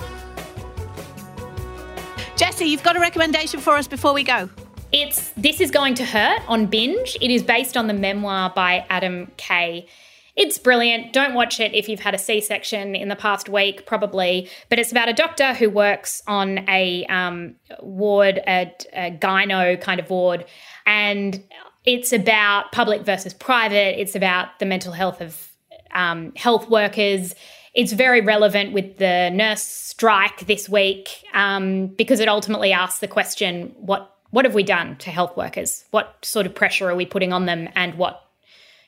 Jessie, 2.35 2.67
you've 2.67 2.83
got 2.83 2.95
a 2.95 3.01
recommendation 3.01 3.59
for 3.59 3.75
us 3.75 3.87
before 3.87 4.13
we 4.13 4.23
go. 4.23 4.49
It's 4.91 5.29
This 5.37 5.61
Is 5.61 5.69
Going 5.69 5.93
to 5.95 6.05
Hurt 6.05 6.41
on 6.47 6.65
Binge. 6.65 7.15
It 7.21 7.29
is 7.29 7.43
based 7.43 7.77
on 7.77 7.85
the 7.85 7.93
memoir 7.93 8.51
by 8.55 8.87
Adam 8.89 9.31
Kay. 9.37 9.87
It's 10.35 10.57
brilliant. 10.57 11.13
Don't 11.13 11.35
watch 11.35 11.59
it 11.59 11.75
if 11.75 11.87
you've 11.87 11.99
had 11.99 12.15
a 12.15 12.17
C 12.17 12.41
section 12.41 12.95
in 12.95 13.07
the 13.07 13.15
past 13.15 13.49
week, 13.49 13.85
probably. 13.85 14.49
But 14.67 14.79
it's 14.79 14.91
about 14.91 15.07
a 15.07 15.13
doctor 15.13 15.53
who 15.53 15.69
works 15.69 16.23
on 16.25 16.67
a 16.67 17.05
um, 17.05 17.53
ward, 17.81 18.39
a, 18.47 18.73
a 18.93 19.11
gyno 19.11 19.79
kind 19.79 19.99
of 19.99 20.09
ward. 20.09 20.45
And 20.87 21.43
it's 21.85 22.11
about 22.11 22.71
public 22.71 23.03
versus 23.03 23.35
private. 23.35 24.01
It's 24.01 24.15
about 24.15 24.57
the 24.57 24.65
mental 24.65 24.93
health 24.93 25.21
of 25.21 25.51
um, 25.91 26.33
health 26.35 26.67
workers. 26.67 27.35
It's 27.75 27.91
very 27.91 28.21
relevant 28.21 28.73
with 28.73 28.97
the 28.97 29.29
nurse 29.29 29.61
strike 29.61 30.47
this 30.47 30.67
week 30.67 31.09
um, 31.35 31.87
because 31.87 32.19
it 32.19 32.27
ultimately 32.27 32.73
asks 32.73 33.01
the 33.01 33.07
question 33.07 33.75
what 33.75 34.15
what 34.31 34.45
have 34.45 34.53
we 34.53 34.63
done 34.63 34.95
to 34.97 35.09
health 35.11 35.35
workers? 35.35 35.85
What 35.91 36.17
sort 36.23 36.45
of 36.45 36.53
pressure 36.55 36.89
are 36.89 36.95
we 36.95 37.05
putting 37.05 37.33
on 37.33 37.45
them, 37.45 37.69
and 37.75 37.95
what 37.95 38.21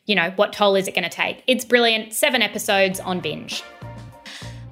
you 0.06 0.16
know, 0.16 0.32
what 0.36 0.52
toll 0.52 0.76
is 0.76 0.88
it 0.88 0.96
going 0.96 1.04
to 1.04 1.10
take? 1.16 1.44
It's 1.48 1.64
brilliant. 1.64 2.14
Seven 2.14 2.42
episodes 2.42 3.00
on 3.00 3.20
binge. 3.20 3.64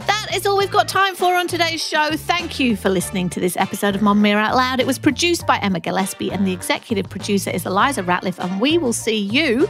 That 0.07 0.27
is 0.33 0.45
all 0.47 0.57
we've 0.57 0.71
got 0.71 0.87
time 0.87 1.15
for 1.15 1.35
on 1.35 1.47
today's 1.47 1.85
show. 1.85 2.09
Thank 2.15 2.59
you 2.59 2.75
for 2.75 2.89
listening 2.89 3.29
to 3.31 3.39
this 3.39 3.55
episode 3.57 3.95
of 3.95 4.01
Mamamia 4.01 4.35
Out 4.35 4.55
Loud. 4.55 4.79
It 4.79 4.87
was 4.87 4.97
produced 4.97 5.45
by 5.45 5.57
Emma 5.59 5.79
Gillespie, 5.79 6.31
and 6.31 6.47
the 6.47 6.51
executive 6.51 7.09
producer 7.09 7.51
is 7.51 7.65
Eliza 7.65 8.01
Ratliff. 8.03 8.39
And 8.39 8.59
we 8.59 8.77
will 8.79 8.93
see 8.93 9.17
you 9.17 9.69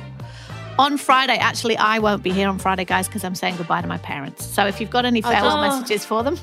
on 0.77 0.97
Friday. 0.97 1.35
Actually, 1.37 1.75
I 1.77 1.99
won't 1.99 2.23
be 2.23 2.31
here 2.31 2.47
on 2.47 2.57
Friday, 2.57 2.85
guys, 2.85 3.07
because 3.07 3.23
I'm 3.25 3.35
saying 3.35 3.57
goodbye 3.57 3.81
to 3.81 3.87
my 3.87 3.97
parents. 3.97 4.45
So 4.45 4.65
if 4.65 4.79
you've 4.79 4.89
got 4.89 5.03
any 5.05 5.21
oh, 5.23 5.29
farewell 5.29 5.57
Oh. 5.57 5.61
messages 5.61 6.05
for 6.05 6.23
them, 6.23 6.37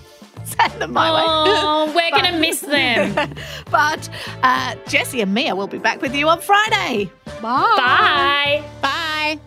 send 0.59 0.81
them 0.81 0.93
my 0.93 1.11
way. 1.11 1.23
Oh, 1.25 1.93
we're 1.95 2.11
going 2.11 2.33
to 2.33 2.39
miss 2.39 2.61
them. 2.61 3.35
but 3.71 4.09
uh, 4.43 4.77
Jessie 4.87 5.21
and 5.21 5.35
Mia 5.35 5.55
will 5.57 5.67
be 5.67 5.79
back 5.79 6.01
with 6.01 6.15
you 6.15 6.29
on 6.29 6.41
Friday. 6.41 7.11
Bye. 7.43 8.65
Bye. 8.81 9.41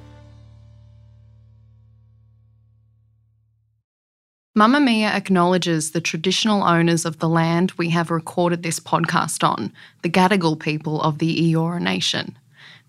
Mamamia 4.57 5.09
acknowledges 5.13 5.91
the 5.91 6.01
traditional 6.01 6.63
owners 6.63 7.05
of 7.05 7.19
the 7.19 7.29
land 7.29 7.71
we 7.77 7.89
have 7.91 8.11
recorded 8.11 8.61
this 8.61 8.77
podcast 8.77 9.47
on, 9.47 9.71
the 10.01 10.09
Gadigal 10.09 10.59
people 10.59 11.01
of 11.01 11.19
the 11.19 11.53
Eora 11.53 11.79
Nation. 11.79 12.37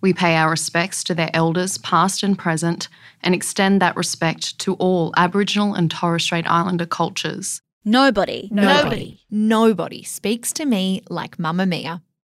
We 0.00 0.12
pay 0.12 0.34
our 0.34 0.50
respects 0.50 1.04
to 1.04 1.14
their 1.14 1.30
elders, 1.32 1.78
past 1.78 2.24
and 2.24 2.36
present, 2.36 2.88
and 3.22 3.36
extend 3.36 3.80
that 3.80 3.94
respect 3.94 4.58
to 4.60 4.74
all 4.74 5.12
Aboriginal 5.16 5.74
and 5.74 5.88
Torres 5.88 6.24
Strait 6.24 6.50
Islander 6.50 6.86
cultures. 6.86 7.60
Nobody, 7.84 8.48
Nobody. 8.52 9.20
nobody 9.30 10.02
speaks 10.02 10.52
to 10.54 10.66
me 10.66 11.02
like 11.08 11.38
Mamamia. 11.38 12.02